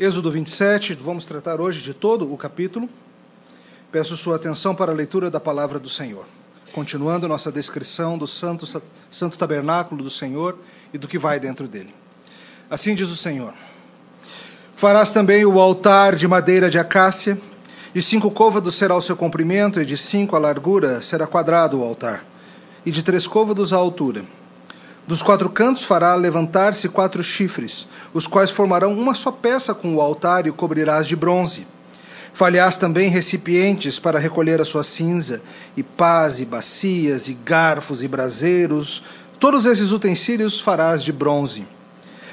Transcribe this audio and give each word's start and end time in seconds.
Êxodo 0.00 0.30
27, 0.30 0.94
vamos 0.94 1.26
tratar 1.26 1.60
hoje 1.60 1.82
de 1.82 1.92
todo 1.92 2.32
o 2.32 2.34
capítulo. 2.34 2.88
Peço 3.92 4.16
sua 4.16 4.36
atenção 4.36 4.74
para 4.74 4.90
a 4.90 4.94
leitura 4.94 5.30
da 5.30 5.38
palavra 5.38 5.78
do 5.78 5.90
Senhor. 5.90 6.24
Continuando 6.72 7.28
nossa 7.28 7.52
descrição 7.52 8.16
do 8.16 8.26
santo, 8.26 8.66
santo 9.10 9.36
tabernáculo 9.36 10.02
do 10.02 10.08
Senhor 10.08 10.56
e 10.94 10.96
do 10.96 11.06
que 11.06 11.18
vai 11.18 11.38
dentro 11.38 11.68
dele. 11.68 11.94
Assim 12.70 12.94
diz 12.94 13.10
o 13.10 13.16
Senhor: 13.16 13.52
Farás 14.74 15.12
também 15.12 15.44
o 15.44 15.60
altar 15.60 16.16
de 16.16 16.26
madeira 16.26 16.70
de 16.70 16.78
acácia, 16.78 17.38
de 17.92 18.00
cinco 18.00 18.30
côvados 18.30 18.76
será 18.76 18.96
o 18.96 19.02
seu 19.02 19.18
comprimento, 19.18 19.82
e 19.82 19.84
de 19.84 19.98
cinco 19.98 20.34
a 20.34 20.38
largura 20.38 21.02
será 21.02 21.26
quadrado 21.26 21.78
o 21.78 21.84
altar, 21.84 22.24
e 22.86 22.90
de 22.90 23.02
três 23.02 23.26
côvados 23.26 23.70
a 23.70 23.76
altura. 23.76 24.24
Dos 25.10 25.22
quatro 25.22 25.50
cantos 25.50 25.82
fará 25.82 26.14
levantar-se 26.14 26.88
quatro 26.88 27.20
chifres, 27.24 27.84
os 28.14 28.28
quais 28.28 28.48
formarão 28.48 28.92
uma 28.92 29.12
só 29.12 29.32
peça 29.32 29.74
com 29.74 29.96
o 29.96 30.00
altar 30.00 30.46
e 30.46 30.50
o 30.50 30.54
cobrirás 30.54 31.04
de 31.04 31.16
bronze. 31.16 31.66
Falhás 32.32 32.76
também 32.76 33.10
recipientes 33.10 33.98
para 33.98 34.20
recolher 34.20 34.60
a 34.60 34.64
sua 34.64 34.84
cinza, 34.84 35.42
e 35.76 35.82
pás, 35.82 36.38
e 36.38 36.44
bacias, 36.44 37.26
e 37.26 37.34
garfos, 37.34 38.04
e 38.04 38.06
braseiros, 38.06 39.02
todos 39.40 39.66
esses 39.66 39.90
utensílios 39.90 40.60
farás 40.60 41.02
de 41.02 41.10
bronze. 41.10 41.66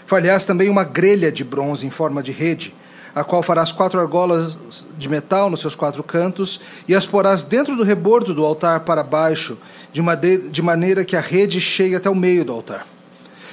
Falhás 0.06 0.46
também 0.46 0.70
uma 0.70 0.84
grelha 0.84 1.32
de 1.32 1.44
bronze 1.44 1.88
em 1.88 1.90
forma 1.90 2.22
de 2.22 2.32
rede, 2.32 2.76
a 3.16 3.24
qual 3.24 3.42
farás 3.42 3.72
quatro 3.72 4.00
argolas 4.00 4.56
de 4.96 5.10
metal 5.10 5.50
nos 5.50 5.62
seus 5.62 5.76
quatro 5.76 6.04
cantos, 6.04 6.62
e 6.88 6.94
as 6.94 7.08
porás 7.08 7.42
dentro 7.42 7.76
do 7.76 7.82
rebordo 7.82 8.36
do 8.36 8.46
altar 8.46 8.82
para 8.82 9.02
baixo, 9.02 9.58
de, 9.92 10.38
de 10.50 10.62
maneira 10.62 11.06
que 11.06 11.16
a 11.16 11.22
rede 11.22 11.60
chegue 11.60 11.96
até 11.96 12.10
o 12.10 12.16
meio 12.16 12.46
do 12.46 12.54
altar. 12.54 12.86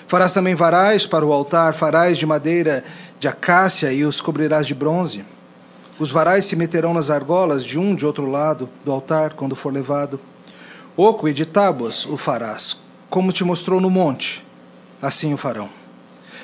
Farás 0.07 0.33
também 0.33 0.55
varais 0.55 1.07
para 1.07 1.25
o 1.25 1.33
altar, 1.33 1.75
farás 1.75 2.19
de 2.19 2.27
madeira 2.27 2.85
de 3.19 3.27
acácia 3.27 3.93
e 3.93 4.05
os 4.05 4.21
cobrirás 4.21 4.67
de 4.67 4.75
bronze. 4.75 5.25
Os 5.99 6.11
varais 6.11 6.45
se 6.45 6.57
meterão 6.57 6.93
nas 6.93 7.09
argolas 7.09 7.65
de 7.65 7.79
um 7.79 7.95
de 7.95 8.05
outro 8.05 8.27
lado 8.27 8.69
do 8.85 8.93
altar 8.93 9.35
quando 9.35 9.57
for 9.57 9.73
levado. 9.73 10.21
Oco 10.97 11.29
e 11.29 11.33
de 11.33 11.47
tábuas 11.47 12.05
o 12.05 12.17
farás, 12.17 12.77
como 13.09 13.33
te 13.33 13.43
mostrou 13.45 13.81
no 13.81 13.91
monte, 13.91 14.45
assim 15.01 15.33
o 15.33 15.37
farão. 15.37 15.71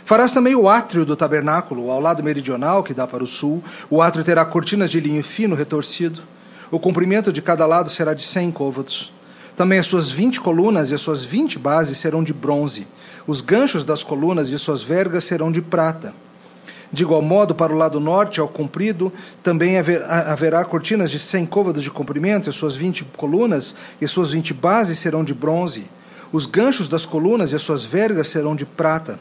Farás 0.04 0.32
também 0.32 0.56
o 0.56 0.68
átrio 0.68 1.04
do 1.04 1.14
tabernáculo, 1.14 1.90
ao 1.90 2.00
lado 2.00 2.22
meridional, 2.22 2.82
que 2.82 2.94
dá 2.94 3.06
para 3.06 3.22
o 3.22 3.26
sul. 3.26 3.62
O 3.88 4.02
átrio 4.02 4.24
terá 4.24 4.44
cortinas 4.44 4.90
de 4.90 4.98
linho 4.98 5.22
fino 5.22 5.54
retorcido. 5.54 6.22
O 6.70 6.80
comprimento 6.80 7.32
de 7.32 7.42
cada 7.42 7.66
lado 7.66 7.90
será 7.90 8.14
de 8.14 8.22
cem 8.22 8.50
côvados. 8.50 9.12
Também 9.56 9.78
as 9.78 9.86
suas 9.86 10.10
vinte 10.10 10.40
colunas 10.40 10.90
e 10.90 10.94
as 10.94 11.00
suas 11.00 11.24
vinte 11.24 11.58
bases 11.58 11.98
serão 11.98 12.22
de 12.22 12.32
bronze. 12.32 12.86
Os 13.26 13.40
ganchos 13.40 13.84
das 13.84 14.02
colunas 14.02 14.48
e 14.48 14.58
suas 14.58 14.82
vergas 14.82 15.24
serão 15.24 15.52
de 15.52 15.60
prata. 15.60 16.14
De 16.92 17.02
igual 17.02 17.22
modo, 17.22 17.54
para 17.54 17.72
o 17.72 17.76
lado 17.76 18.00
norte, 18.00 18.40
ao 18.40 18.48
comprido, 18.48 19.12
também 19.44 19.76
haverá 19.78 20.64
cortinas 20.64 21.10
de 21.10 21.20
cem 21.20 21.46
côvados 21.46 21.84
de 21.84 21.90
comprimento, 21.90 22.50
e 22.50 22.52
suas 22.52 22.74
vinte 22.74 23.04
colunas 23.16 23.76
e 24.00 24.08
suas 24.08 24.32
vinte 24.32 24.52
bases 24.52 24.98
serão 24.98 25.22
de 25.22 25.32
bronze. 25.32 25.86
Os 26.32 26.46
ganchos 26.46 26.88
das 26.88 27.06
colunas 27.06 27.52
e 27.52 27.54
as 27.54 27.62
suas 27.62 27.84
vergas 27.84 28.26
serão 28.28 28.56
de 28.56 28.64
prata. 28.64 29.20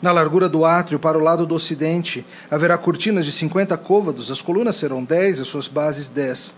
Na 0.00 0.12
largura 0.12 0.48
do 0.48 0.64
átrio, 0.64 0.98
para 0.98 1.18
o 1.18 1.22
lado 1.22 1.46
do 1.46 1.54
ocidente, 1.54 2.24
haverá 2.50 2.78
cortinas 2.78 3.26
de 3.26 3.32
cinquenta 3.32 3.76
côvados, 3.76 4.30
as 4.30 4.40
colunas 4.40 4.76
serão 4.76 5.02
dez 5.02 5.38
e 5.38 5.42
as 5.42 5.48
suas 5.48 5.68
bases 5.68 6.08
dez. 6.08 6.54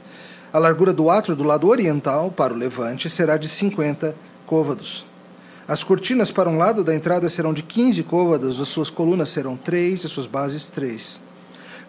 A 0.50 0.58
largura 0.58 0.94
do 0.94 1.10
átrio 1.10 1.36
do 1.36 1.44
lado 1.44 1.68
oriental, 1.68 2.30
para 2.30 2.54
o 2.54 2.56
levante, 2.56 3.10
será 3.10 3.36
de 3.36 3.46
50 3.46 4.16
côvados. 4.46 5.04
As 5.66 5.84
cortinas 5.84 6.30
para 6.30 6.48
um 6.48 6.56
lado 6.56 6.82
da 6.82 6.94
entrada 6.94 7.28
serão 7.28 7.52
de 7.52 7.62
15 7.62 8.02
côvados, 8.04 8.58
as 8.58 8.68
suas 8.68 8.88
colunas 8.88 9.28
serão 9.28 9.58
3 9.58 10.04
e 10.04 10.08
suas 10.08 10.26
bases 10.26 10.64
3. 10.68 11.20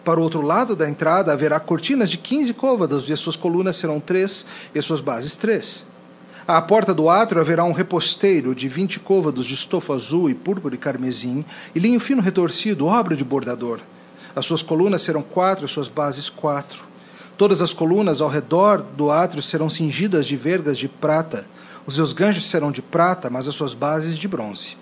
Para 0.04 0.20
o 0.20 0.22
outro 0.22 0.42
lado 0.42 0.76
da 0.76 0.86
entrada 0.86 1.32
haverá 1.32 1.58
cortinas 1.58 2.10
de 2.10 2.18
15 2.18 2.52
côvados, 2.52 3.08
e 3.08 3.14
as 3.14 3.20
suas 3.20 3.34
colunas 3.34 3.76
serão 3.76 3.98
3 3.98 4.44
e 4.74 4.78
as 4.78 4.84
suas 4.84 5.00
bases 5.00 5.36
3. 5.36 5.86
À 6.46 6.60
porta 6.60 6.92
do 6.92 7.08
átrio 7.08 7.40
haverá 7.40 7.64
um 7.64 7.72
reposteiro 7.72 8.54
de 8.54 8.68
20 8.68 9.00
côvados 9.00 9.46
de 9.46 9.54
estofo 9.54 9.94
azul 9.94 10.28
e 10.28 10.34
púrpura 10.34 10.74
e 10.74 10.78
carmesim, 10.78 11.46
e 11.74 11.78
linho 11.78 11.98
fino 11.98 12.20
retorcido, 12.20 12.84
obra 12.84 13.16
de 13.16 13.24
bordador. 13.24 13.80
As 14.36 14.44
suas 14.44 14.60
colunas 14.60 15.00
serão 15.00 15.22
quatro 15.22 15.64
e 15.64 15.66
as 15.66 15.70
suas 15.70 15.88
bases 15.88 16.28
quatro. 16.28 16.89
Todas 17.40 17.62
as 17.62 17.72
colunas 17.72 18.20
ao 18.20 18.28
redor 18.28 18.82
do 18.82 19.10
átrio 19.10 19.42
serão 19.42 19.70
cingidas 19.70 20.26
de 20.26 20.36
vergas 20.36 20.76
de 20.76 20.86
prata. 20.86 21.46
Os 21.86 21.94
seus 21.94 22.12
ganchos 22.12 22.44
serão 22.44 22.70
de 22.70 22.82
prata, 22.82 23.30
mas 23.30 23.48
as 23.48 23.54
suas 23.54 23.72
bases 23.72 24.18
de 24.18 24.28
bronze. 24.28 24.76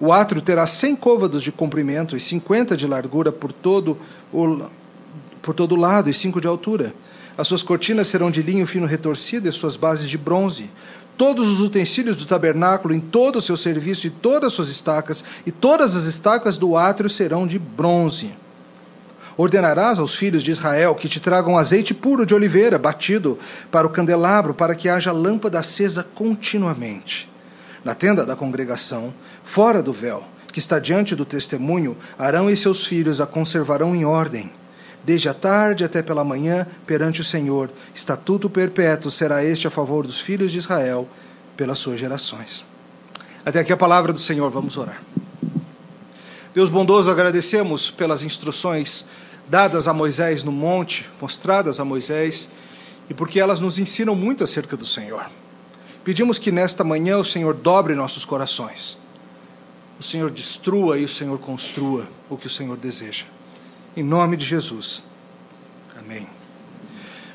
O 0.00 0.10
átrio 0.10 0.40
terá 0.40 0.66
cem 0.66 0.96
côvados 0.96 1.42
de 1.42 1.52
comprimento 1.52 2.16
e 2.16 2.20
cinquenta 2.20 2.78
de 2.78 2.86
largura 2.86 3.30
por 3.30 3.52
todo 3.52 3.98
o 4.32 4.62
por 5.42 5.54
todo 5.54 5.76
lado 5.76 6.08
e 6.08 6.14
cinco 6.14 6.40
de 6.40 6.46
altura. 6.46 6.94
As 7.36 7.46
suas 7.46 7.62
cortinas 7.62 8.08
serão 8.08 8.30
de 8.30 8.40
linho 8.40 8.66
fino 8.66 8.86
retorcido 8.86 9.46
e 9.46 9.50
as 9.50 9.56
suas 9.56 9.76
bases 9.76 10.08
de 10.08 10.16
bronze. 10.16 10.70
Todos 11.18 11.46
os 11.46 11.60
utensílios 11.60 12.16
do 12.16 12.24
tabernáculo 12.24 12.94
em 12.94 13.00
todo 13.00 13.36
o 13.36 13.42
seu 13.42 13.54
serviço 13.54 14.06
e 14.06 14.10
todas 14.10 14.46
as 14.46 14.54
suas 14.54 14.68
estacas 14.70 15.22
e 15.44 15.52
todas 15.52 15.94
as 15.94 16.04
estacas 16.04 16.56
do 16.56 16.74
átrio 16.74 17.10
serão 17.10 17.46
de 17.46 17.58
bronze. 17.58 18.32
Ordenarás 19.36 19.98
aos 19.98 20.14
filhos 20.14 20.42
de 20.42 20.50
Israel 20.50 20.94
que 20.94 21.08
te 21.08 21.20
tragam 21.20 21.56
azeite 21.56 21.94
puro 21.94 22.26
de 22.26 22.34
oliveira, 22.34 22.78
batido, 22.78 23.38
para 23.70 23.86
o 23.86 23.90
candelabro, 23.90 24.52
para 24.52 24.74
que 24.74 24.88
haja 24.88 25.12
lâmpada 25.12 25.58
acesa 25.58 26.06
continuamente. 26.14 27.30
Na 27.84 27.94
tenda 27.94 28.26
da 28.26 28.36
congregação, 28.36 29.12
fora 29.42 29.82
do 29.82 29.92
véu, 29.92 30.22
que 30.52 30.58
está 30.58 30.78
diante 30.78 31.16
do 31.16 31.24
testemunho, 31.24 31.96
Arão 32.18 32.50
e 32.50 32.56
seus 32.56 32.86
filhos 32.86 33.20
a 33.20 33.26
conservarão 33.26 33.96
em 33.96 34.04
ordem. 34.04 34.52
Desde 35.02 35.28
a 35.28 35.34
tarde 35.34 35.82
até 35.82 36.02
pela 36.02 36.22
manhã, 36.22 36.66
perante 36.86 37.20
o 37.20 37.24
Senhor, 37.24 37.70
estatuto 37.94 38.48
perpétuo 38.48 39.10
será 39.10 39.44
este 39.44 39.66
a 39.66 39.70
favor 39.70 40.06
dos 40.06 40.20
filhos 40.20 40.52
de 40.52 40.58
Israel, 40.58 41.08
pelas 41.56 41.78
suas 41.78 41.98
gerações. 41.98 42.64
Até 43.44 43.60
aqui 43.60 43.72
a 43.72 43.76
palavra 43.76 44.12
do 44.12 44.18
Senhor, 44.18 44.48
vamos 44.50 44.76
orar. 44.76 45.02
Deus 46.54 46.68
bondoso, 46.68 47.10
agradecemos 47.10 47.90
pelas 47.90 48.22
instruções 48.22 49.06
dadas 49.52 49.86
a 49.86 49.92
Moisés 49.92 50.42
no 50.42 50.50
monte, 50.50 51.10
mostradas 51.20 51.78
a 51.78 51.84
Moisés, 51.84 52.48
e 53.10 53.12
porque 53.12 53.38
elas 53.38 53.60
nos 53.60 53.78
ensinam 53.78 54.14
muito 54.14 54.42
acerca 54.42 54.78
do 54.78 54.86
Senhor. 54.86 55.26
Pedimos 56.02 56.38
que 56.38 56.50
nesta 56.50 56.82
manhã 56.82 57.18
o 57.18 57.24
Senhor 57.24 57.52
dobre 57.52 57.94
nossos 57.94 58.24
corações, 58.24 58.96
o 60.00 60.02
Senhor 60.02 60.30
destrua 60.30 60.98
e 60.98 61.04
o 61.04 61.08
Senhor 61.08 61.38
construa 61.38 62.08
o 62.30 62.36
que 62.38 62.46
o 62.46 62.50
Senhor 62.50 62.78
deseja. 62.78 63.26
Em 63.94 64.02
nome 64.02 64.38
de 64.38 64.46
Jesus. 64.46 65.02
Amém. 65.98 66.26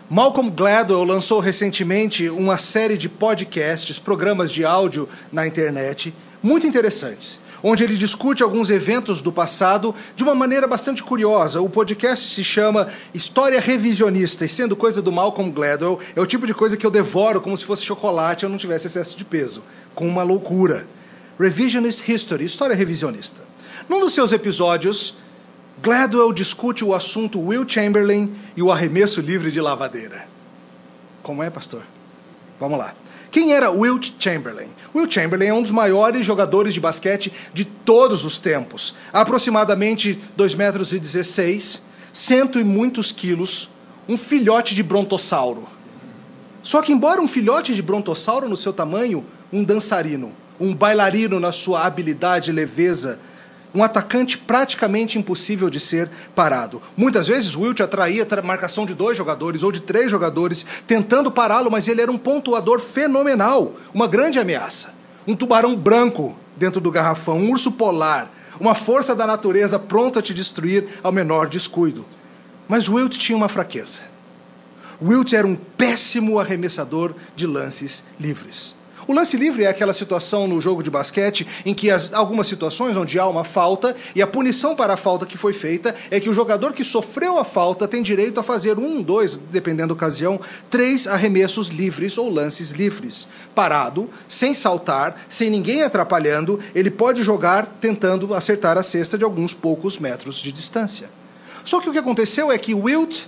Malcolm 0.09 0.49
Gladwell 0.49 1.03
lançou 1.03 1.39
recentemente 1.39 2.31
uma 2.31 2.57
série 2.57 2.97
de 2.97 3.07
podcasts, 3.07 3.99
programas 3.99 4.51
de 4.51 4.65
áudio 4.65 5.07
na 5.31 5.45
internet, 5.45 6.11
muito 6.41 6.65
interessantes 6.65 7.39
onde 7.63 7.83
ele 7.83 7.95
discute 7.95 8.43
alguns 8.43 8.69
eventos 8.69 9.21
do 9.21 9.31
passado 9.31 9.93
de 10.15 10.23
uma 10.23 10.35
maneira 10.35 10.67
bastante 10.67 11.03
curiosa. 11.03 11.61
O 11.61 11.69
podcast 11.69 12.33
se 12.33 12.43
chama 12.43 12.87
História 13.13 13.59
Revisionista, 13.59 14.45
e 14.45 14.49
sendo 14.49 14.75
coisa 14.75 15.01
do 15.01 15.11
Malcolm 15.11 15.51
Gladwell, 15.51 15.99
é 16.15 16.21
o 16.21 16.25
tipo 16.25 16.45
de 16.45 16.53
coisa 16.53 16.77
que 16.77 16.85
eu 16.85 16.91
devoro 16.91 17.41
como 17.41 17.57
se 17.57 17.65
fosse 17.65 17.83
chocolate 17.83 18.43
e 18.43 18.45
eu 18.45 18.49
não 18.49 18.57
tivesse 18.57 18.87
excesso 18.87 19.17
de 19.17 19.25
peso, 19.25 19.63
com 19.93 20.07
uma 20.07 20.23
loucura. 20.23 20.87
Revisionist 21.39 22.07
History, 22.07 22.45
História 22.45 22.75
Revisionista. 22.75 23.43
Num 23.87 23.99
dos 23.99 24.13
seus 24.13 24.31
episódios, 24.31 25.15
Gladwell 25.81 26.33
discute 26.33 26.83
o 26.83 26.93
assunto 26.93 27.39
Will 27.39 27.67
Chamberlain 27.67 28.33
e 28.55 28.61
o 28.61 28.71
arremesso 28.71 29.21
livre 29.21 29.51
de 29.51 29.61
lavadeira. 29.61 30.27
Como 31.21 31.43
é, 31.43 31.49
pastor? 31.49 31.83
Vamos 32.59 32.79
lá. 32.79 32.93
Quem 33.29 33.53
era 33.53 33.69
Wilt 33.69 34.13
Chamberlain? 34.17 34.69
Wilt 34.97 35.13
Chamberlain 35.13 35.47
é 35.47 35.53
um 35.53 35.61
dos 35.61 35.69
maiores 35.69 36.25
jogadores 36.25 36.73
de 36.73 36.79
basquete 36.79 37.31
de 37.53 37.63
todos 37.63 38.25
os 38.25 38.39
tempos. 38.39 38.95
Aproximadamente 39.13 40.19
2 40.35 40.55
metros 40.55 40.91
e 40.91 40.97
16, 40.99 41.83
cento 42.11 42.59
e 42.59 42.63
muitos 42.63 43.11
quilos, 43.11 43.69
um 44.09 44.17
filhote 44.17 44.73
de 44.73 44.81
brontossauro. 44.81 45.67
Só 46.63 46.81
que 46.81 46.91
embora 46.91 47.21
um 47.21 47.27
filhote 47.27 47.75
de 47.75 47.81
brontossauro 47.81 48.49
no 48.49 48.57
seu 48.57 48.73
tamanho, 48.73 49.23
um 49.53 49.63
dançarino, 49.63 50.33
um 50.59 50.73
bailarino 50.73 51.39
na 51.39 51.51
sua 51.51 51.85
habilidade 51.85 52.49
e 52.49 52.53
leveza, 52.53 53.19
um 53.75 53.83
atacante 53.83 54.35
praticamente 54.35 55.19
impossível 55.19 55.69
de 55.69 55.79
ser 55.79 56.09
parado. 56.33 56.81
Muitas 56.95 57.27
vezes 57.27 57.55
Wilt 57.55 57.79
atraía 57.81 58.27
a 58.29 58.41
marcação 58.41 58.85
de 58.85 58.95
dois 58.95 59.15
jogadores 59.15 59.61
ou 59.61 59.71
de 59.71 59.81
três 59.81 60.09
jogadores 60.09 60.65
tentando 60.87 61.31
pará-lo, 61.31 61.69
mas 61.69 61.87
ele 61.87 62.01
era 62.01 62.11
um 62.11 62.17
pontuador 62.17 62.79
fenomenal, 62.79 63.75
uma 63.93 64.07
grande 64.07 64.39
ameaça. 64.39 64.96
Um 65.27 65.35
tubarão 65.35 65.75
branco 65.75 66.35
dentro 66.55 66.79
do 66.79 66.89
garrafão, 66.89 67.37
um 67.37 67.51
urso 67.51 67.73
polar, 67.73 68.31
uma 68.59 68.73
força 68.73 69.15
da 69.15 69.27
natureza 69.27 69.77
pronta 69.77 70.19
a 70.19 70.21
te 70.21 70.33
destruir 70.33 70.87
ao 71.03 71.11
menor 71.11 71.47
descuido. 71.47 72.05
Mas 72.67 72.87
Wilt 72.87 73.17
tinha 73.17 73.37
uma 73.37 73.49
fraqueza. 73.49 74.01
Wilt 75.01 75.33
era 75.33 75.45
um 75.45 75.55
péssimo 75.55 76.39
arremessador 76.39 77.13
de 77.35 77.45
lances 77.45 78.03
livres. 78.19 78.75
O 79.07 79.13
lance 79.13 79.37
livre 79.37 79.63
é 79.63 79.67
aquela 79.67 79.93
situação 79.93 80.49
no 80.49 80.59
jogo 80.59 80.83
de 80.83 80.89
basquete 80.89 81.47
em 81.65 81.73
que 81.73 81.89
as, 81.89 82.13
algumas 82.13 82.45
situações 82.45 82.97
onde 82.97 83.17
há 83.17 83.25
uma 83.25 83.45
falta 83.45 83.95
e 84.13 84.21
a 84.21 84.27
punição 84.27 84.75
para 84.75 84.95
a 84.95 84.97
falta 84.97 85.25
que 85.25 85.37
foi 85.37 85.53
feita 85.53 85.95
é 86.11 86.19
que 86.19 86.29
o 86.29 86.33
jogador 86.33 86.73
que 86.73 86.83
sofreu 86.83 87.39
a 87.39 87.45
falta 87.45 87.87
tem 87.87 88.03
direito 88.03 88.37
a 88.37 88.43
fazer 88.43 88.77
um, 88.77 89.01
dois, 89.01 89.37
dependendo 89.37 89.87
da 89.87 89.93
ocasião, 89.93 90.41
três 90.69 91.07
arremessos 91.07 91.69
livres 91.69 92.17
ou 92.17 92.29
lances 92.29 92.71
livres. 92.71 93.29
Parado, 93.55 94.09
sem 94.27 94.53
saltar, 94.53 95.25
sem 95.29 95.49
ninguém 95.49 95.83
atrapalhando, 95.83 96.59
ele 96.75 96.91
pode 96.91 97.23
jogar 97.23 97.77
tentando 97.79 98.33
acertar 98.33 98.77
a 98.77 98.83
cesta 98.83 99.17
de 99.17 99.23
alguns 99.23 99.53
poucos 99.53 99.97
metros 99.97 100.35
de 100.35 100.51
distância. 100.51 101.09
Só 101.63 101.79
que 101.79 101.87
o 101.87 101.93
que 101.93 101.99
aconteceu 101.99 102.51
é 102.51 102.57
que 102.57 102.73
Wilt, 102.73 103.23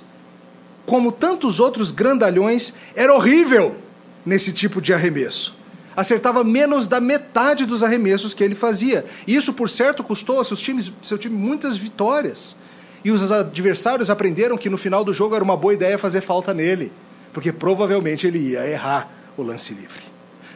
como 0.86 1.10
tantos 1.10 1.58
outros 1.58 1.90
grandalhões, 1.90 2.74
era 2.94 3.14
horrível 3.14 3.78
nesse 4.26 4.52
tipo 4.52 4.82
de 4.82 4.94
arremesso 4.94 5.58
acertava 6.00 6.46
menos 6.46 6.88
da 6.88 7.02
metade 7.02 7.66
dos 7.66 7.84
arremessos 7.84 8.34
que 8.34 8.42
ele 8.42 8.56
fazia. 8.56 9.04
E 9.28 9.36
isso, 9.36 9.52
por 9.52 9.70
certo, 9.70 10.02
custou 10.02 10.38
ao 10.38 10.46
seu 10.46 10.56
time, 10.56 10.94
seu 11.02 11.18
time 11.18 11.36
muitas 11.36 11.76
vitórias. 11.76 12.56
E 13.04 13.12
os 13.12 13.30
adversários 13.30 14.10
aprenderam 14.10 14.58
que 14.58 14.70
no 14.70 14.78
final 14.78 15.04
do 15.04 15.14
jogo 15.14 15.36
era 15.36 15.44
uma 15.44 15.58
boa 15.58 15.74
ideia 15.74 15.98
fazer 15.98 16.22
falta 16.22 16.54
nele, 16.54 16.90
porque 17.34 17.52
provavelmente 17.52 18.26
ele 18.26 18.40
ia 18.40 18.66
errar 18.66 19.12
o 19.36 19.44
lance 19.44 19.74
livre. 19.74 20.04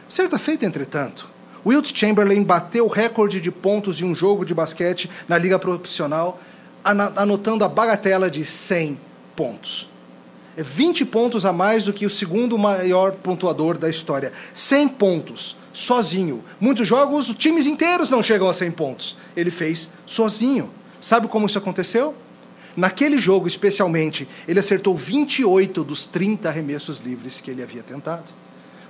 Certa 0.08 0.38
feita, 0.38 0.64
entretanto, 0.64 1.28
Wilt 1.64 1.92
Chamberlain 1.94 2.42
bateu 2.42 2.86
o 2.86 2.88
recorde 2.88 3.38
de 3.38 3.50
pontos 3.50 3.98
de 3.98 4.04
um 4.04 4.14
jogo 4.14 4.46
de 4.46 4.54
basquete 4.54 5.10
na 5.28 5.36
liga 5.36 5.58
profissional, 5.58 6.40
anotando 6.82 7.64
a 7.64 7.68
bagatela 7.68 8.30
de 8.30 8.46
100 8.46 8.98
pontos. 9.36 9.88
É 10.56 10.62
20 10.62 11.04
pontos 11.04 11.44
a 11.44 11.52
mais 11.52 11.84
do 11.84 11.92
que 11.92 12.06
o 12.06 12.10
segundo 12.10 12.56
maior 12.56 13.12
pontuador 13.12 13.76
da 13.76 13.90
história. 13.90 14.32
100 14.54 14.88
pontos, 14.88 15.56
sozinho. 15.72 16.44
Muitos 16.60 16.86
jogos, 16.86 17.34
times 17.34 17.66
inteiros 17.66 18.10
não 18.10 18.22
chegam 18.22 18.48
a 18.48 18.52
100 18.52 18.70
pontos. 18.72 19.16
Ele 19.36 19.50
fez 19.50 19.90
sozinho. 20.06 20.70
Sabe 21.00 21.26
como 21.26 21.46
isso 21.46 21.58
aconteceu? 21.58 22.14
Naquele 22.76 23.18
jogo, 23.18 23.46
especialmente, 23.46 24.28
ele 24.48 24.58
acertou 24.58 24.96
28 24.96 25.84
dos 25.84 26.06
30 26.06 26.48
arremessos 26.48 26.98
livres 26.98 27.40
que 27.40 27.50
ele 27.50 27.62
havia 27.62 27.82
tentado. 27.82 28.24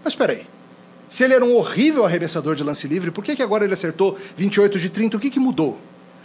Mas 0.02 0.12
espera 0.12 0.32
aí. 0.32 0.46
Se 1.08 1.25
ele 1.25 1.34
era 1.34 1.44
um 1.44 1.55
horrível 1.55 2.05
arremessador 2.05 2.55
de 2.55 2.64
lance 2.64 2.88
livre, 2.88 3.10
por 3.10 3.22
que, 3.22 3.37
que 3.37 3.43
agora 3.43 3.64
ele 3.64 3.75
acertou 3.75 4.19
28 4.37 4.78
de 4.78 4.88
30? 4.88 5.17
O 5.17 5.20
que, 5.20 5.31
que 5.31 5.38
mudou? 5.38 5.78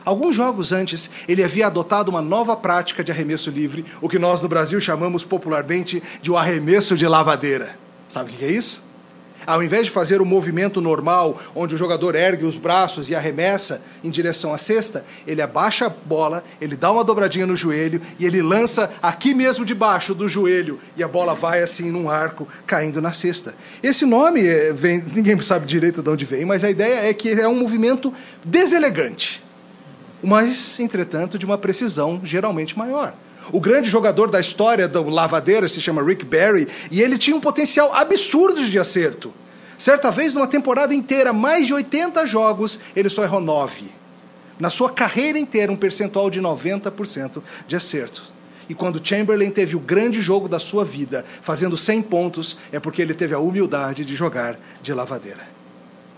Alguns 0.10 0.36
jogos 0.36 0.72
antes, 0.72 1.08
ele 1.28 1.44
havia 1.44 1.68
adotado 1.68 2.10
uma 2.10 2.20
nova 2.20 2.58
prática 2.58 3.04
de 3.04 3.12
arremesso 3.12 3.52
livre, 3.52 3.86
o 4.02 4.10
que 4.10 4.18
nós 4.18 4.42
no 4.42 4.50
Brasil 4.50 4.82
chamamos 4.82 5.24
popularmente 5.24 6.02
de 6.20 6.32
o 6.32 6.36
arremesso 6.36 6.98
de 6.98 7.08
lavadeira. 7.08 7.78
Sabe 8.08 8.32
o 8.32 8.34
que 8.34 8.44
é 8.44 8.52
isso? 8.52 8.84
Ao 9.46 9.62
invés 9.62 9.86
de 9.86 9.92
fazer 9.92 10.20
o 10.20 10.26
movimento 10.26 10.82
normal, 10.82 11.40
onde 11.56 11.76
o 11.76 11.78
jogador 11.78 12.16
ergue 12.16 12.44
os 12.44 12.58
braços 12.58 13.08
e 13.08 13.14
arremessa 13.14 13.84
em 14.04 14.10
direção 14.10 14.52
à 14.52 14.58
cesta, 14.58 15.06
ele 15.28 15.44
abaixa 15.44 15.86
a 15.86 15.90
bola, 15.90 16.44
ele 16.60 16.76
dá 16.76 16.92
uma 16.92 17.04
dobradinha 17.04 17.46
no 17.46 17.56
joelho 17.56 18.02
e 18.18 18.26
ele 18.26 18.42
lança 18.42 18.92
aqui 19.04 19.36
mesmo 19.36 19.64
debaixo 19.64 20.16
do 20.16 20.28
joelho 20.28 20.80
e 20.98 21.04
a 21.04 21.08
bola 21.08 21.36
vai 21.36 21.62
assim 21.62 21.92
num 21.92 22.10
arco 22.10 22.48
caindo 22.66 23.00
na 23.00 23.14
cesta. 23.14 23.54
Esse 23.84 24.08
nome 24.08 24.42
é, 24.44 24.74
vem, 24.74 25.04
ninguém 25.14 25.40
sabe 25.40 25.68
direito 25.68 26.02
de 26.02 26.10
onde 26.10 26.26
vem, 26.26 26.46
mas 26.46 26.64
a 26.64 26.70
ideia 26.72 27.08
é 27.08 27.14
que 27.14 27.30
é 27.30 27.48
um 27.48 27.60
movimento 27.60 28.12
deselegante 28.44 29.48
mas, 30.22 30.80
entretanto, 30.80 31.38
de 31.38 31.46
uma 31.46 31.58
precisão 31.58 32.22
geralmente 32.24 32.78
maior. 32.78 33.14
O 33.52 33.60
grande 33.60 33.90
jogador 33.90 34.30
da 34.30 34.40
história 34.40 34.88
do 34.88 35.10
Lavadeira 35.10 35.68
se 35.68 35.82
chama 35.82 36.04
Rick 36.04 36.26
Barry, 36.26 36.68
e 36.92 37.02
ele 37.02 37.18
tinha 37.18 37.36
um 37.36 37.42
potencial 37.42 37.94
absurdo 37.96 38.64
de 38.64 38.78
acerto. 38.78 39.34
Certa 39.78 40.12
vez, 40.12 40.34
numa 40.34 40.48
temporada 40.48 40.94
inteira, 40.94 41.34
mais 41.34 41.66
de 41.66 41.74
80 41.74 42.28
jogos, 42.28 42.80
ele 42.96 43.10
só 43.10 43.24
errou 43.24 43.42
9. 43.42 43.86
Na 44.60 44.70
sua 44.70 44.90
carreira 44.92 45.40
inteira, 45.40 45.72
um 45.72 45.76
percentual 45.76 46.30
de 46.30 46.42
90% 46.42 47.42
de 47.66 47.76
acerto. 47.76 48.24
E 48.68 48.76
quando 48.76 49.04
Chamberlain 49.04 49.50
teve 49.50 49.76
o 49.76 49.80
grande 49.80 50.22
jogo 50.22 50.48
da 50.48 50.60
sua 50.60 50.86
vida, 50.86 51.26
fazendo 51.42 51.76
100 51.76 52.04
pontos, 52.04 52.58
é 52.72 52.80
porque 52.80 53.02
ele 53.02 53.16
teve 53.16 53.34
a 53.34 53.40
humildade 53.40 54.06
de 54.06 54.14
jogar 54.14 54.60
de 54.82 54.94
lavadeira. 54.94 55.48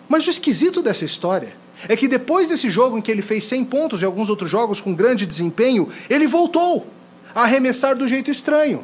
Mas 0.09 0.27
o 0.27 0.29
esquisito 0.29 0.81
dessa 0.81 1.05
história 1.05 1.60
é 1.87 1.95
que 1.95 2.07
depois 2.07 2.49
desse 2.49 2.69
jogo 2.69 2.97
em 2.97 3.01
que 3.01 3.11
ele 3.11 3.21
fez 3.21 3.45
100 3.45 3.65
pontos 3.65 4.01
e 4.01 4.05
alguns 4.05 4.29
outros 4.29 4.49
jogos 4.49 4.81
com 4.81 4.93
grande 4.93 5.25
desempenho, 5.25 5.87
ele 6.09 6.27
voltou 6.27 6.87
a 7.33 7.43
arremessar 7.43 7.95
do 7.95 8.07
jeito 8.07 8.29
estranho, 8.29 8.83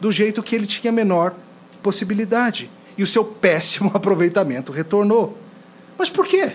do 0.00 0.10
jeito 0.10 0.42
que 0.42 0.54
ele 0.54 0.66
tinha 0.66 0.92
menor 0.92 1.34
possibilidade. 1.82 2.70
E 2.96 3.02
o 3.02 3.06
seu 3.06 3.24
péssimo 3.24 3.90
aproveitamento 3.94 4.72
retornou. 4.72 5.36
Mas 5.98 6.08
por 6.08 6.26
quê? 6.26 6.52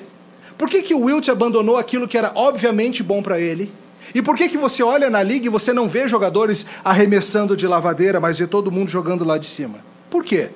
Por 0.58 0.70
que, 0.70 0.82
que 0.82 0.94
o 0.94 1.02
Wilt 1.04 1.30
abandonou 1.30 1.78
aquilo 1.78 2.08
que 2.08 2.18
era 2.18 2.32
obviamente 2.36 3.02
bom 3.02 3.22
para 3.22 3.40
ele? 3.40 3.72
E 4.14 4.22
por 4.22 4.36
que, 4.36 4.50
que 4.50 4.58
você 4.58 4.82
olha 4.82 5.10
na 5.10 5.22
liga 5.22 5.46
e 5.46 5.50
você 5.50 5.72
não 5.72 5.88
vê 5.88 6.08
jogadores 6.08 6.66
arremessando 6.84 7.56
de 7.56 7.68
lavadeira, 7.68 8.20
mas 8.20 8.40
vê 8.40 8.48
todo 8.48 8.72
mundo 8.72 8.90
jogando 8.90 9.24
lá 9.24 9.38
de 9.38 9.46
cima? 9.46 9.80
Por 10.10 10.24
quê? 10.24 10.50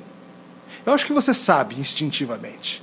Eu 0.85 0.93
acho 0.93 1.05
que 1.05 1.13
você 1.13 1.33
sabe 1.33 1.79
instintivamente. 1.79 2.81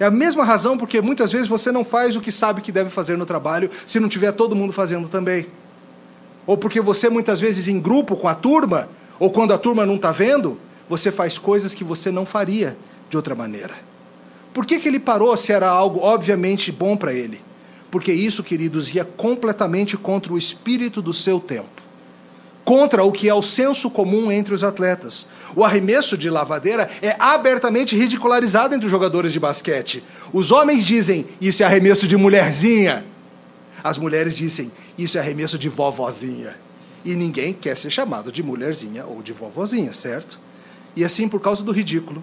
É 0.00 0.04
a 0.04 0.10
mesma 0.10 0.44
razão 0.44 0.78
porque 0.78 1.00
muitas 1.00 1.32
vezes 1.32 1.48
você 1.48 1.72
não 1.72 1.84
faz 1.84 2.16
o 2.16 2.20
que 2.20 2.30
sabe 2.30 2.60
que 2.60 2.70
deve 2.70 2.90
fazer 2.90 3.16
no 3.16 3.26
trabalho 3.26 3.70
se 3.84 3.98
não 3.98 4.08
tiver 4.08 4.32
todo 4.32 4.54
mundo 4.54 4.72
fazendo 4.72 5.08
também. 5.08 5.46
Ou 6.46 6.56
porque 6.56 6.80
você 6.80 7.08
muitas 7.08 7.40
vezes 7.40 7.68
em 7.68 7.80
grupo 7.80 8.16
com 8.16 8.28
a 8.28 8.34
turma, 8.34 8.88
ou 9.18 9.30
quando 9.30 9.52
a 9.52 9.58
turma 9.58 9.84
não 9.84 9.96
está 9.96 10.12
vendo, 10.12 10.58
você 10.88 11.10
faz 11.10 11.36
coisas 11.36 11.74
que 11.74 11.82
você 11.82 12.10
não 12.10 12.24
faria 12.24 12.76
de 13.10 13.16
outra 13.16 13.34
maneira. 13.34 13.74
Por 14.54 14.64
que, 14.64 14.78
que 14.78 14.88
ele 14.88 15.00
parou 15.00 15.36
se 15.36 15.52
era 15.52 15.68
algo 15.68 16.00
obviamente 16.00 16.70
bom 16.70 16.96
para 16.96 17.12
ele? 17.12 17.40
Porque 17.90 18.12
isso, 18.12 18.42
queridos, 18.42 18.94
ia 18.94 19.04
completamente 19.04 19.96
contra 19.96 20.32
o 20.32 20.38
espírito 20.38 21.02
do 21.02 21.12
seu 21.12 21.40
tempo 21.40 21.87
contra 22.68 23.02
o 23.02 23.10
que 23.10 23.30
é 23.30 23.34
o 23.34 23.40
senso 23.40 23.88
comum 23.88 24.30
entre 24.30 24.52
os 24.52 24.62
atletas. 24.62 25.26
O 25.56 25.64
arremesso 25.64 26.18
de 26.18 26.28
lavadeira 26.28 26.86
é 27.00 27.16
abertamente 27.18 27.96
ridicularizado 27.96 28.74
entre 28.74 28.84
os 28.84 28.90
jogadores 28.90 29.32
de 29.32 29.40
basquete. 29.40 30.04
Os 30.34 30.52
homens 30.52 30.84
dizem, 30.84 31.24
isso 31.40 31.62
é 31.62 31.66
arremesso 31.66 32.06
de 32.06 32.14
mulherzinha. 32.14 33.06
As 33.82 33.96
mulheres 33.96 34.34
dizem, 34.34 34.70
isso 34.98 35.16
é 35.16 35.20
arremesso 35.22 35.58
de 35.58 35.70
vovozinha. 35.70 36.58
E 37.06 37.14
ninguém 37.14 37.54
quer 37.54 37.74
ser 37.74 37.88
chamado 37.88 38.30
de 38.30 38.42
mulherzinha 38.42 39.06
ou 39.06 39.22
de 39.22 39.32
vovozinha, 39.32 39.94
certo? 39.94 40.38
E 40.94 41.02
assim, 41.02 41.26
por 41.26 41.40
causa 41.40 41.64
do 41.64 41.72
ridículo, 41.72 42.22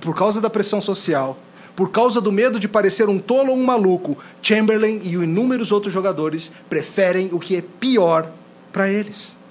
por 0.00 0.16
causa 0.16 0.40
da 0.40 0.50
pressão 0.50 0.80
social, 0.80 1.38
por 1.76 1.92
causa 1.92 2.20
do 2.20 2.32
medo 2.32 2.58
de 2.58 2.66
parecer 2.66 3.08
um 3.08 3.20
tolo 3.20 3.52
ou 3.52 3.56
um 3.56 3.62
maluco, 3.62 4.18
Chamberlain 4.42 4.98
e 5.04 5.14
inúmeros 5.14 5.70
outros 5.70 5.94
jogadores 5.94 6.50
preferem 6.68 7.28
o 7.30 7.38
que 7.38 7.54
é 7.54 7.62
pior 7.78 8.28
para 8.72 8.90
eles. 8.90 9.43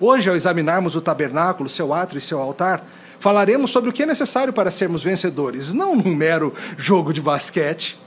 Hoje, 0.00 0.28
ao 0.28 0.36
examinarmos 0.36 0.94
o 0.94 1.00
tabernáculo, 1.00 1.68
seu 1.68 1.94
átrio 1.94 2.18
e 2.18 2.20
seu 2.22 2.40
altar, 2.40 2.84
falaremos 3.18 3.70
sobre 3.70 3.90
o 3.90 3.92
que 3.92 4.02
é 4.02 4.06
necessário 4.06 4.52
para 4.52 4.70
sermos 4.70 5.02
vencedores, 5.02 5.72
não 5.72 5.96
num 5.96 6.14
mero 6.14 6.54
jogo 6.76 7.12
de 7.12 7.20
basquete, 7.20 7.98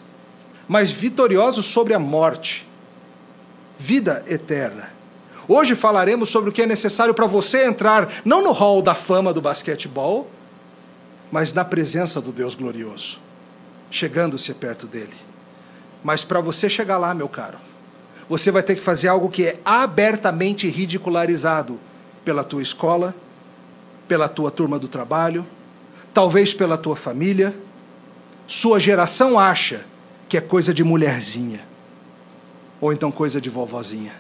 mas 0.67 0.91
vitoriosos 0.91 1.65
sobre 1.65 1.93
a 1.93 2.00
morte, 2.00 2.67
vida 3.77 4.24
eterna. 4.27 4.91
Hoje 5.48 5.74
falaremos 5.75 6.29
sobre 6.29 6.51
o 6.51 6.53
que 6.53 6.62
é 6.62 6.67
necessário 6.67 7.13
para 7.13 7.25
você 7.25 7.65
entrar, 7.65 8.08
não 8.24 8.43
no 8.43 8.51
hall 8.51 8.84
da 8.84 8.93
fama 8.93 9.34
do 9.34 9.41
basquetebol, 9.41 10.29
mas 11.31 11.53
na 11.53 11.65
presença 11.65 12.22
do 12.22 12.31
Deus 12.31 12.53
glorioso, 12.53 13.19
chegando-se 13.89 14.53
perto 14.53 14.86
dele. 14.86 15.15
Mas 16.03 16.24
para 16.24 16.39
você 16.39 16.69
chegar 16.69 17.00
lá, 17.00 17.15
meu 17.15 17.27
caro, 17.27 17.58
você 18.29 18.51
vai 18.51 18.62
ter 18.62 18.75
que 18.75 18.81
fazer 18.81 19.07
algo 19.07 19.27
que 19.27 19.43
é 19.43 19.59
abertamente 19.65 20.69
ridicularizado 20.69 21.79
pela 22.24 22.43
tua 22.43 22.62
escola, 22.62 23.15
pela 24.07 24.29
tua 24.29 24.51
turma 24.51 24.77
do 24.77 24.88
trabalho, 24.88 25.45
talvez 26.13 26.53
pela 26.53 26.77
tua 26.77 26.95
família. 26.95 27.55
Sua 28.45 28.79
geração 28.79 29.39
acha 29.39 29.83
que 30.27 30.38
é 30.38 30.41
coisa 30.41 30.71
de 30.71 30.83
mulherzinha, 30.83 31.65
ou 32.79 32.93
então 32.93 33.12
coisa 33.12 33.41
de 33.41 33.50
vovozinha. 33.50 34.13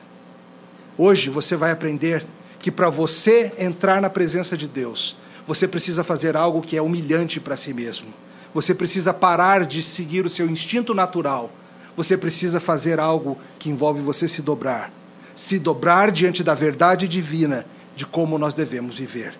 Hoje 0.97 1.29
você 1.29 1.55
vai 1.55 1.69
aprender 1.69 2.25
que 2.59 2.71
para 2.71 2.89
você 2.89 3.53
entrar 3.59 4.01
na 4.01 4.09
presença 4.09 4.57
de 4.57 4.67
Deus, 4.67 5.15
você 5.45 5.67
precisa 5.67 6.03
fazer 6.03 6.35
algo 6.35 6.61
que 6.61 6.75
é 6.75 6.81
humilhante 6.81 7.39
para 7.39 7.55
si 7.55 7.73
mesmo. 7.73 8.07
Você 8.55 8.73
precisa 8.73 9.13
parar 9.13 9.65
de 9.65 9.83
seguir 9.83 10.25
o 10.25 10.29
seu 10.29 10.49
instinto 10.49 10.95
natural 10.95 11.51
você 11.99 12.17
precisa 12.17 12.61
fazer 12.61 12.97
algo 12.97 13.37
que 13.59 13.69
envolve 13.69 13.99
você 13.99 14.25
se 14.25 14.41
dobrar. 14.41 14.89
Se 15.35 15.59
dobrar 15.59 16.13
diante 16.13 16.41
da 16.41 16.55
verdade 16.55 17.09
divina 17.09 17.65
de 17.93 18.05
como 18.05 18.37
nós 18.37 18.53
devemos 18.53 18.97
viver. 18.97 19.33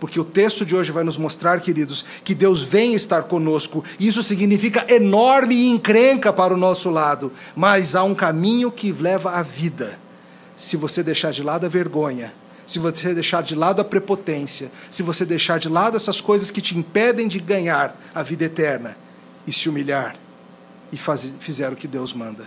Porque 0.00 0.18
o 0.18 0.24
texto 0.24 0.66
de 0.66 0.74
hoje 0.74 0.90
vai 0.90 1.04
nos 1.04 1.16
mostrar, 1.16 1.60
queridos, 1.60 2.04
que 2.24 2.34
Deus 2.34 2.60
vem 2.60 2.94
estar 2.94 3.22
conosco. 3.22 3.84
Isso 4.00 4.20
significa 4.24 4.84
enorme 4.92 5.68
encrenca 5.68 6.32
para 6.32 6.52
o 6.52 6.56
nosso 6.56 6.90
lado. 6.90 7.30
Mas 7.54 7.94
há 7.94 8.02
um 8.02 8.16
caminho 8.16 8.72
que 8.72 8.90
leva 8.90 9.30
à 9.30 9.42
vida. 9.44 9.96
Se 10.58 10.76
você 10.76 11.04
deixar 11.04 11.30
de 11.30 11.44
lado 11.44 11.66
a 11.66 11.68
vergonha, 11.68 12.34
se 12.66 12.80
você 12.80 13.14
deixar 13.14 13.44
de 13.44 13.54
lado 13.54 13.80
a 13.80 13.84
prepotência, 13.84 14.72
se 14.90 15.04
você 15.04 15.24
deixar 15.24 15.60
de 15.60 15.68
lado 15.68 15.96
essas 15.96 16.20
coisas 16.20 16.50
que 16.50 16.60
te 16.60 16.76
impedem 16.76 17.28
de 17.28 17.38
ganhar 17.38 17.96
a 18.12 18.24
vida 18.24 18.44
eterna 18.44 18.96
e 19.46 19.52
se 19.52 19.68
humilhar 19.68 20.16
e 20.92 20.96
fazer, 20.96 21.32
fizer 21.40 21.72
o 21.72 21.76
que 21.76 21.88
Deus 21.88 22.12
manda. 22.12 22.46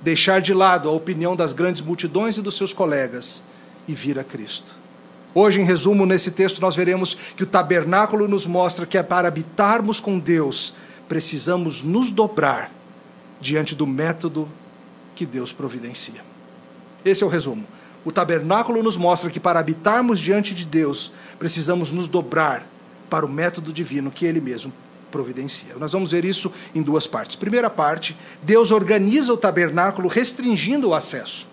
Deixar 0.00 0.40
de 0.40 0.54
lado 0.54 0.88
a 0.88 0.92
opinião 0.92 1.36
das 1.36 1.52
grandes 1.52 1.82
multidões 1.82 2.38
e 2.38 2.42
dos 2.42 2.56
seus 2.56 2.72
colegas 2.72 3.44
e 3.86 3.94
vir 3.94 4.18
a 4.18 4.24
Cristo. 4.24 4.74
Hoje, 5.34 5.60
em 5.60 5.64
resumo, 5.64 6.04
nesse 6.04 6.30
texto, 6.30 6.60
nós 6.60 6.74
veremos 6.74 7.16
que 7.36 7.42
o 7.42 7.46
tabernáculo 7.46 8.26
nos 8.26 8.46
mostra 8.46 8.86
que 8.86 8.98
é 8.98 9.02
para 9.02 9.28
habitarmos 9.28 10.00
com 10.00 10.18
Deus, 10.18 10.74
precisamos 11.08 11.82
nos 11.82 12.10
dobrar 12.10 12.70
diante 13.40 13.74
do 13.74 13.86
método 13.86 14.48
que 15.14 15.24
Deus 15.24 15.52
providencia. 15.52 16.22
Esse 17.04 17.22
é 17.22 17.26
o 17.26 17.30
resumo. 17.30 17.64
O 18.04 18.10
tabernáculo 18.10 18.82
nos 18.82 18.96
mostra 18.96 19.30
que 19.30 19.40
para 19.40 19.60
habitarmos 19.60 20.18
diante 20.18 20.54
de 20.54 20.64
Deus, 20.64 21.12
precisamos 21.38 21.92
nos 21.92 22.06
dobrar 22.06 22.66
para 23.08 23.24
o 23.24 23.28
método 23.28 23.72
divino 23.72 24.10
que 24.10 24.26
Ele 24.26 24.40
mesmo 24.40 24.72
providencia. 25.12 25.76
Nós 25.78 25.92
vamos 25.92 26.10
ver 26.10 26.24
isso 26.24 26.50
em 26.74 26.82
duas 26.82 27.06
partes. 27.06 27.36
Primeira 27.36 27.70
parte, 27.70 28.16
Deus 28.42 28.72
organiza 28.72 29.32
o 29.32 29.36
tabernáculo 29.36 30.08
restringindo 30.08 30.88
o 30.88 30.94
acesso. 30.94 31.46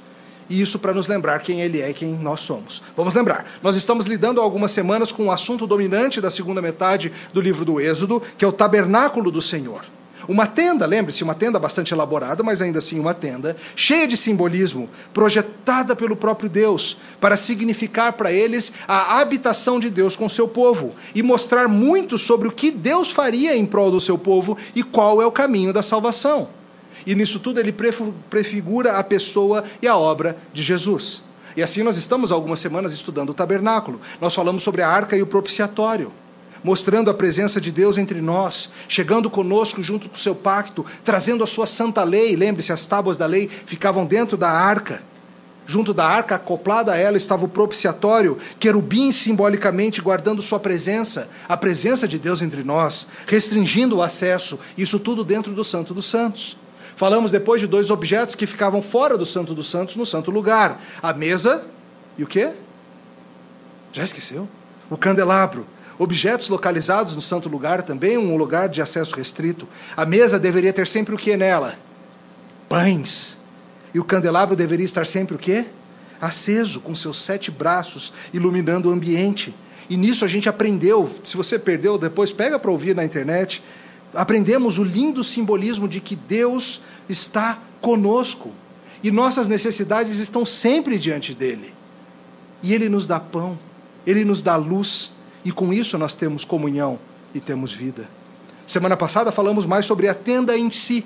E 0.49 0.59
isso 0.59 0.79
para 0.79 0.95
nos 0.95 1.07
lembrar 1.07 1.39
quem 1.41 1.61
Ele 1.61 1.79
é 1.79 1.91
e 1.91 1.93
quem 1.93 2.15
nós 2.15 2.39
somos. 2.39 2.81
Vamos 2.97 3.13
lembrar, 3.13 3.45
nós 3.61 3.75
estamos 3.75 4.07
lidando 4.07 4.41
há 4.41 4.43
algumas 4.43 4.71
semanas 4.71 5.11
com 5.11 5.27
o 5.27 5.31
assunto 5.31 5.67
dominante 5.67 6.19
da 6.19 6.31
segunda 6.31 6.59
metade 6.59 7.11
do 7.31 7.39
livro 7.39 7.63
do 7.63 7.79
Êxodo, 7.79 8.23
que 8.35 8.43
é 8.43 8.47
o 8.47 8.51
tabernáculo 8.51 9.29
do 9.29 9.43
Senhor. 9.43 9.83
Uma 10.29 10.45
tenda, 10.45 10.85
lembre-se, 10.85 11.23
uma 11.23 11.33
tenda 11.33 11.57
bastante 11.57 11.91
elaborada, 11.91 12.43
mas 12.43 12.61
ainda 12.61 12.77
assim 12.77 12.99
uma 12.99 13.15
tenda, 13.15 13.57
cheia 13.75 14.07
de 14.07 14.15
simbolismo, 14.15 14.87
projetada 15.11 15.95
pelo 15.95 16.15
próprio 16.15 16.47
Deus, 16.47 16.97
para 17.19 17.35
significar 17.35 18.13
para 18.13 18.31
eles 18.31 18.71
a 18.87 19.19
habitação 19.19 19.79
de 19.79 19.89
Deus 19.89 20.15
com 20.15 20.29
seu 20.29 20.47
povo 20.47 20.93
e 21.15 21.23
mostrar 21.23 21.67
muito 21.67 22.15
sobre 22.15 22.47
o 22.47 22.51
que 22.51 22.69
Deus 22.69 23.09
faria 23.09 23.57
em 23.57 23.65
prol 23.65 23.89
do 23.89 23.99
seu 23.99 24.19
povo 24.19 24.55
e 24.75 24.83
qual 24.83 25.19
é 25.19 25.25
o 25.25 25.31
caminho 25.31 25.73
da 25.73 25.81
salvação. 25.81 26.49
E 27.07 27.15
nisso 27.15 27.39
tudo 27.39 27.59
ele 27.59 27.73
prefigura 28.29 28.99
a 28.99 29.03
pessoa 29.03 29.63
e 29.81 29.87
a 29.87 29.97
obra 29.97 30.37
de 30.53 30.61
Jesus. 30.61 31.23
E 31.57 31.63
assim 31.63 31.81
nós 31.81 31.97
estamos 31.97 32.31
algumas 32.31 32.59
semanas 32.59 32.93
estudando 32.93 33.31
o 33.31 33.33
tabernáculo. 33.33 33.99
Nós 34.21 34.35
falamos 34.35 34.61
sobre 34.61 34.83
a 34.83 34.89
arca 34.89 35.17
e 35.17 35.23
o 35.23 35.27
propiciatório 35.27 36.13
mostrando 36.63 37.09
a 37.09 37.13
presença 37.13 37.59
de 37.59 37.71
Deus 37.71 37.97
entre 37.97 38.21
nós, 38.21 38.69
chegando 38.87 39.29
conosco 39.29 39.83
junto 39.83 40.09
com 40.09 40.15
o 40.15 40.19
seu 40.19 40.35
pacto, 40.35 40.85
trazendo 41.03 41.43
a 41.43 41.47
sua 41.47 41.67
santa 41.67 42.03
lei. 42.03 42.35
Lembre-se, 42.35 42.71
as 42.71 42.85
tábuas 42.85 43.17
da 43.17 43.25
lei 43.25 43.49
ficavam 43.65 44.05
dentro 44.05 44.37
da 44.37 44.49
arca. 44.49 45.01
Junto 45.65 45.93
da 45.93 46.03
arca, 46.03 46.33
acoplada 46.33 46.93
a 46.93 46.97
ela, 46.97 47.15
estava 47.15 47.45
o 47.45 47.47
propiciatório, 47.47 48.39
querubim 48.59 49.11
simbolicamente 49.11 50.01
guardando 50.01 50.41
sua 50.41 50.59
presença, 50.59 51.29
a 51.47 51.55
presença 51.55 52.07
de 52.07 52.17
Deus 52.17 52.41
entre 52.41 52.63
nós, 52.63 53.07
restringindo 53.27 53.97
o 53.97 54.01
acesso, 54.01 54.59
isso 54.75 54.99
tudo 54.99 55.23
dentro 55.23 55.53
do 55.53 55.63
Santo 55.63 55.93
dos 55.93 56.07
Santos. 56.07 56.57
Falamos 56.95 57.29
depois 57.29 57.61
de 57.61 57.67
dois 57.67 57.91
objetos 57.91 58.33
que 58.33 58.47
ficavam 58.47 58.81
fora 58.81 59.15
do 59.15 59.27
Santo 59.27 59.53
dos 59.53 59.69
Santos, 59.69 59.95
no 59.95 60.07
santo 60.07 60.31
lugar: 60.31 60.81
a 61.03 61.13
mesa 61.13 61.63
e 62.17 62.23
o 62.23 62.27
quê? 62.27 62.49
Já 63.93 64.03
esqueceu? 64.03 64.49
O 64.89 64.97
candelabro 64.97 65.67
objetos 65.99 66.47
localizados 66.47 67.13
no 67.13 67.21
santo 67.21 67.49
lugar, 67.49 67.83
também 67.83 68.17
um 68.17 68.37
lugar 68.37 68.69
de 68.69 68.81
acesso 68.81 69.13
restrito. 69.15 69.67
A 69.97 70.05
mesa 70.05 70.39
deveria 70.39 70.71
ter 70.71 70.87
sempre 70.87 71.13
o 71.13 71.17
que 71.17 71.35
nela? 71.35 71.77
Pães. 72.69 73.37
E 73.93 73.99
o 73.99 74.03
candelabro 74.03 74.55
deveria 74.55 74.85
estar 74.85 75.05
sempre 75.05 75.35
o 75.35 75.39
quê? 75.39 75.65
Aceso, 76.21 76.79
com 76.79 76.95
seus 76.95 77.17
sete 77.17 77.51
braços, 77.51 78.13
iluminando 78.33 78.89
o 78.89 78.93
ambiente. 78.93 79.53
E 79.89 79.97
nisso 79.97 80.23
a 80.23 80.27
gente 80.27 80.47
aprendeu, 80.47 81.09
se 81.23 81.35
você 81.35 81.59
perdeu 81.59 81.97
depois, 81.97 82.31
pega 82.31 82.57
para 82.57 82.71
ouvir 82.71 82.95
na 82.95 83.03
internet. 83.03 83.61
Aprendemos 84.13 84.77
o 84.77 84.83
lindo 84.83 85.23
simbolismo 85.23 85.87
de 85.87 85.99
que 85.99 86.15
Deus 86.15 86.81
está 87.09 87.59
conosco. 87.81 88.53
E 89.03 89.11
nossas 89.11 89.47
necessidades 89.47 90.19
estão 90.19 90.45
sempre 90.45 90.97
diante 90.97 91.33
dele. 91.33 91.73
E 92.61 92.73
ele 92.73 92.87
nos 92.87 93.05
dá 93.07 93.19
pão, 93.19 93.57
ele 94.05 94.23
nos 94.23 94.41
dá 94.41 94.55
luz, 94.55 95.11
e 95.43 95.51
com 95.51 95.73
isso 95.73 95.97
nós 95.97 96.13
temos 96.13 96.43
comunhão 96.43 96.99
e 97.33 97.39
temos 97.39 97.71
vida. 97.71 98.07
Semana 98.67 98.95
passada 98.95 99.31
falamos 99.31 99.65
mais 99.65 99.85
sobre 99.85 100.07
a 100.07 100.13
tenda 100.13 100.57
em 100.57 100.69
si. 100.69 101.05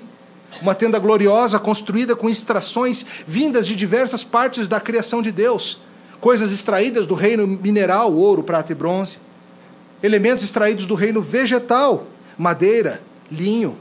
Uma 0.60 0.74
tenda 0.74 0.98
gloriosa 0.98 1.58
construída 1.58 2.14
com 2.14 2.28
extrações 2.28 3.04
vindas 3.26 3.66
de 3.66 3.74
diversas 3.74 4.22
partes 4.22 4.68
da 4.68 4.80
criação 4.80 5.22
de 5.22 5.32
Deus. 5.32 5.80
Coisas 6.20 6.52
extraídas 6.52 7.06
do 7.06 7.14
reino 7.14 7.46
mineral, 7.46 8.12
ouro, 8.12 8.42
prata 8.42 8.72
e 8.72 8.74
bronze. 8.74 9.18
Elementos 10.02 10.44
extraídos 10.44 10.86
do 10.86 10.94
reino 10.94 11.20
vegetal, 11.20 12.06
madeira, 12.36 13.00
linho, 13.30 13.76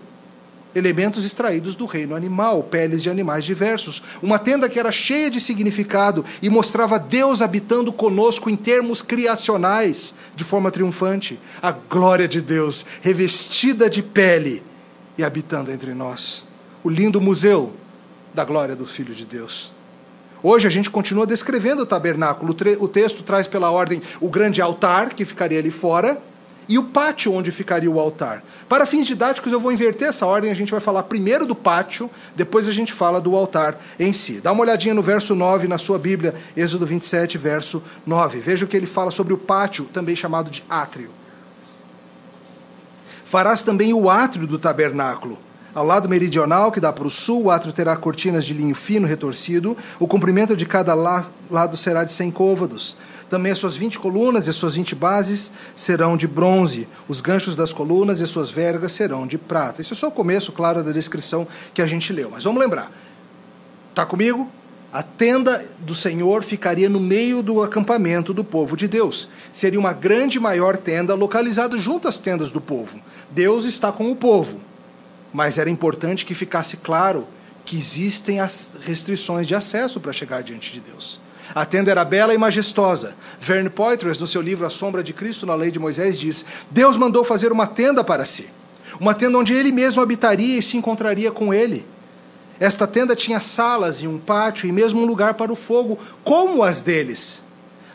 elementos 0.75 1.25
extraídos 1.25 1.75
do 1.75 1.85
reino 1.85 2.15
animal, 2.15 2.63
peles 2.63 3.03
de 3.03 3.09
animais 3.09 3.45
diversos. 3.45 4.01
Uma 4.21 4.39
tenda 4.39 4.69
que 4.69 4.79
era 4.79 4.91
cheia 4.91 5.29
de 5.29 5.39
significado 5.39 6.25
e 6.41 6.49
mostrava 6.49 6.99
Deus 6.99 7.41
habitando 7.41 7.91
conosco 7.91 8.49
em 8.49 8.55
termos 8.55 9.01
criacionais, 9.01 10.15
de 10.35 10.43
forma 10.43 10.71
triunfante. 10.71 11.39
A 11.61 11.71
glória 11.71 12.27
de 12.27 12.41
Deus 12.41 12.85
revestida 13.01 13.89
de 13.89 14.01
pele 14.01 14.63
e 15.17 15.23
habitando 15.23 15.71
entre 15.71 15.93
nós. 15.93 16.45
O 16.83 16.89
lindo 16.89 17.21
museu 17.21 17.73
da 18.33 18.43
glória 18.43 18.75
do 18.75 18.85
Filho 18.85 19.13
de 19.13 19.25
Deus. 19.25 19.71
Hoje 20.41 20.67
a 20.67 20.69
gente 20.69 20.89
continua 20.89 21.25
descrevendo 21.25 21.83
o 21.83 21.85
tabernáculo. 21.85 22.53
O 22.79 22.87
texto 22.87 23.23
traz 23.23 23.47
pela 23.47 23.71
ordem 23.71 24.01
o 24.19 24.27
grande 24.27 24.61
altar, 24.61 25.13
que 25.13 25.23
ficaria 25.23 25.59
ali 25.59 25.71
fora, 25.71 26.21
e 26.67 26.77
o 26.77 26.83
pátio 26.83 27.33
onde 27.33 27.51
ficaria 27.51 27.89
o 27.89 27.99
altar. 27.99 28.43
Para 28.67 28.85
fins 28.85 29.05
didáticos, 29.05 29.51
eu 29.51 29.59
vou 29.59 29.71
inverter 29.71 30.09
essa 30.09 30.25
ordem, 30.25 30.49
a 30.49 30.55
gente 30.55 30.71
vai 30.71 30.79
falar 30.79 31.03
primeiro 31.03 31.45
do 31.45 31.53
pátio, 31.53 32.09
depois 32.35 32.67
a 32.67 32.71
gente 32.71 32.91
fala 32.91 33.21
do 33.21 33.35
altar 33.35 33.77
em 33.99 34.13
si. 34.13 34.39
Dá 34.41 34.51
uma 34.51 34.61
olhadinha 34.61 34.93
no 34.93 35.03
verso 35.03 35.35
9 35.35 35.67
na 35.67 35.77
sua 35.77 35.99
Bíblia, 35.99 36.33
Êxodo 36.55 36.85
27, 36.85 37.37
verso 37.37 37.83
9. 38.05 38.39
Veja 38.39 38.65
o 38.65 38.67
que 38.67 38.77
ele 38.77 38.87
fala 38.87 39.11
sobre 39.11 39.33
o 39.33 39.37
pátio, 39.37 39.85
também 39.85 40.15
chamado 40.15 40.49
de 40.49 40.63
átrio. 40.69 41.11
Farás 43.25 43.63
também 43.63 43.93
o 43.93 44.09
átrio 44.09 44.45
do 44.47 44.59
tabernáculo. 44.59 45.39
Ao 45.73 45.83
lado 45.83 46.07
meridional, 46.07 46.71
que 46.71 46.79
dá 46.79 46.93
para 46.93 47.07
o 47.07 47.09
sul, 47.09 47.45
o 47.45 47.51
átrio 47.51 47.73
terá 47.73 47.95
cortinas 47.95 48.45
de 48.45 48.53
linho 48.53 48.75
fino 48.75 49.07
retorcido. 49.07 49.75
O 49.99 50.07
comprimento 50.07 50.55
de 50.55 50.67
cada 50.67 50.93
lado 50.93 51.75
será 51.75 52.03
de 52.03 52.11
cem 52.11 52.29
côvados. 52.29 52.95
Também 53.33 53.51
as 53.51 53.57
suas 53.57 53.75
20 53.75 53.97
colunas 53.97 54.45
e 54.45 54.51
as 54.51 54.55
suas 54.55 54.75
20 54.75 54.93
bases 54.93 55.51
serão 55.75 56.15
de 56.15 56.27
bronze. 56.27 56.87
Os 57.07 57.19
ganchos 57.19 57.55
das 57.55 57.73
colunas 57.73 58.19
e 58.19 58.23
as 58.23 58.29
suas 58.29 58.51
vergas 58.51 58.91
serão 58.91 59.25
de 59.25 59.39
prata. 59.39 59.81
Isso 59.81 59.95
é 59.95 59.97
só 59.97 60.09
o 60.09 60.11
começo, 60.11 60.51
claro, 60.51 60.83
da 60.83 60.91
descrição 60.91 61.47
que 61.73 61.81
a 61.81 61.87
gente 61.87 62.13
leu. 62.13 62.29
Mas 62.29 62.43
vamos 62.43 62.61
lembrar. 62.61 62.91
Está 63.89 64.05
comigo? 64.05 64.47
A 64.91 65.01
tenda 65.01 65.67
do 65.79 65.95
Senhor 65.95 66.43
ficaria 66.43 66.87
no 66.87 66.99
meio 66.99 67.41
do 67.41 67.63
acampamento 67.63 68.35
do 68.35 68.43
povo 68.43 68.77
de 68.77 68.87
Deus. 68.87 69.27
Seria 69.51 69.79
uma 69.79 69.93
grande 69.93 70.39
maior 70.39 70.77
tenda 70.77 71.15
localizada 71.15 71.75
junto 71.75 72.07
às 72.07 72.19
tendas 72.19 72.51
do 72.51 72.61
povo. 72.61 72.99
Deus 73.31 73.65
está 73.65 73.91
com 73.91 74.11
o 74.11 74.15
povo. 74.15 74.59
Mas 75.33 75.57
era 75.57 75.71
importante 75.71 76.23
que 76.23 76.35
ficasse 76.35 76.77
claro 76.77 77.27
que 77.65 77.79
existem 77.79 78.39
as 78.39 78.69
restrições 78.79 79.47
de 79.47 79.55
acesso 79.55 79.99
para 79.99 80.13
chegar 80.13 80.43
diante 80.43 80.71
de 80.71 80.81
Deus. 80.81 81.22
A 81.53 81.65
tenda 81.65 81.91
era 81.91 82.05
bela 82.05 82.33
e 82.33 82.37
majestosa. 82.37 83.15
Verne 83.39 83.69
Poitras, 83.69 84.17
no 84.17 84.27
seu 84.27 84.41
livro 84.41 84.65
A 84.65 84.69
Sombra 84.69 85.03
de 85.03 85.13
Cristo 85.13 85.45
na 85.45 85.55
Lei 85.55 85.71
de 85.71 85.79
Moisés, 85.79 86.17
diz: 86.17 86.45
Deus 86.69 86.97
mandou 86.97 87.23
fazer 87.23 87.51
uma 87.51 87.67
tenda 87.67 88.03
para 88.03 88.25
si. 88.25 88.47
Uma 88.99 89.13
tenda 89.13 89.37
onde 89.37 89.53
ele 89.53 89.71
mesmo 89.71 90.01
habitaria 90.01 90.57
e 90.57 90.61
se 90.61 90.77
encontraria 90.77 91.31
com 91.31 91.53
ele. 91.53 91.85
Esta 92.59 92.87
tenda 92.87 93.15
tinha 93.15 93.41
salas 93.41 93.97
e 94.01 94.07
um 94.07 94.17
pátio 94.17 94.67
e 94.67 94.71
mesmo 94.71 95.01
um 95.01 95.05
lugar 95.05 95.33
para 95.33 95.51
o 95.51 95.55
fogo, 95.55 95.97
como 96.23 96.63
as 96.63 96.81
deles. 96.81 97.43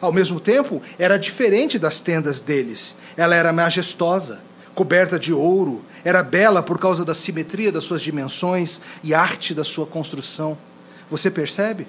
Ao 0.01 0.13
mesmo 0.13 0.39
tempo, 0.39 0.83
era 0.99 1.19
diferente 1.19 1.79
das 1.79 2.01
tendas 2.01 2.41
deles. 2.41 2.97
Ela 3.17 3.35
era 3.35 3.53
majestosa, 3.53 4.41
coberta 4.75 5.19
de 5.19 5.33
ouro, 5.33 5.85
era 6.05 6.23
bela 6.23 6.63
por 6.63 6.79
causa 6.79 7.05
da 7.05 7.15
simetria 7.15 7.73
das 7.73 7.85
suas 7.85 8.01
dimensões 8.03 8.81
e 9.03 9.13
arte 9.13 9.55
da 9.55 9.65
sua 9.65 9.87
construção. 9.87 10.57
Você 11.11 11.31
percebe? 11.31 11.87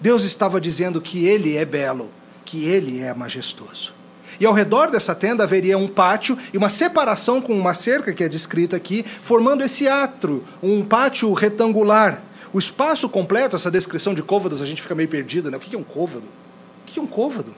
Deus 0.00 0.22
estava 0.22 0.60
dizendo 0.60 1.00
que 1.00 1.26
ele 1.26 1.56
é 1.56 1.64
belo, 1.64 2.10
que 2.44 2.64
ele 2.64 3.00
é 3.00 3.12
majestoso. 3.12 3.92
E 4.40 4.46
ao 4.46 4.52
redor 4.52 4.90
dessa 4.90 5.14
tenda 5.14 5.42
haveria 5.42 5.76
um 5.76 5.88
pátio 5.88 6.38
e 6.52 6.56
uma 6.56 6.70
separação 6.70 7.40
com 7.40 7.52
uma 7.52 7.74
cerca 7.74 8.14
que 8.14 8.22
é 8.22 8.28
descrita 8.28 8.76
aqui, 8.76 9.04
formando 9.22 9.64
esse 9.64 9.88
átrio, 9.88 10.44
um 10.62 10.84
pátio 10.84 11.32
retangular. 11.32 12.22
O 12.52 12.58
espaço 12.58 13.08
completo, 13.08 13.56
essa 13.56 13.70
descrição 13.70 14.14
de 14.14 14.22
côvados, 14.22 14.62
a 14.62 14.66
gente 14.66 14.80
fica 14.80 14.94
meio 14.94 15.08
perdido, 15.08 15.50
né? 15.50 15.56
O 15.56 15.60
que 15.60 15.74
é 15.74 15.78
um 15.78 15.82
côvado? 15.82 16.26
O 16.26 16.86
que 16.86 16.98
é 16.98 17.02
um 17.02 17.06
côvado? 17.06 17.54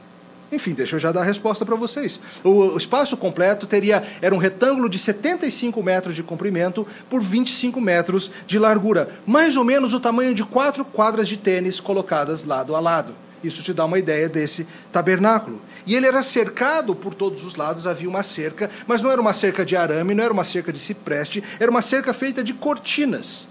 Enfim, 0.52 0.72
deixa 0.72 0.96
eu 0.96 1.00
já 1.00 1.12
dar 1.12 1.20
a 1.20 1.24
resposta 1.24 1.64
para 1.64 1.76
vocês. 1.76 2.20
O 2.42 2.76
espaço 2.76 3.16
completo 3.16 3.66
teria 3.66 4.02
era 4.20 4.34
um 4.34 4.38
retângulo 4.38 4.88
de 4.88 4.98
75 4.98 5.82
metros 5.82 6.14
de 6.14 6.22
comprimento 6.22 6.86
por 7.08 7.22
25 7.22 7.80
metros 7.80 8.30
de 8.46 8.58
largura, 8.58 9.08
mais 9.26 9.56
ou 9.56 9.64
menos 9.64 9.94
o 9.94 10.00
tamanho 10.00 10.34
de 10.34 10.42
quatro 10.42 10.84
quadras 10.84 11.28
de 11.28 11.36
tênis 11.36 11.78
colocadas 11.78 12.44
lado 12.44 12.74
a 12.74 12.80
lado. 12.80 13.14
Isso 13.42 13.62
te 13.62 13.72
dá 13.72 13.84
uma 13.84 13.98
ideia 13.98 14.28
desse 14.28 14.66
tabernáculo. 14.92 15.62
E 15.86 15.94
ele 15.94 16.06
era 16.06 16.22
cercado 16.22 16.94
por 16.94 17.14
todos 17.14 17.44
os 17.44 17.56
lados, 17.56 17.86
havia 17.86 18.08
uma 18.08 18.22
cerca, 18.22 18.70
mas 18.86 19.00
não 19.00 19.10
era 19.10 19.20
uma 19.20 19.32
cerca 19.32 19.64
de 19.64 19.76
arame, 19.76 20.14
não 20.14 20.24
era 20.24 20.32
uma 20.32 20.44
cerca 20.44 20.72
de 20.72 20.78
cipreste, 20.78 21.42
era 21.58 21.70
uma 21.70 21.80
cerca 21.80 22.12
feita 22.12 22.44
de 22.44 22.52
cortinas. 22.52 23.48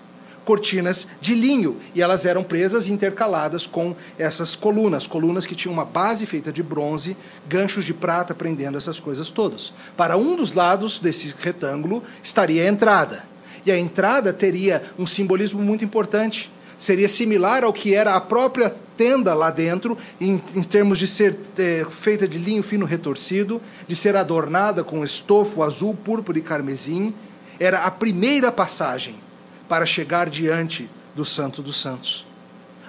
Cortinas 0.49 1.07
de 1.21 1.35
linho, 1.35 1.77
e 1.93 2.01
elas 2.01 2.25
eram 2.25 2.43
presas 2.43 2.87
e 2.87 2.91
intercaladas 2.91 3.67
com 3.67 3.95
essas 4.17 4.55
colunas, 4.55 5.05
colunas 5.05 5.45
que 5.45 5.53
tinham 5.53 5.71
uma 5.71 5.85
base 5.85 6.25
feita 6.25 6.51
de 6.51 6.63
bronze, 6.63 7.15
ganchos 7.47 7.85
de 7.85 7.93
prata 7.93 8.33
prendendo 8.33 8.75
essas 8.75 8.99
coisas 8.99 9.29
todas. 9.29 9.71
Para 9.95 10.17
um 10.17 10.35
dos 10.35 10.53
lados 10.53 10.97
desse 10.97 11.35
retângulo 11.39 12.03
estaria 12.23 12.63
a 12.63 12.67
entrada. 12.67 13.23
E 13.63 13.71
a 13.71 13.77
entrada 13.77 14.33
teria 14.33 14.81
um 14.97 15.05
simbolismo 15.05 15.61
muito 15.61 15.85
importante 15.85 16.49
seria 16.79 17.07
similar 17.07 17.63
ao 17.63 17.71
que 17.71 17.93
era 17.93 18.15
a 18.15 18.21
própria 18.21 18.73
tenda 18.97 19.35
lá 19.35 19.51
dentro, 19.51 19.95
em, 20.19 20.41
em 20.55 20.63
termos 20.63 20.97
de 20.97 21.05
ser 21.05 21.37
é, 21.59 21.85
feita 21.91 22.27
de 22.27 22.39
linho 22.39 22.63
fino 22.63 22.87
retorcido, 22.87 23.61
de 23.87 23.95
ser 23.95 24.15
adornada 24.15 24.83
com 24.83 25.03
estofo 25.03 25.61
azul, 25.61 25.93
púrpura 25.93 26.39
e 26.39 26.41
carmesim. 26.41 27.13
Era 27.59 27.83
a 27.83 27.91
primeira 27.91 28.51
passagem 28.51 29.28
para 29.69 29.85
chegar 29.85 30.29
diante 30.29 30.89
do 31.15 31.23
Santo 31.23 31.61
dos 31.61 31.79
Santos. 31.79 32.27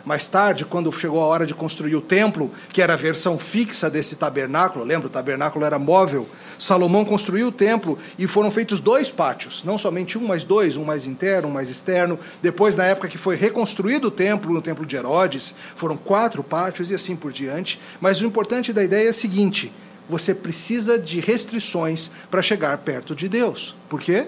Mais 0.04 0.26
tarde, 0.26 0.64
quando 0.64 0.90
chegou 0.90 1.20
a 1.22 1.26
hora 1.26 1.46
de 1.46 1.54
construir 1.54 1.94
o 1.94 2.00
templo, 2.00 2.50
que 2.70 2.80
era 2.80 2.94
a 2.94 2.96
versão 2.96 3.38
fixa 3.38 3.90
desse 3.90 4.16
tabernáculo, 4.16 4.84
lembra, 4.84 5.08
o 5.08 5.10
tabernáculo 5.10 5.64
era 5.64 5.78
móvel, 5.78 6.26
Salomão 6.58 7.04
construiu 7.04 7.48
o 7.48 7.52
templo 7.52 7.98
e 8.18 8.26
foram 8.26 8.50
feitos 8.50 8.80
dois 8.80 9.10
pátios, 9.10 9.62
não 9.64 9.76
somente 9.76 10.16
um, 10.16 10.26
mas 10.26 10.42
dois, 10.42 10.76
um 10.76 10.84
mais 10.84 11.06
interno, 11.06 11.48
um 11.48 11.52
mais 11.52 11.70
externo. 11.70 12.18
Depois, 12.42 12.76
na 12.76 12.84
época 12.84 13.08
que 13.08 13.18
foi 13.18 13.36
reconstruído 13.36 14.08
o 14.08 14.10
templo, 14.10 14.52
no 14.52 14.62
templo 14.62 14.86
de 14.86 14.96
Herodes, 14.96 15.54
foram 15.76 15.96
quatro 15.96 16.42
pátios 16.42 16.90
e 16.90 16.94
assim 16.94 17.14
por 17.14 17.30
diante. 17.30 17.78
Mas 18.00 18.20
o 18.20 18.26
importante 18.26 18.72
da 18.72 18.82
ideia 18.82 19.08
é 19.08 19.10
o 19.10 19.14
seguinte: 19.14 19.72
você 20.08 20.34
precisa 20.34 20.98
de 20.98 21.20
restrições 21.20 22.10
para 22.30 22.42
chegar 22.42 22.76
perto 22.78 23.14
de 23.14 23.28
Deus. 23.28 23.74
Por 23.88 24.00
quê? 24.00 24.26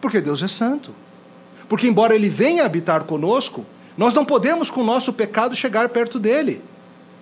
Porque 0.00 0.20
Deus 0.20 0.42
é 0.42 0.48
santo. 0.48 0.94
Porque, 1.68 1.86
embora 1.86 2.14
Ele 2.14 2.28
venha 2.28 2.64
habitar 2.64 3.04
conosco, 3.04 3.64
nós 3.96 4.12
não 4.14 4.24
podemos, 4.24 4.70
com 4.70 4.80
o 4.80 4.84
nosso 4.84 5.12
pecado, 5.12 5.54
chegar 5.54 5.88
perto 5.88 6.18
dele. 6.18 6.62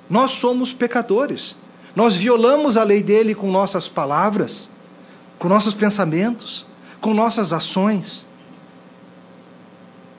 Nós 0.08 0.32
somos 0.32 0.72
pecadores. 0.72 1.56
Nós 1.94 2.16
violamos 2.16 2.76
a 2.76 2.82
lei 2.82 3.02
dele 3.02 3.34
com 3.34 3.50
nossas 3.50 3.88
palavras, 3.88 4.68
com 5.38 5.48
nossos 5.48 5.74
pensamentos, 5.74 6.66
com 7.00 7.12
nossas 7.12 7.52
ações. 7.52 8.26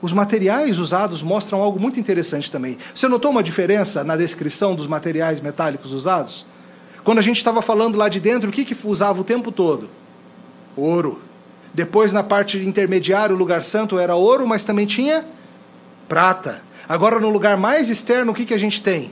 Os 0.00 0.12
materiais 0.12 0.78
usados 0.78 1.22
mostram 1.22 1.60
algo 1.60 1.80
muito 1.80 1.98
interessante 1.98 2.50
também. 2.50 2.78
Você 2.94 3.08
notou 3.08 3.30
uma 3.30 3.42
diferença 3.42 4.04
na 4.04 4.16
descrição 4.16 4.74
dos 4.74 4.86
materiais 4.86 5.40
metálicos 5.40 5.92
usados? 5.92 6.46
Quando 7.02 7.18
a 7.18 7.22
gente 7.22 7.38
estava 7.38 7.60
falando 7.60 7.98
lá 7.98 8.08
de 8.08 8.20
dentro, 8.20 8.50
o 8.50 8.52
que, 8.52 8.64
que 8.64 8.76
usava 8.86 9.20
o 9.20 9.24
tempo 9.24 9.50
todo? 9.50 9.90
Ouro. 10.76 11.20
Depois, 11.74 12.12
na 12.12 12.22
parte 12.22 12.56
intermediária, 12.58 13.34
o 13.34 13.38
lugar 13.38 13.64
santo 13.64 13.98
era 13.98 14.14
ouro, 14.14 14.46
mas 14.46 14.64
também 14.64 14.86
tinha 14.86 15.24
prata. 16.08 16.62
Agora, 16.88 17.18
no 17.18 17.28
lugar 17.28 17.56
mais 17.56 17.90
externo, 17.90 18.30
o 18.30 18.34
que, 18.34 18.46
que 18.46 18.54
a 18.54 18.58
gente 18.58 18.80
tem? 18.80 19.10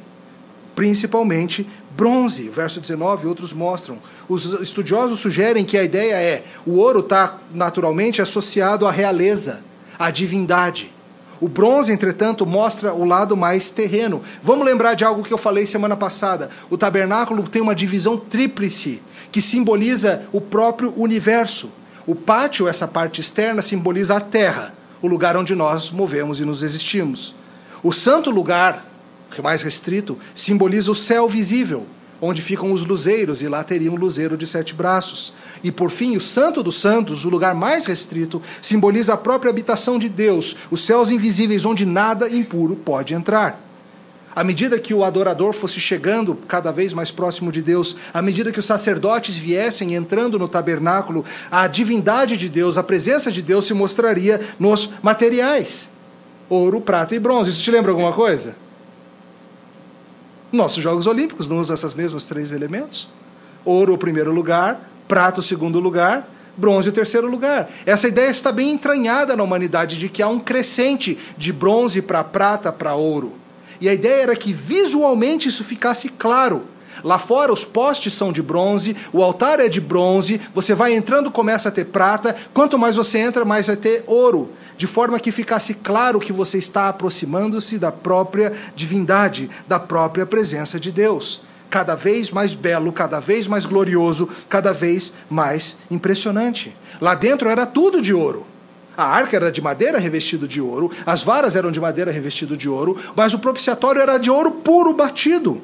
Principalmente 0.74 1.66
bronze. 1.96 2.48
Verso 2.48 2.80
19, 2.80 3.26
outros 3.26 3.52
mostram. 3.52 3.98
Os 4.28 4.44
estudiosos 4.60 5.18
sugerem 5.18 5.64
que 5.64 5.76
a 5.76 5.82
ideia 5.82 6.14
é: 6.14 6.44
o 6.64 6.76
ouro 6.76 7.00
está 7.00 7.38
naturalmente 7.52 8.22
associado 8.22 8.86
à 8.86 8.92
realeza, 8.92 9.60
à 9.98 10.10
divindade. 10.10 10.92
O 11.40 11.48
bronze, 11.48 11.90
entretanto, 11.90 12.46
mostra 12.46 12.94
o 12.94 13.04
lado 13.04 13.36
mais 13.36 13.68
terreno. 13.68 14.22
Vamos 14.40 14.64
lembrar 14.64 14.94
de 14.94 15.04
algo 15.04 15.24
que 15.24 15.34
eu 15.34 15.38
falei 15.38 15.66
semana 15.66 15.96
passada. 15.96 16.48
O 16.70 16.78
tabernáculo 16.78 17.42
tem 17.48 17.60
uma 17.60 17.74
divisão 17.74 18.16
tríplice, 18.16 19.02
que 19.32 19.42
simboliza 19.42 20.22
o 20.32 20.40
próprio 20.40 20.94
universo. 20.96 21.68
O 22.06 22.14
pátio, 22.14 22.66
essa 22.66 22.88
parte 22.88 23.20
externa, 23.20 23.62
simboliza 23.62 24.16
a 24.16 24.20
terra, 24.20 24.74
o 25.00 25.06
lugar 25.06 25.36
onde 25.36 25.54
nós 25.54 25.90
movemos 25.90 26.40
e 26.40 26.44
nos 26.44 26.62
existimos. 26.62 27.34
O 27.82 27.92
santo 27.92 28.30
lugar, 28.30 28.84
mais 29.42 29.62
restrito, 29.62 30.18
simboliza 30.34 30.90
o 30.90 30.94
céu 30.94 31.28
visível, 31.28 31.86
onde 32.20 32.42
ficam 32.42 32.72
os 32.72 32.84
luzeiros, 32.84 33.42
e 33.42 33.48
lá 33.48 33.62
teria 33.64 33.90
um 33.90 33.96
luzeiro 33.96 34.36
de 34.36 34.46
sete 34.46 34.74
braços. 34.74 35.32
E 35.62 35.70
por 35.70 35.90
fim, 35.90 36.16
o 36.16 36.20
Santo 36.20 36.62
dos 36.62 36.80
Santos, 36.80 37.24
o 37.24 37.28
lugar 37.28 37.54
mais 37.54 37.86
restrito, 37.86 38.42
simboliza 38.60 39.14
a 39.14 39.16
própria 39.16 39.50
habitação 39.50 39.98
de 39.98 40.08
Deus, 40.08 40.56
os 40.70 40.84
céus 40.84 41.10
invisíveis 41.10 41.64
onde 41.64 41.86
nada 41.86 42.28
impuro 42.28 42.76
pode 42.76 43.14
entrar. 43.14 43.60
À 44.34 44.42
medida 44.42 44.78
que 44.78 44.94
o 44.94 45.04
adorador 45.04 45.52
fosse 45.52 45.78
chegando 45.78 46.34
cada 46.48 46.72
vez 46.72 46.92
mais 46.94 47.10
próximo 47.10 47.52
de 47.52 47.60
Deus, 47.60 47.96
à 48.14 48.22
medida 48.22 48.50
que 48.50 48.58
os 48.58 48.64
sacerdotes 48.64 49.36
viessem 49.36 49.94
entrando 49.94 50.38
no 50.38 50.48
tabernáculo, 50.48 51.24
a 51.50 51.66
divindade 51.66 52.36
de 52.38 52.48
Deus, 52.48 52.78
a 52.78 52.82
presença 52.82 53.30
de 53.30 53.42
Deus 53.42 53.66
se 53.66 53.74
mostraria 53.74 54.40
nos 54.58 54.88
materiais: 55.02 55.90
ouro, 56.48 56.80
prata 56.80 57.14
e 57.14 57.18
bronze. 57.18 57.50
Isso 57.50 57.62
te 57.62 57.70
lembra 57.70 57.90
alguma 57.90 58.12
coisa? 58.12 58.56
Nossos 60.50 60.82
Jogos 60.82 61.06
Olímpicos 61.06 61.46
não 61.46 61.58
usam 61.58 61.74
esses 61.74 61.94
mesmos 61.94 62.24
três 62.24 62.52
elementos? 62.52 63.08
Ouro, 63.64 63.94
o 63.94 63.98
primeiro 63.98 64.32
lugar, 64.32 64.80
prata, 65.06 65.40
o 65.40 65.42
segundo 65.42 65.78
lugar, 65.78 66.28
bronze, 66.56 66.88
o 66.88 66.92
terceiro 66.92 67.26
lugar. 67.26 67.70
Essa 67.84 68.08
ideia 68.08 68.30
está 68.30 68.50
bem 68.50 68.70
entranhada 68.70 69.36
na 69.36 69.42
humanidade 69.42 69.98
de 69.98 70.08
que 70.08 70.22
há 70.22 70.28
um 70.28 70.38
crescente 70.38 71.18
de 71.36 71.52
bronze 71.52 72.00
para 72.00 72.24
prata 72.24 72.72
para 72.72 72.94
ouro. 72.94 73.41
E 73.82 73.88
a 73.88 73.92
ideia 73.92 74.22
era 74.22 74.36
que 74.36 74.52
visualmente 74.52 75.48
isso 75.48 75.64
ficasse 75.64 76.08
claro. 76.08 76.66
Lá 77.02 77.18
fora 77.18 77.52
os 77.52 77.64
postes 77.64 78.14
são 78.14 78.32
de 78.32 78.40
bronze, 78.40 78.96
o 79.12 79.20
altar 79.20 79.58
é 79.58 79.68
de 79.68 79.80
bronze, 79.80 80.40
você 80.54 80.72
vai 80.72 80.94
entrando, 80.94 81.32
começa 81.32 81.68
a 81.68 81.72
ter 81.72 81.86
prata, 81.86 82.36
quanto 82.54 82.78
mais 82.78 82.94
você 82.94 83.18
entra, 83.18 83.44
mais 83.44 83.66
vai 83.66 83.74
ter 83.74 84.04
ouro 84.06 84.50
de 84.78 84.86
forma 84.86 85.18
que 85.18 85.32
ficasse 85.32 85.74
claro 85.74 86.20
que 86.20 86.32
você 86.32 86.58
está 86.58 86.88
aproximando-se 86.88 87.76
da 87.76 87.90
própria 87.90 88.52
divindade, 88.76 89.50
da 89.66 89.80
própria 89.80 90.24
presença 90.24 90.78
de 90.78 90.92
Deus. 90.92 91.42
Cada 91.68 91.96
vez 91.96 92.30
mais 92.30 92.54
belo, 92.54 92.92
cada 92.92 93.18
vez 93.18 93.48
mais 93.48 93.66
glorioso, 93.66 94.28
cada 94.48 94.72
vez 94.72 95.12
mais 95.28 95.78
impressionante. 95.90 96.72
Lá 97.00 97.16
dentro 97.16 97.48
era 97.48 97.66
tudo 97.66 98.00
de 98.00 98.14
ouro. 98.14 98.46
A 98.96 99.04
arca 99.04 99.36
era 99.36 99.50
de 99.50 99.62
madeira 99.62 99.98
revestido 99.98 100.46
de 100.46 100.60
ouro, 100.60 100.90
as 101.06 101.22
varas 101.22 101.56
eram 101.56 101.70
de 101.70 101.80
madeira 101.80 102.10
revestido 102.10 102.56
de 102.56 102.68
ouro, 102.68 102.98
mas 103.16 103.32
o 103.32 103.38
propiciatório 103.38 104.00
era 104.00 104.18
de 104.18 104.30
ouro 104.30 104.50
puro 104.50 104.92
batido. 104.92 105.62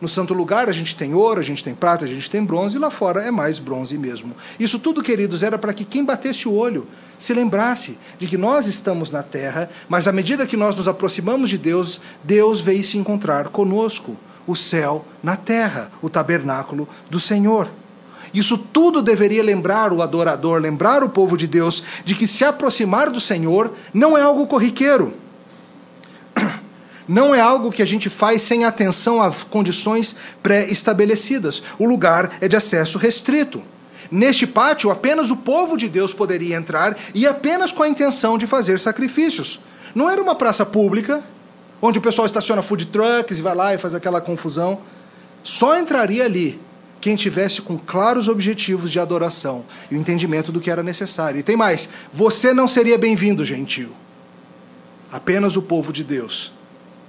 No 0.00 0.08
santo 0.08 0.34
lugar 0.34 0.68
a 0.68 0.72
gente 0.72 0.96
tem 0.96 1.14
ouro, 1.14 1.40
a 1.40 1.44
gente 1.44 1.62
tem 1.62 1.74
prata, 1.74 2.04
a 2.04 2.08
gente 2.08 2.30
tem 2.30 2.44
bronze, 2.44 2.76
e 2.76 2.78
lá 2.78 2.90
fora 2.90 3.22
é 3.22 3.30
mais 3.30 3.58
bronze 3.58 3.96
mesmo. 3.96 4.34
Isso 4.58 4.78
tudo, 4.78 5.02
queridos, 5.02 5.42
era 5.42 5.56
para 5.56 5.72
que 5.72 5.84
quem 5.84 6.04
batesse 6.04 6.48
o 6.48 6.52
olho 6.52 6.86
se 7.18 7.32
lembrasse 7.32 7.96
de 8.18 8.26
que 8.26 8.36
nós 8.36 8.66
estamos 8.66 9.10
na 9.10 9.22
terra, 9.22 9.70
mas 9.88 10.08
à 10.08 10.12
medida 10.12 10.46
que 10.46 10.56
nós 10.56 10.74
nos 10.76 10.88
aproximamos 10.88 11.48
de 11.48 11.56
Deus, 11.56 12.00
Deus 12.22 12.60
veio 12.60 12.82
se 12.82 12.98
encontrar 12.98 13.48
conosco, 13.48 14.16
o 14.46 14.54
céu 14.54 15.06
na 15.22 15.36
terra, 15.36 15.90
o 16.02 16.10
tabernáculo 16.10 16.88
do 17.08 17.18
Senhor. 17.18 17.68
Isso 18.34 18.58
tudo 18.58 19.00
deveria 19.00 19.44
lembrar 19.44 19.92
o 19.92 20.02
adorador, 20.02 20.60
lembrar 20.60 21.04
o 21.04 21.08
povo 21.08 21.36
de 21.36 21.46
Deus, 21.46 21.84
de 22.04 22.16
que 22.16 22.26
se 22.26 22.44
aproximar 22.44 23.08
do 23.08 23.20
Senhor 23.20 23.72
não 23.94 24.18
é 24.18 24.22
algo 24.22 24.46
corriqueiro. 24.48 25.14
Não 27.06 27.34
é 27.34 27.40
algo 27.40 27.70
que 27.70 27.82
a 27.82 27.86
gente 27.86 28.08
faz 28.08 28.42
sem 28.42 28.64
atenção 28.64 29.22
a 29.22 29.30
condições 29.50 30.16
pré-estabelecidas. 30.42 31.62
O 31.78 31.86
lugar 31.86 32.32
é 32.40 32.48
de 32.48 32.56
acesso 32.56 32.98
restrito. 32.98 33.62
Neste 34.10 34.46
pátio, 34.46 34.90
apenas 34.90 35.30
o 35.30 35.36
povo 35.36 35.76
de 35.76 35.88
Deus 35.88 36.12
poderia 36.12 36.56
entrar 36.56 36.96
e 37.14 37.26
apenas 37.26 37.72
com 37.72 37.82
a 37.82 37.88
intenção 37.88 38.38
de 38.38 38.46
fazer 38.46 38.80
sacrifícios. 38.80 39.60
Não 39.94 40.10
era 40.10 40.20
uma 40.20 40.34
praça 40.34 40.64
pública, 40.64 41.22
onde 41.80 41.98
o 41.98 42.02
pessoal 42.02 42.26
estaciona 42.26 42.62
food 42.62 42.86
trucks 42.86 43.38
e 43.38 43.42
vai 43.42 43.54
lá 43.54 43.74
e 43.74 43.78
faz 43.78 43.94
aquela 43.94 44.20
confusão. 44.20 44.80
Só 45.42 45.78
entraria 45.78 46.24
ali 46.24 46.58
quem 47.04 47.16
tivesse 47.16 47.60
com 47.60 47.76
claros 47.76 48.28
objetivos 48.28 48.90
de 48.90 48.98
adoração 48.98 49.66
e 49.90 49.94
o 49.94 49.98
entendimento 49.98 50.50
do 50.50 50.58
que 50.58 50.70
era 50.70 50.82
necessário. 50.82 51.38
E 51.38 51.42
tem 51.42 51.54
mais: 51.54 51.86
você 52.10 52.54
não 52.54 52.66
seria 52.66 52.96
bem-vindo, 52.96 53.44
gentil. 53.44 53.90
Apenas 55.12 55.54
o 55.54 55.60
povo 55.60 55.92
de 55.92 56.02
Deus, 56.02 56.50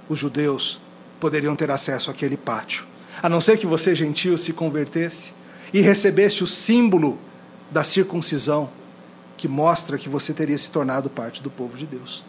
os 0.06 0.18
judeus, 0.18 0.78
poderiam 1.18 1.56
ter 1.56 1.70
acesso 1.70 2.10
àquele 2.10 2.36
pátio. 2.36 2.84
A 3.22 3.28
não 3.30 3.40
ser 3.40 3.56
que 3.56 3.66
você, 3.66 3.94
gentil, 3.94 4.36
se 4.36 4.52
convertesse 4.52 5.32
e 5.72 5.80
recebesse 5.80 6.44
o 6.44 6.46
símbolo 6.46 7.18
da 7.70 7.82
circuncisão, 7.82 8.68
que 9.38 9.48
mostra 9.48 9.96
que 9.96 10.10
você 10.10 10.34
teria 10.34 10.58
se 10.58 10.68
tornado 10.68 11.08
parte 11.08 11.42
do 11.42 11.48
povo 11.48 11.74
de 11.74 11.86
Deus. 11.86 12.22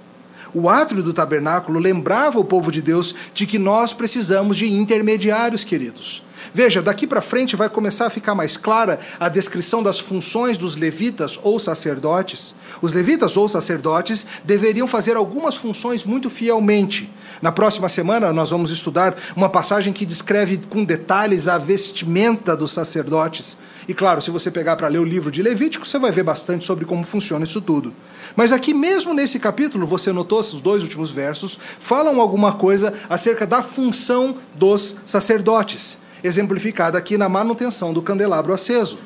O 0.53 0.69
átrio 0.69 1.03
do 1.03 1.13
tabernáculo 1.13 1.81
lembrava 1.81 2.39
o 2.39 2.45
povo 2.45 2.71
de 2.71 2.81
Deus 2.81 3.13
de 3.33 3.45
que 3.45 3.59
nós 3.59 3.91
precisamos 3.91 4.55
de 4.55 4.71
intermediários, 4.71 5.65
queridos. 5.65 6.25
Veja, 6.53 6.81
daqui 6.81 7.05
para 7.05 7.21
frente 7.21 7.55
vai 7.55 7.69
começar 7.69 8.07
a 8.07 8.09
ficar 8.09 8.35
mais 8.35 8.57
clara 8.57 8.99
a 9.19 9.29
descrição 9.29 9.81
das 9.83 9.99
funções 9.99 10.57
dos 10.57 10.75
levitas 10.75 11.39
ou 11.43 11.59
sacerdotes. 11.59 12.55
Os 12.81 12.93
levitas 12.93 13.37
ou 13.37 13.47
sacerdotes 13.47 14.25
deveriam 14.43 14.87
fazer 14.87 15.15
algumas 15.15 15.55
funções 15.55 16.03
muito 16.03 16.29
fielmente. 16.29 17.09
Na 17.41 17.51
próxima 17.51 17.87
semana, 17.87 18.33
nós 18.33 18.49
vamos 18.49 18.71
estudar 18.71 19.15
uma 19.35 19.49
passagem 19.49 19.93
que 19.93 20.05
descreve 20.05 20.57
com 20.69 20.83
detalhes 20.83 21.47
a 21.47 21.57
vestimenta 21.57 22.55
dos 22.55 22.71
sacerdotes. 22.71 23.57
E 23.87 23.93
claro, 23.93 24.21
se 24.21 24.29
você 24.29 24.51
pegar 24.51 24.75
para 24.75 24.87
ler 24.89 24.97
o 24.97 25.05
livro 25.05 25.31
de 25.31 25.41
Levítico, 25.41 25.87
você 25.87 25.97
vai 25.97 26.11
ver 26.11 26.23
bastante 26.23 26.65
sobre 26.65 26.83
como 26.83 27.05
funciona 27.05 27.45
isso 27.45 27.61
tudo. 27.61 27.93
Mas 28.35 28.51
aqui 28.51 28.73
mesmo 28.73 29.13
nesse 29.13 29.39
capítulo, 29.39 29.87
você 29.87 30.11
notou 30.11 30.39
os 30.39 30.53
dois 30.53 30.83
últimos 30.83 31.09
versos, 31.09 31.57
falam 31.79 32.19
alguma 32.19 32.53
coisa 32.53 32.93
acerca 33.09 33.47
da 33.47 33.61
função 33.61 34.35
dos 34.53 34.97
sacerdotes, 35.05 35.99
exemplificada 36.27 36.97
aqui 36.97 37.17
na 37.17 37.27
manutenção 37.27 37.93
do 37.93 38.01
candelabro 38.01 38.53
aceso. 38.53 38.99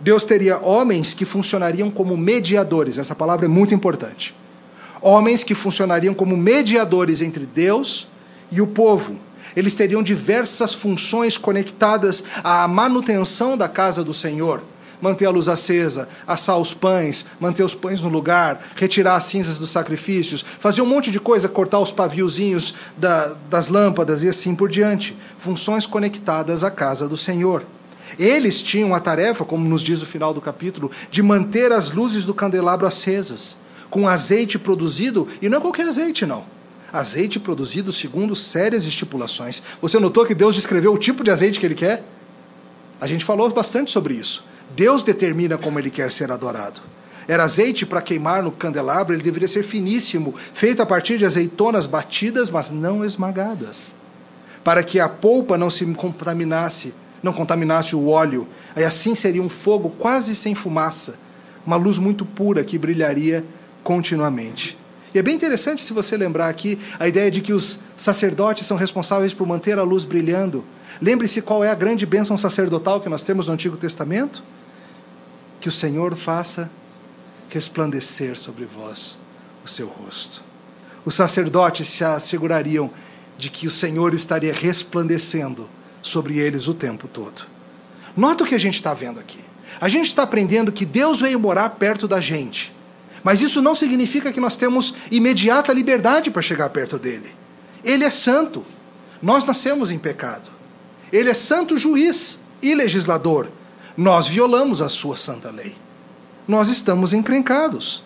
Deus 0.00 0.24
teria 0.24 0.58
homens 0.58 1.14
que 1.14 1.24
funcionariam 1.24 1.90
como 1.90 2.16
mediadores, 2.16 2.98
essa 2.98 3.14
palavra 3.14 3.46
é 3.46 3.48
muito 3.48 3.74
importante. 3.74 4.34
Homens 5.00 5.42
que 5.42 5.54
funcionariam 5.54 6.14
como 6.14 6.36
mediadores 6.36 7.20
entre 7.20 7.44
Deus 7.44 8.08
e 8.50 8.60
o 8.60 8.66
povo 8.66 9.18
eles 9.56 9.74
teriam 9.74 10.02
diversas 10.02 10.74
funções 10.74 11.38
conectadas 11.38 12.24
à 12.42 12.66
manutenção 12.66 13.56
da 13.56 13.68
casa 13.68 14.02
do 14.02 14.12
Senhor. 14.12 14.62
Manter 15.00 15.26
a 15.26 15.30
luz 15.30 15.48
acesa, 15.48 16.08
assar 16.26 16.58
os 16.58 16.72
pães, 16.72 17.26
manter 17.40 17.62
os 17.62 17.74
pães 17.74 18.00
no 18.00 18.08
lugar, 18.08 18.62
retirar 18.76 19.16
as 19.16 19.24
cinzas 19.24 19.58
dos 19.58 19.70
sacrifícios, 19.70 20.44
fazer 20.58 20.82
um 20.82 20.86
monte 20.86 21.10
de 21.10 21.20
coisa, 21.20 21.48
cortar 21.48 21.78
os 21.80 21.92
paviozinhos 21.92 22.74
da, 22.96 23.36
das 23.48 23.68
lâmpadas 23.68 24.22
e 24.22 24.28
assim 24.28 24.54
por 24.54 24.68
diante. 24.68 25.16
Funções 25.38 25.86
conectadas 25.86 26.64
à 26.64 26.70
casa 26.70 27.08
do 27.08 27.16
Senhor. 27.16 27.62
Eles 28.18 28.62
tinham 28.62 28.94
a 28.94 29.00
tarefa, 29.00 29.44
como 29.44 29.68
nos 29.68 29.82
diz 29.82 30.02
o 30.02 30.06
final 30.06 30.32
do 30.32 30.40
capítulo, 30.40 30.90
de 31.10 31.22
manter 31.22 31.72
as 31.72 31.90
luzes 31.90 32.24
do 32.24 32.34
candelabro 32.34 32.86
acesas, 32.86 33.56
com 33.90 34.08
azeite 34.08 34.58
produzido, 34.58 35.28
e 35.42 35.48
não 35.48 35.60
qualquer 35.60 35.88
azeite, 35.88 36.24
não 36.24 36.54
azeite 36.94 37.40
produzido 37.40 37.90
segundo 37.90 38.36
sérias 38.36 38.84
estipulações. 38.84 39.60
Você 39.82 39.98
notou 39.98 40.24
que 40.24 40.34
Deus 40.34 40.54
descreveu 40.54 40.92
o 40.92 40.98
tipo 40.98 41.24
de 41.24 41.30
azeite 41.30 41.58
que 41.58 41.66
ele 41.66 41.74
quer? 41.74 42.04
A 43.00 43.06
gente 43.08 43.24
falou 43.24 43.50
bastante 43.50 43.90
sobre 43.90 44.14
isso. 44.14 44.44
Deus 44.76 45.02
determina 45.02 45.56
como 45.56 45.78
ele 45.78 45.90
quer 45.90 46.10
ser 46.10 46.30
adorado. 46.32 46.80
Era 47.26 47.44
azeite 47.44 47.86
para 47.86 48.02
queimar 48.02 48.42
no 48.42 48.52
candelabro, 48.52 49.14
ele 49.14 49.22
deveria 49.22 49.48
ser 49.48 49.62
finíssimo, 49.62 50.34
feito 50.52 50.82
a 50.82 50.86
partir 50.86 51.16
de 51.16 51.24
azeitonas 51.24 51.86
batidas, 51.86 52.50
mas 52.50 52.70
não 52.70 53.04
esmagadas, 53.04 53.96
para 54.62 54.82
que 54.82 55.00
a 55.00 55.08
polpa 55.08 55.56
não 55.56 55.70
se 55.70 55.86
contaminasse, 55.94 56.92
não 57.22 57.32
contaminasse 57.32 57.96
o 57.96 58.08
óleo. 58.08 58.46
Aí 58.76 58.84
assim 58.84 59.14
seria 59.14 59.42
um 59.42 59.48
fogo 59.48 59.88
quase 59.98 60.34
sem 60.36 60.54
fumaça, 60.54 61.18
uma 61.66 61.76
luz 61.76 61.96
muito 61.96 62.26
pura 62.26 62.62
que 62.62 62.76
brilharia 62.76 63.42
continuamente. 63.82 64.76
E 65.14 65.18
é 65.18 65.22
bem 65.22 65.36
interessante 65.36 65.82
se 65.82 65.92
você 65.92 66.16
lembrar 66.16 66.48
aqui 66.48 66.78
a 66.98 67.06
ideia 67.06 67.30
de 67.30 67.40
que 67.40 67.52
os 67.52 67.78
sacerdotes 67.96 68.66
são 68.66 68.76
responsáveis 68.76 69.32
por 69.32 69.46
manter 69.46 69.78
a 69.78 69.82
luz 69.82 70.04
brilhando. 70.04 70.64
Lembre-se 71.00 71.42
qual 71.42 71.64
é 71.64 71.70
a 71.70 71.74
grande 71.74 72.06
bênção 72.06 72.36
sacerdotal 72.36 73.00
que 73.00 73.08
nós 73.08 73.24
temos 73.24 73.46
no 73.46 73.52
Antigo 73.52 73.76
Testamento? 73.76 74.42
Que 75.60 75.68
o 75.68 75.72
Senhor 75.72 76.16
faça 76.16 76.70
resplandecer 77.48 78.38
sobre 78.38 78.64
vós 78.64 79.18
o 79.64 79.68
seu 79.68 79.86
rosto. 79.86 80.42
Os 81.04 81.14
sacerdotes 81.14 81.88
se 81.88 82.04
assegurariam 82.04 82.90
de 83.36 83.50
que 83.50 83.66
o 83.66 83.70
Senhor 83.70 84.14
estaria 84.14 84.52
resplandecendo 84.52 85.68
sobre 86.02 86.38
eles 86.38 86.68
o 86.68 86.74
tempo 86.74 87.08
todo. 87.08 87.46
Nota 88.16 88.44
o 88.44 88.46
que 88.46 88.54
a 88.54 88.60
gente 88.60 88.74
está 88.74 88.94
vendo 88.94 89.18
aqui. 89.18 89.40
A 89.80 89.88
gente 89.88 90.06
está 90.06 90.22
aprendendo 90.22 90.72
que 90.72 90.84
Deus 90.84 91.20
veio 91.20 91.38
morar 91.38 91.70
perto 91.70 92.06
da 92.06 92.20
gente. 92.20 92.72
Mas 93.22 93.40
isso 93.40 93.60
não 93.60 93.74
significa 93.74 94.32
que 94.32 94.40
nós 94.40 94.56
temos 94.56 94.94
imediata 95.10 95.72
liberdade 95.72 96.30
para 96.30 96.42
chegar 96.42 96.68
perto 96.70 96.98
dele. 96.98 97.32
Ele 97.82 98.04
é 98.04 98.10
santo. 98.10 98.64
Nós 99.20 99.44
nascemos 99.44 99.90
em 99.90 99.98
pecado. 99.98 100.53
Ele 101.14 101.30
é 101.30 101.34
santo 101.34 101.78
juiz 101.78 102.40
e 102.60 102.74
legislador. 102.74 103.48
Nós 103.96 104.26
violamos 104.26 104.82
a 104.82 104.88
sua 104.88 105.16
santa 105.16 105.48
lei. 105.48 105.76
Nós 106.48 106.68
estamos 106.68 107.12
encrencados. 107.12 108.02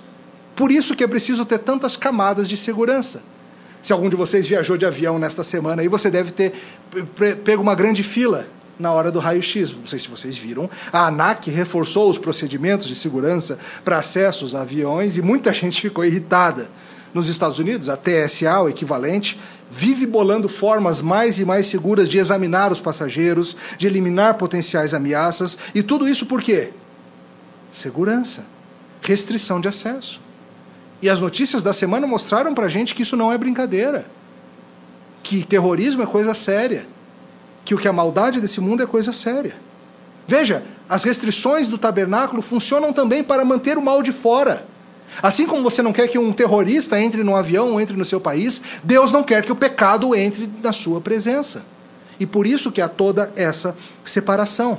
Por 0.54 0.70
isso 0.70 0.94
que 0.94 1.02
é 1.02 1.06
preciso 1.06 1.46
ter 1.46 1.60
tantas 1.60 1.96
camadas 1.96 2.46
de 2.46 2.54
segurança. 2.54 3.22
Se 3.80 3.94
algum 3.94 4.10
de 4.10 4.16
vocês 4.16 4.46
viajou 4.46 4.76
de 4.76 4.84
avião 4.84 5.18
nesta 5.18 5.42
semana, 5.42 5.80
aí 5.80 5.88
você 5.88 6.10
deve 6.10 6.32
ter 6.32 6.52
pego 7.42 7.62
uma 7.62 7.74
grande 7.74 8.02
fila 8.02 8.46
na 8.78 8.92
hora 8.92 9.10
do 9.10 9.20
raio-x. 9.20 9.72
Não 9.72 9.86
sei 9.86 9.98
se 9.98 10.08
vocês 10.08 10.36
viram. 10.36 10.68
A 10.92 11.06
ANAC 11.06 11.48
reforçou 11.50 12.10
os 12.10 12.18
procedimentos 12.18 12.86
de 12.86 12.94
segurança 12.94 13.58
para 13.82 13.96
acessos 13.96 14.54
a 14.54 14.60
aviões 14.60 15.16
e 15.16 15.22
muita 15.22 15.50
gente 15.54 15.80
ficou 15.80 16.04
irritada. 16.04 16.68
Nos 17.14 17.26
Estados 17.28 17.58
Unidos, 17.58 17.88
a 17.88 17.96
TSA, 17.96 18.60
o 18.60 18.68
equivalente, 18.68 19.40
vive 19.70 20.06
bolando 20.06 20.48
formas 20.48 21.00
mais 21.02 21.38
e 21.38 21.44
mais 21.44 21.66
seguras 21.66 22.08
de 22.08 22.18
examinar 22.18 22.72
os 22.72 22.80
passageiros, 22.80 23.56
de 23.76 23.86
eliminar 23.86 24.34
potenciais 24.34 24.94
ameaças. 24.94 25.58
E 25.74 25.82
tudo 25.82 26.08
isso 26.08 26.26
por 26.26 26.42
quê? 26.42 26.70
Segurança, 27.70 28.46
restrição 29.02 29.60
de 29.60 29.68
acesso. 29.68 30.20
E 31.00 31.08
as 31.08 31.20
notícias 31.20 31.62
da 31.62 31.72
semana 31.72 32.06
mostraram 32.06 32.54
para 32.54 32.68
gente 32.68 32.94
que 32.94 33.02
isso 33.02 33.16
não 33.16 33.32
é 33.32 33.38
brincadeira, 33.38 34.06
que 35.22 35.44
terrorismo 35.44 36.02
é 36.02 36.06
coisa 36.06 36.34
séria 36.34 36.86
que 37.68 37.74
o 37.74 37.78
que 37.78 37.86
a 37.86 37.92
maldade 37.92 38.40
desse 38.40 38.62
mundo 38.62 38.82
é 38.82 38.86
coisa 38.86 39.12
séria. 39.12 39.54
Veja, 40.26 40.64
as 40.88 41.04
restrições 41.04 41.68
do 41.68 41.76
tabernáculo 41.76 42.40
funcionam 42.40 42.94
também 42.94 43.22
para 43.22 43.44
manter 43.44 43.76
o 43.76 43.82
mal 43.82 44.02
de 44.02 44.10
fora. 44.10 44.66
Assim 45.22 45.46
como 45.46 45.62
você 45.62 45.82
não 45.82 45.92
quer 45.92 46.08
que 46.08 46.18
um 46.18 46.32
terrorista 46.32 47.00
entre 47.00 47.22
no 47.22 47.34
avião 47.34 47.72
ou 47.72 47.80
entre 47.80 47.96
no 47.96 48.04
seu 48.04 48.20
país, 48.20 48.60
Deus 48.82 49.10
não 49.10 49.22
quer 49.22 49.44
que 49.44 49.52
o 49.52 49.56
pecado 49.56 50.14
entre 50.14 50.48
na 50.62 50.72
sua 50.72 51.00
presença. 51.00 51.64
E 52.20 52.26
por 52.26 52.46
isso 52.46 52.72
que 52.72 52.80
há 52.80 52.88
toda 52.88 53.32
essa 53.36 53.76
separação. 54.04 54.78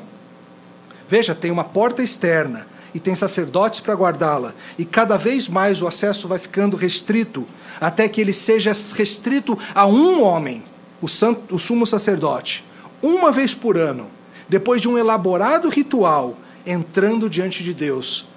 Veja, 1.08 1.34
tem 1.34 1.52
uma 1.52 1.64
porta 1.64 2.04
externa 2.04 2.68
e 2.94 3.00
tem 3.00 3.16
sacerdotes 3.16 3.80
para 3.80 3.94
guardá-la, 3.94 4.54
e 4.78 4.84
cada 4.84 5.16
vez 5.16 5.48
mais 5.48 5.80
o 5.82 5.88
acesso 5.88 6.28
vai 6.28 6.40
ficando 6.40 6.76
restrito, 6.76 7.48
até 7.80 8.10
que 8.10 8.20
ele 8.20 8.34
seja 8.34 8.74
restrito 8.96 9.58
a 9.76 9.86
um 9.86 10.24
homem, 10.24 10.64
o, 11.00 11.08
santo, 11.08 11.54
o 11.54 11.60
sumo 11.60 11.86
sacerdote 11.86 12.66
uma 13.02 13.32
vez 13.32 13.54
por 13.54 13.78
ano, 13.78 14.08
depois 14.48 14.82
de 14.82 14.88
um 14.88 14.98
elaborado 14.98 15.70
ritual, 15.70 16.38
entrando 16.66 17.30
diante 17.30 17.64
de 17.64 17.74
Deus 17.74 18.28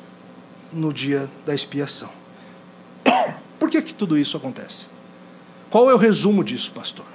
no 0.73 0.93
dia 0.93 1.31
da 1.45 1.55
expiação. 1.55 2.11
Por 3.59 3.71
que, 3.71 3.81
que 3.83 3.95
tudo 3.95 4.19
isso 4.19 4.37
acontece? 4.37 4.87
Qual 5.71 5.91
é 5.91 5.95
o 5.95 5.99
resumo 5.99 6.43
disso, 6.43 6.73
pastor? 6.73 7.07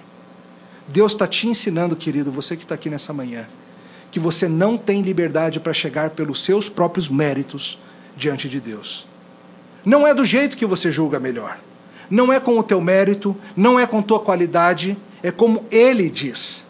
Deus 0.87 1.11
está 1.11 1.27
te 1.27 1.47
ensinando, 1.47 1.95
querido, 1.95 2.31
você 2.31 2.55
que 2.55 2.63
está 2.63 2.75
aqui 2.75 2.89
nessa 2.89 3.11
manhã, 3.11 3.45
que 4.09 4.19
você 4.19 4.47
não 4.47 4.77
tem 4.77 5.01
liberdade 5.01 5.59
para 5.59 5.73
chegar 5.73 6.11
pelos 6.11 6.43
seus 6.43 6.69
próprios 6.69 7.09
méritos 7.09 7.77
diante 8.15 8.47
de 8.47 8.59
Deus. 8.59 9.05
Não 9.83 10.07
é 10.07 10.13
do 10.13 10.23
jeito 10.23 10.57
que 10.57 10.65
você 10.65 10.91
julga 10.91 11.19
melhor. 11.19 11.59
Não 12.09 12.31
é 12.31 12.39
com 12.39 12.57
o 12.57 12.63
teu 12.63 12.79
mérito, 12.79 13.35
não 13.55 13.77
é 13.79 13.85
com 13.85 14.01
tua 14.01 14.19
qualidade, 14.19 14.97
é 15.21 15.29
como 15.29 15.65
Ele 15.69 16.09
diz. 16.09 16.65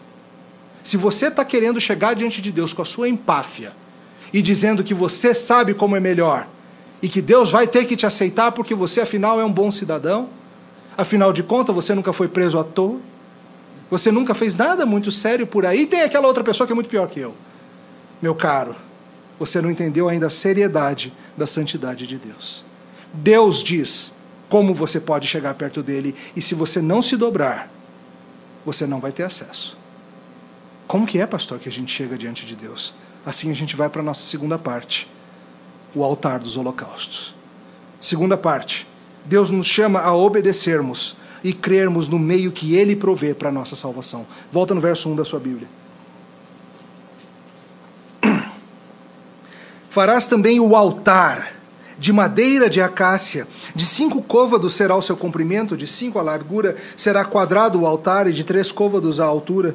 Se 0.82 0.96
você 0.96 1.28
está 1.28 1.44
querendo 1.44 1.80
chegar 1.80 2.14
diante 2.14 2.42
de 2.42 2.50
Deus 2.50 2.72
com 2.72 2.82
a 2.82 2.84
sua 2.84 3.08
empáfia 3.08 3.72
e 4.32 4.42
dizendo 4.42 4.82
que 4.82 4.94
você 4.94 5.32
sabe 5.34 5.74
como 5.74 5.94
é 5.94 6.00
melhor 6.00 6.48
e 7.02 7.08
que 7.08 7.22
Deus 7.22 7.50
vai 7.50 7.66
ter 7.66 7.84
que 7.84 7.96
te 7.96 8.06
aceitar 8.06 8.52
porque 8.52 8.74
você 8.74 9.00
afinal 9.00 9.40
é 9.40 9.44
um 9.44 9.52
bom 9.52 9.70
cidadão, 9.70 10.28
afinal 10.96 11.32
de 11.32 11.42
contas 11.42 11.74
você 11.74 11.94
nunca 11.94 12.12
foi 12.12 12.28
preso 12.28 12.58
à 12.58 12.64
toa, 12.64 12.98
você 13.90 14.10
nunca 14.10 14.34
fez 14.34 14.54
nada 14.54 14.84
muito 14.84 15.10
sério 15.10 15.46
por 15.46 15.64
aí, 15.64 15.82
e 15.82 15.86
tem 15.86 16.02
aquela 16.02 16.26
outra 16.26 16.44
pessoa 16.44 16.66
que 16.66 16.72
é 16.72 16.74
muito 16.74 16.90
pior 16.90 17.08
que 17.08 17.20
eu. 17.20 17.34
Meu 18.20 18.34
caro, 18.34 18.74
você 19.38 19.60
não 19.60 19.70
entendeu 19.70 20.08
ainda 20.08 20.26
a 20.26 20.30
seriedade 20.30 21.12
da 21.36 21.46
santidade 21.46 22.06
de 22.06 22.18
Deus. 22.18 22.64
Deus 23.14 23.62
diz 23.62 24.12
como 24.48 24.74
você 24.74 24.98
pode 24.98 25.26
chegar 25.26 25.54
perto 25.54 25.82
dele, 25.82 26.14
e 26.34 26.42
se 26.42 26.54
você 26.54 26.80
não 26.80 27.00
se 27.00 27.16
dobrar, 27.16 27.70
você 28.64 28.86
não 28.86 28.98
vai 28.98 29.12
ter 29.12 29.22
acesso. 29.22 29.76
Como 30.86 31.06
que 31.06 31.20
é, 31.20 31.26
pastor, 31.26 31.58
que 31.58 31.68
a 31.68 31.72
gente 31.72 31.92
chega 31.92 32.16
diante 32.16 32.46
de 32.46 32.56
Deus? 32.56 32.94
Assim 33.24 33.50
a 33.50 33.54
gente 33.54 33.76
vai 33.76 33.90
para 33.90 34.00
a 34.00 34.04
nossa 34.04 34.22
segunda 34.22 34.58
parte, 34.58 35.06
o 35.94 36.04
altar 36.04 36.38
dos 36.38 36.56
holocaustos. 36.56 37.34
Segunda 38.00 38.36
parte, 38.36 38.86
Deus 39.24 39.50
nos 39.50 39.66
chama 39.66 40.00
a 40.00 40.14
obedecermos 40.14 41.16
e 41.42 41.52
crermos 41.52 42.08
no 42.08 42.18
meio 42.18 42.52
que 42.52 42.74
Ele 42.74 42.96
provê 42.96 43.34
para 43.34 43.48
a 43.48 43.52
nossa 43.52 43.76
salvação. 43.76 44.26
Volta 44.50 44.74
no 44.74 44.80
verso 44.80 45.08
1 45.10 45.16
da 45.16 45.24
sua 45.24 45.38
Bíblia. 45.38 45.68
Farás 49.88 50.26
também 50.26 50.60
o 50.60 50.74
altar 50.74 51.52
de 51.98 52.12
madeira 52.12 52.70
de 52.70 52.80
acácia, 52.80 53.48
de 53.74 53.84
cinco 53.84 54.22
côvados 54.22 54.74
será 54.74 54.94
o 54.94 55.02
seu 55.02 55.16
comprimento, 55.16 55.76
de 55.76 55.86
cinco 55.86 56.18
a 56.18 56.22
largura, 56.22 56.76
será 56.96 57.24
quadrado 57.24 57.80
o 57.80 57.86
altar 57.86 58.28
e 58.28 58.32
de 58.32 58.44
três 58.44 58.70
côvados 58.70 59.18
a 59.18 59.24
altura 59.24 59.74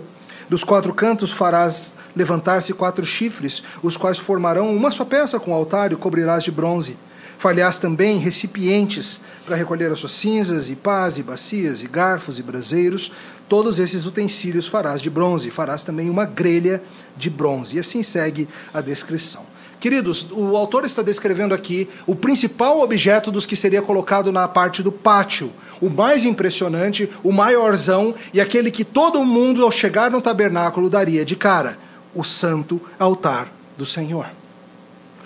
Dos 0.49 0.63
quatro 0.63 0.93
cantos 0.93 1.31
farás 1.31 1.95
levantar-se 2.15 2.73
quatro 2.73 3.05
chifres, 3.05 3.63
os 3.81 3.97
quais 3.97 4.19
formarão 4.19 4.75
uma 4.75 4.91
só 4.91 5.05
peça 5.05 5.39
com 5.39 5.51
o 5.51 5.53
altar 5.53 5.91
e 5.91 5.95
cobrirás 5.95 6.43
de 6.43 6.51
bronze. 6.51 6.97
Falhás 7.37 7.77
também 7.77 8.19
recipientes 8.19 9.19
para 9.45 9.55
recolher 9.55 9.91
as 9.91 9.99
suas 9.99 10.13
cinzas, 10.13 10.69
e 10.69 10.75
pás, 10.75 11.17
e 11.17 11.23
bacias, 11.23 11.83
e 11.83 11.87
garfos, 11.87 12.39
e 12.39 12.43
braseiros. 12.43 13.11
Todos 13.49 13.79
esses 13.79 14.05
utensílios 14.05 14.67
farás 14.67 15.01
de 15.01 15.09
bronze. 15.09 15.49
Farás 15.49 15.83
também 15.83 16.09
uma 16.09 16.25
grelha 16.25 16.81
de 17.17 17.29
bronze. 17.29 17.75
E 17.75 17.79
assim 17.79 18.01
segue 18.01 18.47
a 18.73 18.79
descrição. 18.79 19.45
Queridos, 19.83 20.27
o 20.31 20.55
autor 20.55 20.85
está 20.85 21.01
descrevendo 21.01 21.53
aqui 21.53 21.89
o 22.07 22.15
principal 22.15 22.79
objeto 22.79 23.29
dos 23.29 23.45
que 23.45 23.53
seria 23.53 23.81
colocado 23.81 24.31
na 24.31 24.47
parte 24.47 24.81
do 24.81 24.93
pátio. 24.93 25.51
O 25.83 25.89
mais 25.89 26.23
impressionante, 26.23 27.09
o 27.21 27.33
maiorzão 27.33 28.15
e 28.33 28.39
aquele 28.39 28.71
que 28.71 28.85
todo 28.85 29.21
mundo, 29.25 29.65
ao 29.65 29.69
chegar 29.69 30.09
no 30.09 30.21
tabernáculo, 30.21 30.89
daria 30.89 31.25
de 31.25 31.35
cara: 31.35 31.77
o 32.15 32.23
santo 32.23 32.79
altar 32.97 33.51
do 33.77 33.85
Senhor. 33.85 34.27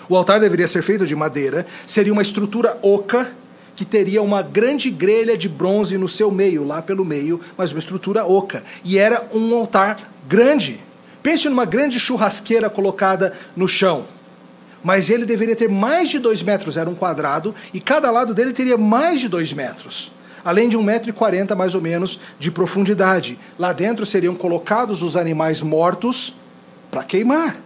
O 0.08 0.16
altar 0.16 0.40
deveria 0.40 0.66
ser 0.66 0.82
feito 0.82 1.06
de 1.06 1.14
madeira, 1.14 1.64
seria 1.86 2.12
uma 2.12 2.22
estrutura 2.22 2.76
oca 2.82 3.30
que 3.76 3.84
teria 3.84 4.20
uma 4.20 4.42
grande 4.42 4.90
grelha 4.90 5.38
de 5.38 5.48
bronze 5.48 5.96
no 5.96 6.08
seu 6.08 6.28
meio, 6.28 6.66
lá 6.66 6.82
pelo 6.82 7.04
meio, 7.04 7.40
mas 7.56 7.70
uma 7.70 7.78
estrutura 7.78 8.26
oca. 8.26 8.64
E 8.82 8.98
era 8.98 9.28
um 9.32 9.54
altar 9.54 10.10
grande. 10.26 10.80
Pense 11.22 11.48
numa 11.48 11.66
grande 11.66 12.00
churrasqueira 12.00 12.68
colocada 12.68 13.32
no 13.54 13.68
chão 13.68 14.06
mas 14.82 15.10
ele 15.10 15.26
deveria 15.26 15.56
ter 15.56 15.68
mais 15.68 16.08
de 16.08 16.20
dois 16.20 16.40
metros, 16.40 16.76
era 16.76 16.88
um 16.88 16.94
quadrado, 16.94 17.52
e 17.74 17.80
cada 17.80 18.12
lado 18.12 18.32
dele 18.32 18.52
teria 18.52 18.78
mais 18.78 19.20
de 19.20 19.28
dois 19.28 19.52
metros, 19.52 20.12
além 20.48 20.66
de 20.66 20.78
um 20.78 20.82
metro 20.82 21.10
e 21.10 21.12
quarenta 21.12 21.54
mais 21.54 21.74
ou 21.74 21.80
menos 21.82 22.18
de 22.38 22.50
profundidade. 22.50 23.38
Lá 23.58 23.70
dentro 23.70 24.06
seriam 24.06 24.34
colocados 24.34 25.02
os 25.02 25.14
animais 25.14 25.60
mortos 25.60 26.34
para 26.90 27.04
queimar. 27.04 27.56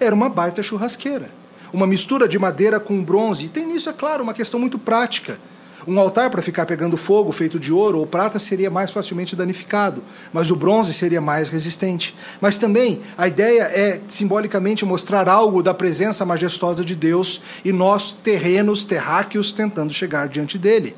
Era 0.00 0.12
uma 0.12 0.28
baita 0.28 0.60
churrasqueira. 0.60 1.30
Uma 1.72 1.86
mistura 1.86 2.26
de 2.26 2.36
madeira 2.36 2.80
com 2.80 3.00
bronze. 3.00 3.44
E 3.44 3.48
tem 3.48 3.64
nisso, 3.64 3.88
é 3.88 3.92
claro, 3.92 4.24
uma 4.24 4.34
questão 4.34 4.58
muito 4.58 4.76
prática. 4.76 5.38
Um 5.86 6.00
altar 6.00 6.28
para 6.28 6.42
ficar 6.42 6.66
pegando 6.66 6.96
fogo, 6.96 7.30
feito 7.30 7.60
de 7.60 7.72
ouro 7.72 8.00
ou 8.00 8.06
prata, 8.08 8.40
seria 8.40 8.68
mais 8.68 8.90
facilmente 8.90 9.36
danificado, 9.36 10.02
mas 10.32 10.50
o 10.50 10.56
bronze 10.56 10.92
seria 10.92 11.20
mais 11.20 11.48
resistente. 11.48 12.12
Mas 12.40 12.58
também 12.58 13.02
a 13.16 13.28
ideia 13.28 13.62
é 13.62 14.00
simbolicamente 14.08 14.84
mostrar 14.84 15.28
algo 15.28 15.62
da 15.62 15.72
presença 15.72 16.26
majestosa 16.26 16.84
de 16.84 16.96
Deus 16.96 17.40
e 17.64 17.70
nós, 17.72 18.10
terrenos, 18.10 18.82
terráqueos, 18.82 19.52
tentando 19.52 19.92
chegar 19.92 20.26
diante 20.26 20.58
dele. 20.58 20.96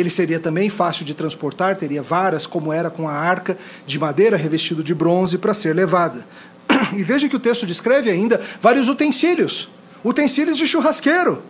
Ele 0.00 0.10
seria 0.10 0.40
também 0.40 0.68
fácil 0.68 1.04
de 1.04 1.14
transportar, 1.14 1.76
teria 1.76 2.02
varas, 2.02 2.46
como 2.46 2.72
era 2.72 2.90
com 2.90 3.08
a 3.08 3.12
arca 3.12 3.56
de 3.86 3.98
madeira 3.98 4.36
revestido 4.36 4.82
de 4.82 4.94
bronze 4.94 5.38
para 5.38 5.54
ser 5.54 5.74
levada. 5.74 6.26
E 6.96 7.02
veja 7.02 7.28
que 7.28 7.36
o 7.36 7.40
texto 7.40 7.66
descreve 7.66 8.10
ainda 8.10 8.40
vários 8.60 8.88
utensílios 8.88 9.68
utensílios 10.02 10.56
de 10.56 10.66
churrasqueiro 10.66 11.42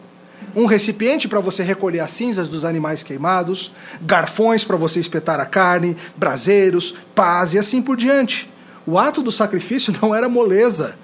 um 0.55 0.65
recipiente 0.65 1.29
para 1.29 1.39
você 1.39 1.63
recolher 1.63 2.01
as 2.01 2.11
cinzas 2.11 2.49
dos 2.49 2.65
animais 2.65 3.03
queimados, 3.03 3.71
garfões 4.03 4.65
para 4.65 4.77
você 4.77 4.99
espetar 4.99 5.39
a 5.39 5.47
carne, 5.47 5.97
braseiros, 6.17 6.95
pás 7.15 7.55
e 7.55 7.59
assim 7.59 7.81
por 7.81 7.97
diante. 7.97 8.51
O 8.87 8.99
ato 8.99 9.23
do 9.23 9.31
sacrifício 9.31 9.95
não 10.03 10.15
era 10.15 10.29
moleza, 10.29 10.97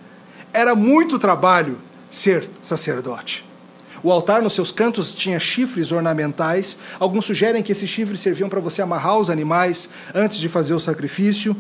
era 0.53 0.75
muito 0.75 1.19
trabalho 1.19 1.79
ser 2.11 2.49
sacerdote. 2.61 3.46
O 4.03 4.13
altar 4.13 4.43
nos 4.43 4.53
seus 4.53 4.71
cantos 4.71 5.15
tinha 5.15 5.41
chifres 5.41 5.93
ornamentais. 5.93 6.77
Alguns 6.99 7.25
sugerem 7.25 7.63
que 7.63 7.73
esses 7.73 7.89
chifres 7.89 8.21
serviam 8.21 8.49
para 8.49 8.61
você 8.61 8.83
amarrar 8.83 9.19
os 9.19 9.31
animais 9.31 9.89
antes 10.15 10.39
de 10.39 10.49
fazer 10.49 10.75
o 10.75 10.81
sacrifício. 10.81 11.57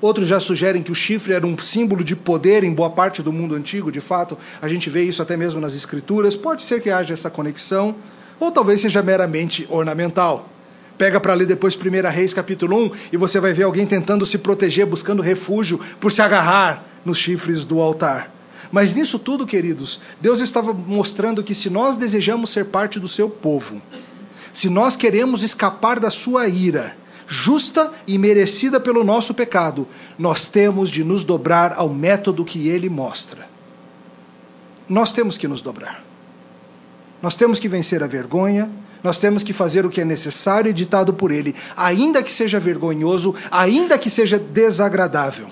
Outros 0.00 0.28
já 0.28 0.38
sugerem 0.38 0.82
que 0.82 0.92
o 0.92 0.94
chifre 0.94 1.32
era 1.32 1.46
um 1.46 1.56
símbolo 1.56 2.04
de 2.04 2.14
poder 2.14 2.62
em 2.62 2.74
boa 2.74 2.90
parte 2.90 3.22
do 3.22 3.32
mundo 3.32 3.54
antigo, 3.54 3.90
de 3.90 4.00
fato, 4.00 4.36
a 4.60 4.68
gente 4.68 4.90
vê 4.90 5.02
isso 5.02 5.22
até 5.22 5.34
mesmo 5.34 5.60
nas 5.60 5.74
escrituras. 5.74 6.36
Pode 6.36 6.62
ser 6.62 6.82
que 6.82 6.90
haja 6.90 7.14
essa 7.14 7.30
conexão, 7.30 7.94
ou 8.38 8.52
talvez 8.52 8.82
seja 8.82 9.02
meramente 9.02 9.66
ornamental. 9.70 10.48
Pega 10.98 11.18
para 11.18 11.32
ler 11.32 11.46
depois 11.46 11.74
1 11.74 12.10
Reis 12.10 12.34
capítulo 12.34 12.86
1 12.86 12.90
e 13.14 13.16
você 13.16 13.40
vai 13.40 13.54
ver 13.54 13.62
alguém 13.62 13.86
tentando 13.86 14.26
se 14.26 14.36
proteger, 14.36 14.84
buscando 14.84 15.22
refúgio 15.22 15.80
por 15.98 16.12
se 16.12 16.20
agarrar 16.20 16.84
nos 17.04 17.18
chifres 17.18 17.64
do 17.64 17.80
altar. 17.80 18.33
Mas 18.74 18.92
nisso 18.92 19.20
tudo, 19.20 19.46
queridos, 19.46 20.00
Deus 20.20 20.40
estava 20.40 20.72
mostrando 20.72 21.44
que 21.44 21.54
se 21.54 21.70
nós 21.70 21.96
desejamos 21.96 22.50
ser 22.50 22.64
parte 22.64 22.98
do 22.98 23.06
seu 23.06 23.30
povo, 23.30 23.80
se 24.52 24.68
nós 24.68 24.96
queremos 24.96 25.44
escapar 25.44 26.00
da 26.00 26.10
sua 26.10 26.48
ira, 26.48 26.96
justa 27.24 27.92
e 28.04 28.18
merecida 28.18 28.80
pelo 28.80 29.04
nosso 29.04 29.32
pecado, 29.32 29.86
nós 30.18 30.48
temos 30.48 30.90
de 30.90 31.04
nos 31.04 31.22
dobrar 31.22 31.74
ao 31.76 31.88
método 31.88 32.44
que 32.44 32.68
ele 32.68 32.88
mostra. 32.88 33.48
Nós 34.88 35.12
temos 35.12 35.38
que 35.38 35.46
nos 35.46 35.60
dobrar. 35.60 36.02
Nós 37.22 37.36
temos 37.36 37.60
que 37.60 37.68
vencer 37.68 38.02
a 38.02 38.08
vergonha, 38.08 38.68
nós 39.04 39.20
temos 39.20 39.44
que 39.44 39.52
fazer 39.52 39.86
o 39.86 39.90
que 39.90 40.00
é 40.00 40.04
necessário 40.04 40.70
e 40.70 40.74
ditado 40.74 41.14
por 41.14 41.30
ele, 41.30 41.54
ainda 41.76 42.24
que 42.24 42.32
seja 42.32 42.58
vergonhoso, 42.58 43.36
ainda 43.52 43.96
que 43.96 44.10
seja 44.10 44.36
desagradável. 44.36 45.46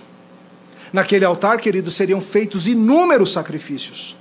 Naquele 0.92 1.24
altar, 1.24 1.58
querido, 1.58 1.90
seriam 1.90 2.20
feitos 2.20 2.66
inúmeros 2.66 3.32
sacrifícios. 3.32 4.16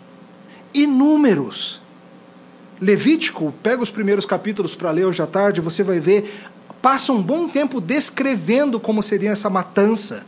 Inúmeros. 0.73 1.81
Levítico, 2.79 3.53
pega 3.62 3.84
os 3.84 3.91
primeiros 3.91 4.25
capítulos 4.25 4.73
para 4.73 4.89
ler 4.89 5.05
hoje 5.05 5.21
à 5.21 5.27
tarde, 5.27 5.62
você 5.62 5.84
vai 5.84 5.99
ver 5.99 6.34
passa 6.81 7.13
um 7.13 7.21
bom 7.21 7.47
tempo 7.47 7.79
descrevendo 7.79 8.79
como 8.79 9.03
seria 9.03 9.29
essa 9.29 9.49
matança. 9.49 10.25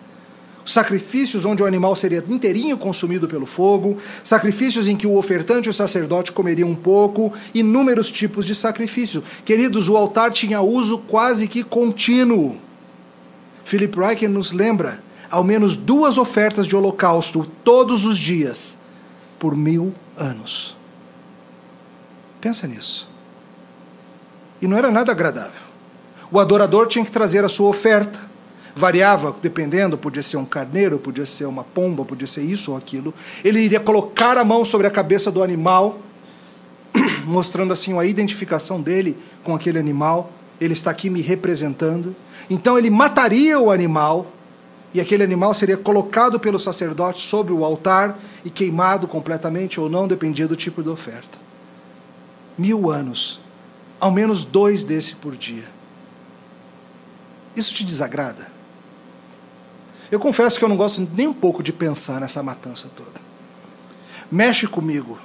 Sacrifícios 0.65 1.43
onde 1.43 1.61
o 1.61 1.65
animal 1.65 1.93
seria 1.95 2.23
inteirinho 2.29 2.77
consumido 2.77 3.27
pelo 3.27 3.45
fogo, 3.45 3.97
sacrifícios 4.23 4.87
em 4.87 4.95
que 4.95 5.07
o 5.07 5.17
ofertante 5.17 5.67
e 5.67 5.71
o 5.71 5.73
sacerdote 5.73 6.31
comeriam 6.31 6.69
um 6.69 6.75
pouco, 6.75 7.33
inúmeros 7.53 8.09
tipos 8.09 8.45
de 8.45 8.55
sacrifício. 8.55 9.23
Queridos, 9.43 9.89
o 9.89 9.97
altar 9.97 10.31
tinha 10.31 10.61
uso 10.61 10.99
quase 10.99 11.47
que 11.47 11.63
contínuo. 11.63 12.57
Philip 13.65 13.97
Reichen 13.97 14.29
nos 14.29 14.53
lembra 14.53 15.01
ao 15.33 15.43
menos 15.43 15.75
duas 15.75 16.19
ofertas 16.19 16.67
de 16.67 16.75
holocausto 16.75 17.49
todos 17.63 18.05
os 18.05 18.19
dias 18.19 18.77
por 19.39 19.55
mil 19.55 19.91
anos. 20.15 20.77
Pensa 22.39 22.67
nisso. 22.67 23.09
E 24.61 24.67
não 24.67 24.77
era 24.77 24.91
nada 24.91 25.11
agradável. 25.11 25.59
O 26.31 26.39
adorador 26.39 26.87
tinha 26.87 27.03
que 27.03 27.11
trazer 27.11 27.43
a 27.43 27.49
sua 27.49 27.67
oferta. 27.67 28.19
Variava, 28.75 29.35
dependendo, 29.41 29.97
podia 29.97 30.21
ser 30.21 30.37
um 30.37 30.45
carneiro, 30.45 30.99
podia 30.99 31.25
ser 31.25 31.45
uma 31.45 31.63
pomba, 31.63 32.05
podia 32.05 32.27
ser 32.27 32.43
isso 32.43 32.71
ou 32.71 32.77
aquilo. 32.77 33.11
Ele 33.43 33.59
iria 33.59 33.79
colocar 33.79 34.37
a 34.37 34.45
mão 34.45 34.63
sobre 34.63 34.85
a 34.85 34.91
cabeça 34.91 35.31
do 35.31 35.41
animal, 35.41 35.97
mostrando 37.25 37.73
assim 37.73 37.97
a 37.97 38.05
identificação 38.05 38.79
dele 38.79 39.17
com 39.43 39.55
aquele 39.55 39.79
animal. 39.79 40.31
Ele 40.61 40.73
está 40.73 40.91
aqui 40.91 41.09
me 41.09 41.21
representando. 41.21 42.15
Então 42.51 42.77
ele 42.77 42.91
mataria 42.91 43.59
o 43.59 43.71
animal, 43.71 44.27
e 44.93 45.01
aquele 45.01 45.23
animal 45.23 45.53
seria 45.53 45.75
colocado 45.75 46.39
pelo 46.39 46.59
sacerdote 46.59 47.21
sobre 47.21 47.51
o 47.51 47.65
altar 47.65 48.17
e 48.45 48.49
queimado 48.49 49.07
completamente 49.07 49.79
ou 49.79 49.89
não, 49.89 50.07
dependia 50.07 50.47
do 50.47 50.55
tipo 50.55 50.83
de 50.83 50.89
oferta. 50.89 51.39
Mil 52.57 52.91
anos, 52.91 53.39
ao 53.99 54.11
menos 54.11 54.45
dois 54.45 54.83
desse 54.83 55.15
por 55.15 55.35
dia. 55.35 55.67
Isso 57.55 57.73
te 57.73 57.83
desagrada? 57.83 58.51
Eu 60.11 60.19
confesso 60.19 60.59
que 60.59 60.65
eu 60.65 60.69
não 60.69 60.77
gosto 60.77 61.07
nem 61.15 61.27
um 61.27 61.33
pouco 61.33 61.63
de 61.63 61.73
pensar 61.73 62.21
nessa 62.21 62.43
matança 62.43 62.87
toda. 62.95 63.19
Mexe 64.31 64.67
comigo. 64.67 65.17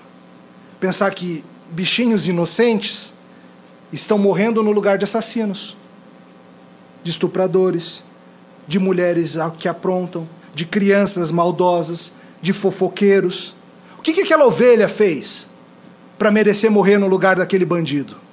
Pensar 0.81 1.15
que 1.15 1.45
bichinhos 1.71 2.27
inocentes 2.27 3.13
estão 3.93 4.17
morrendo 4.17 4.63
no 4.63 4.71
lugar 4.71 4.97
de 4.97 5.05
assassinos, 5.05 5.77
de 7.03 7.11
estupradores, 7.11 8.03
de 8.69 8.79
mulheres 8.79 9.37
que 9.59 9.67
aprontam, 9.67 10.29
de 10.55 10.65
crianças 10.65 11.33
maldosas, 11.33 12.13
de 12.41 12.53
fofoqueiros. 12.53 13.57
O 13.99 14.03
que, 14.03 14.13
que 14.13 14.21
aquela 14.21 14.47
ovelha 14.47 14.89
fez 14.89 15.49
para 16.17 16.31
merecer 16.31 16.71
morrer 16.71 16.99
no 16.99 17.09
lugar 17.09 17.35
daquele 17.35 17.65
bandido? 17.65 18.29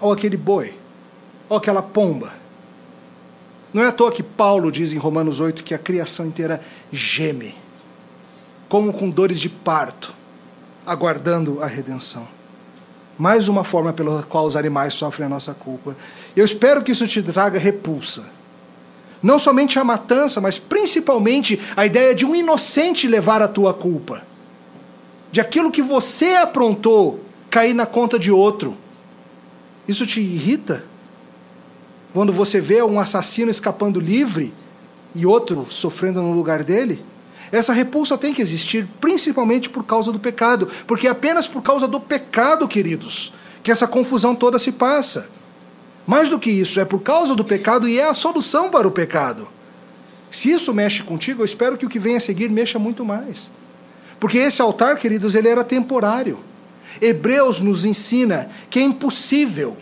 ou 0.00 0.12
aquele 0.12 0.36
boi, 0.36 0.74
ou 1.48 1.56
aquela 1.56 1.82
pomba. 1.82 2.34
Não 3.72 3.82
é 3.82 3.88
à 3.88 3.92
toa 3.92 4.12
que 4.12 4.22
Paulo 4.22 4.70
diz 4.70 4.92
em 4.92 4.98
Romanos 4.98 5.40
8 5.40 5.62
que 5.62 5.74
a 5.74 5.78
criação 5.78 6.26
inteira 6.26 6.62
geme, 6.92 7.54
como 8.68 8.92
com 8.92 9.10
dores 9.10 9.38
de 9.38 9.48
parto, 9.48 10.14
aguardando 10.86 11.62
a 11.62 11.66
redenção. 11.66 12.26
Mais 13.18 13.48
uma 13.48 13.64
forma 13.64 13.92
pela 13.92 14.22
qual 14.22 14.46
os 14.46 14.56
animais 14.56 14.94
sofrem 14.94 15.26
a 15.26 15.30
nossa 15.30 15.54
culpa. 15.54 15.96
Eu 16.36 16.44
espero 16.44 16.84
que 16.84 16.92
isso 16.92 17.06
te 17.08 17.22
traga 17.22 17.58
repulsa. 17.58 18.30
Não 19.22 19.38
somente 19.38 19.78
a 19.78 19.84
matança, 19.84 20.40
mas 20.40 20.58
principalmente 20.58 21.58
a 21.74 21.86
ideia 21.86 22.14
de 22.14 22.24
um 22.24 22.36
inocente 22.36 23.08
levar 23.08 23.40
a 23.40 23.48
tua 23.48 23.72
culpa. 23.72 24.22
De 25.32 25.40
aquilo 25.40 25.72
que 25.72 25.82
você 25.82 26.34
aprontou 26.34 27.20
cair 27.50 27.74
na 27.74 27.86
conta 27.86 28.18
de 28.18 28.30
outro. 28.30 28.76
Isso 29.88 30.06
te 30.06 30.20
irrita? 30.20 30.84
quando 32.16 32.32
você 32.32 32.62
vê 32.62 32.82
um 32.82 32.98
assassino 32.98 33.50
escapando 33.50 34.00
livre 34.00 34.54
e 35.14 35.26
outro 35.26 35.66
sofrendo 35.68 36.22
no 36.22 36.32
lugar 36.32 36.64
dele? 36.64 37.04
Essa 37.52 37.74
repulsa 37.74 38.16
tem 38.16 38.32
que 38.32 38.40
existir, 38.40 38.88
principalmente 38.98 39.68
por 39.68 39.84
causa 39.84 40.10
do 40.10 40.18
pecado, 40.18 40.66
porque 40.86 41.06
é 41.06 41.10
apenas 41.10 41.46
por 41.46 41.60
causa 41.60 41.86
do 41.86 42.00
pecado, 42.00 42.66
queridos, 42.66 43.34
que 43.62 43.70
essa 43.70 43.86
confusão 43.86 44.34
toda 44.34 44.58
se 44.58 44.72
passa. 44.72 45.28
Mais 46.06 46.28
do 46.28 46.38
que 46.38 46.50
isso, 46.50 46.78
é 46.78 46.84
por 46.84 47.00
causa 47.00 47.34
do 47.34 47.44
pecado 47.44 47.88
e 47.88 47.98
é 47.98 48.04
a 48.04 48.14
solução 48.14 48.70
para 48.70 48.86
o 48.86 48.92
pecado. 48.92 49.48
Se 50.30 50.50
isso 50.50 50.72
mexe 50.72 51.02
contigo, 51.02 51.42
eu 51.42 51.44
espero 51.44 51.76
que 51.76 51.86
o 51.86 51.88
que 51.88 51.98
vem 51.98 52.16
a 52.16 52.20
seguir 52.20 52.48
mexa 52.48 52.78
muito 52.78 53.04
mais. 53.04 53.50
Porque 54.20 54.38
esse 54.38 54.62
altar, 54.62 54.96
queridos, 54.96 55.34
ele 55.34 55.48
era 55.48 55.64
temporário. 55.64 56.38
Hebreus 57.00 57.60
nos 57.60 57.84
ensina 57.84 58.50
que 58.70 58.78
é 58.78 58.82
impossível, 58.82 59.76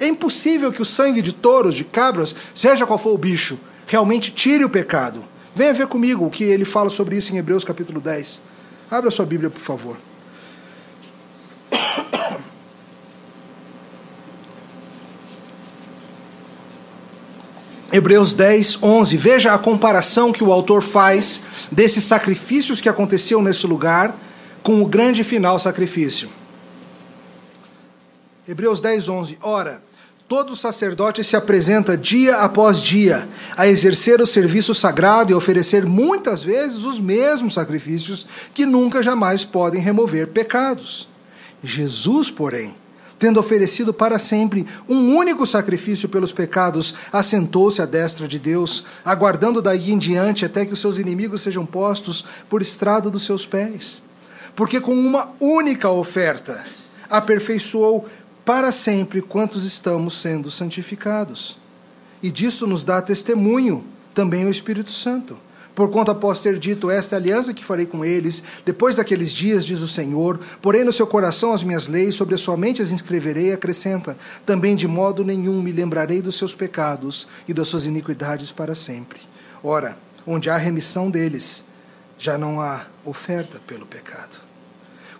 é 0.00 0.06
impossível 0.06 0.72
que 0.72 0.82
o 0.82 0.84
sangue 0.84 1.22
de 1.22 1.32
touros, 1.32 1.74
de 1.74 1.84
cabras, 1.84 2.34
seja 2.54 2.86
qual 2.86 2.98
for 2.98 3.12
o 3.12 3.18
bicho, 3.18 3.58
realmente 3.86 4.32
tire 4.32 4.64
o 4.64 4.70
pecado. 4.70 5.24
Venha 5.54 5.72
ver 5.72 5.86
comigo 5.86 6.26
o 6.26 6.30
que 6.30 6.42
ele 6.42 6.64
fala 6.64 6.90
sobre 6.90 7.16
isso 7.16 7.32
em 7.32 7.38
Hebreus 7.38 7.62
capítulo 7.62 8.00
10. 8.00 8.42
Abra 8.90 9.10
sua 9.10 9.24
Bíblia, 9.24 9.50
por 9.50 9.60
favor. 9.60 9.96
Hebreus 17.94 18.32
10, 18.32 18.82
11. 18.82 19.16
Veja 19.16 19.54
a 19.54 19.58
comparação 19.58 20.32
que 20.32 20.42
o 20.42 20.52
autor 20.52 20.82
faz 20.82 21.42
desses 21.70 22.02
sacrifícios 22.02 22.80
que 22.80 22.88
aconteciam 22.88 23.40
nesse 23.40 23.68
lugar 23.68 24.18
com 24.64 24.82
o 24.82 24.84
grande 24.84 25.22
final 25.22 25.60
sacrifício. 25.60 26.28
Hebreus 28.48 28.80
10, 28.80 29.08
11. 29.08 29.38
Ora, 29.40 29.80
todo 30.26 30.56
sacerdote 30.56 31.22
se 31.22 31.36
apresenta 31.36 31.96
dia 31.96 32.38
após 32.38 32.80
dia 32.80 33.28
a 33.56 33.68
exercer 33.68 34.20
o 34.20 34.26
serviço 34.26 34.74
sagrado 34.74 35.30
e 35.30 35.34
oferecer 35.34 35.86
muitas 35.86 36.42
vezes 36.42 36.78
os 36.78 36.98
mesmos 36.98 37.54
sacrifícios 37.54 38.26
que 38.52 38.66
nunca 38.66 39.04
jamais 39.04 39.44
podem 39.44 39.80
remover 39.80 40.26
pecados. 40.26 41.06
Jesus, 41.62 42.28
porém, 42.28 42.74
tendo 43.24 43.40
oferecido 43.40 43.94
para 43.94 44.18
sempre 44.18 44.66
um 44.86 45.16
único 45.16 45.46
sacrifício 45.46 46.10
pelos 46.10 46.30
pecados, 46.30 46.94
assentou-se 47.10 47.80
à 47.80 47.86
destra 47.86 48.28
de 48.28 48.38
Deus, 48.38 48.84
aguardando 49.02 49.62
daí 49.62 49.92
em 49.92 49.96
diante 49.96 50.44
até 50.44 50.66
que 50.66 50.74
os 50.74 50.78
seus 50.78 50.98
inimigos 50.98 51.40
sejam 51.40 51.64
postos 51.64 52.22
por 52.50 52.60
estrado 52.60 53.10
dos 53.10 53.22
seus 53.22 53.46
pés. 53.46 54.02
Porque 54.54 54.78
com 54.78 54.92
uma 54.92 55.30
única 55.40 55.88
oferta 55.88 56.66
aperfeiçoou 57.08 58.06
para 58.44 58.70
sempre 58.70 59.22
quantos 59.22 59.64
estamos 59.64 60.18
sendo 60.18 60.50
santificados. 60.50 61.56
E 62.22 62.30
disso 62.30 62.66
nos 62.66 62.84
dá 62.84 63.00
testemunho 63.00 63.86
também 64.12 64.44
o 64.44 64.50
Espírito 64.50 64.90
Santo 64.90 65.38
Porquanto 65.74 66.10
após 66.10 66.40
ter 66.40 66.58
dito 66.58 66.90
esta 66.90 67.16
aliança 67.16 67.52
que 67.52 67.64
farei 67.64 67.84
com 67.84 68.04
eles, 68.04 68.42
depois 68.64 68.96
daqueles 68.96 69.32
dias, 69.32 69.64
diz 69.64 69.80
o 69.80 69.88
Senhor, 69.88 70.38
porém 70.62 70.84
no 70.84 70.92
seu 70.92 71.06
coração 71.06 71.52
as 71.52 71.64
minhas 71.64 71.88
leis, 71.88 72.14
sobre 72.14 72.36
a 72.36 72.38
sua 72.38 72.56
mente 72.56 72.80
as 72.80 72.92
inscreverei, 72.92 73.52
acrescenta, 73.52 74.16
também 74.46 74.76
de 74.76 74.86
modo 74.86 75.24
nenhum 75.24 75.60
me 75.60 75.72
lembrarei 75.72 76.22
dos 76.22 76.36
seus 76.36 76.54
pecados 76.54 77.26
e 77.48 77.52
das 77.52 77.66
suas 77.66 77.86
iniquidades 77.86 78.52
para 78.52 78.74
sempre. 78.74 79.20
Ora, 79.62 79.98
onde 80.24 80.48
há 80.48 80.56
remissão 80.56 81.10
deles, 81.10 81.64
já 82.18 82.38
não 82.38 82.60
há 82.60 82.86
oferta 83.04 83.60
pelo 83.66 83.84
pecado. 83.84 84.36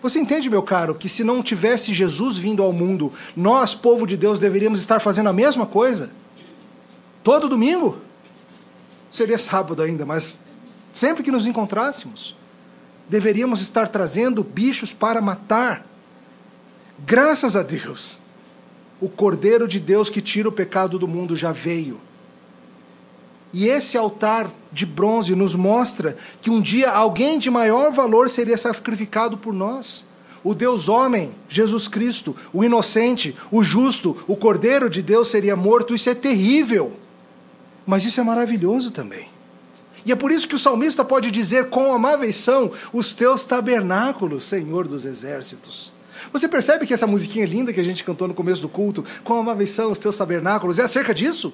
Você 0.01 0.19
entende, 0.19 0.49
meu 0.49 0.61
caro, 0.61 0.95
que 0.95 1.09
se 1.09 1.23
não 1.23 1.43
tivesse 1.43 1.93
Jesus 1.93 2.37
vindo 2.37 2.63
ao 2.63 2.71
mundo, 2.71 3.11
nós, 3.35 3.73
povo 3.73 4.05
de 4.05 4.15
Deus, 4.15 4.39
deveríamos 4.39 4.79
estar 4.79 4.99
fazendo 4.99 5.29
a 5.29 5.33
mesma 5.33 5.65
coisa? 5.65 6.11
Todo 7.23 7.49
domingo? 7.49 8.04
Seria 9.15 9.39
sábado 9.39 9.81
ainda, 9.81 10.05
mas 10.05 10.39
Sempre 10.95 11.23
que 11.23 11.31
nos 11.31 11.45
encontrássemos, 11.45 12.37
deveríamos 13.09 13.61
estar 13.61 13.89
trazendo 13.89 14.41
bichos 14.41 14.93
para 14.93 15.19
matar. 15.19 15.85
Graças 17.05 17.57
a 17.57 17.63
Deus, 17.63 18.17
o 19.01 19.09
Cordeiro 19.09 19.67
de 19.67 19.77
Deus 19.77 20.09
que 20.09 20.21
tira 20.21 20.47
o 20.47 20.53
pecado 20.53 20.97
do 20.97 21.05
mundo 21.05 21.35
já 21.35 21.51
veio. 21.51 21.99
E 23.51 23.67
esse 23.67 23.97
altar 23.97 24.49
de 24.71 24.85
bronze 24.85 25.35
nos 25.35 25.53
mostra 25.53 26.17
que 26.41 26.49
um 26.49 26.61
dia 26.61 26.89
alguém 26.89 27.37
de 27.37 27.51
maior 27.51 27.91
valor 27.91 28.29
seria 28.29 28.57
sacrificado 28.57 29.37
por 29.37 29.53
nós. 29.53 30.05
O 30.45 30.53
Deus 30.53 30.87
homem, 30.87 31.35
Jesus 31.49 31.89
Cristo, 31.89 32.33
o 32.53 32.63
inocente, 32.63 33.35
o 33.51 33.61
justo, 33.61 34.15
o 34.29 34.37
Cordeiro 34.37 34.89
de 34.89 35.01
Deus 35.01 35.27
seria 35.27 35.57
morto. 35.57 35.93
Isso 35.93 36.09
é 36.09 36.15
terrível. 36.15 36.93
Mas 37.85 38.03
isso 38.03 38.19
é 38.19 38.23
maravilhoso 38.23 38.91
também. 38.91 39.29
E 40.05 40.11
é 40.11 40.15
por 40.15 40.31
isso 40.31 40.47
que 40.47 40.55
o 40.55 40.59
salmista 40.59 41.03
pode 41.03 41.31
dizer: 41.31 41.69
Quão 41.69 41.93
amáveis 41.93 42.35
são 42.35 42.71
os 42.93 43.15
teus 43.15 43.43
tabernáculos, 43.43 44.43
Senhor 44.43 44.87
dos 44.87 45.05
exércitos. 45.05 45.93
Você 46.31 46.47
percebe 46.47 46.85
que 46.85 46.93
essa 46.93 47.07
musiquinha 47.07 47.45
linda 47.45 47.73
que 47.73 47.79
a 47.79 47.83
gente 47.83 48.03
cantou 48.03 48.27
no 48.27 48.33
começo 48.33 48.61
do 48.61 48.69
culto, 48.69 49.05
quão 49.23 49.39
amáveis 49.39 49.71
são 49.71 49.91
os 49.91 49.99
teus 49.99 50.15
tabernáculos, 50.17 50.79
é 50.79 50.83
acerca 50.83 51.13
disso? 51.13 51.53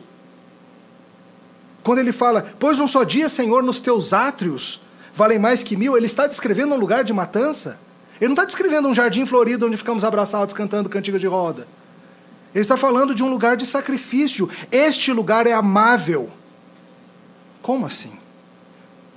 Quando 1.83 1.99
ele 1.99 2.11
fala, 2.11 2.53
pois 2.59 2.79
um 2.79 2.87
só 2.87 3.03
dia, 3.03 3.27
Senhor, 3.27 3.63
nos 3.63 3.79
teus 3.79 4.13
átrios 4.13 4.81
valem 5.13 5.39
mais 5.39 5.63
que 5.63 5.75
mil, 5.75 5.97
ele 5.97 6.05
está 6.05 6.27
descrevendo 6.27 6.75
um 6.75 6.77
lugar 6.77 7.03
de 7.03 7.11
matança. 7.11 7.79
Ele 8.19 8.29
não 8.29 8.33
está 8.33 8.45
descrevendo 8.45 8.87
um 8.87 8.93
jardim 8.93 9.25
florido 9.25 9.65
onde 9.65 9.77
ficamos 9.77 10.03
abraçados 10.03 10.53
cantando 10.53 10.89
cantiga 10.89 11.17
de 11.17 11.27
roda. 11.27 11.67
Ele 12.53 12.61
está 12.61 12.75
falando 12.75 13.15
de 13.15 13.23
um 13.23 13.29
lugar 13.29 13.55
de 13.55 13.65
sacrifício. 13.65 14.49
Este 14.71 15.13
lugar 15.13 15.47
é 15.47 15.53
amável. 15.53 16.29
Como 17.61 17.85
assim? 17.85 18.11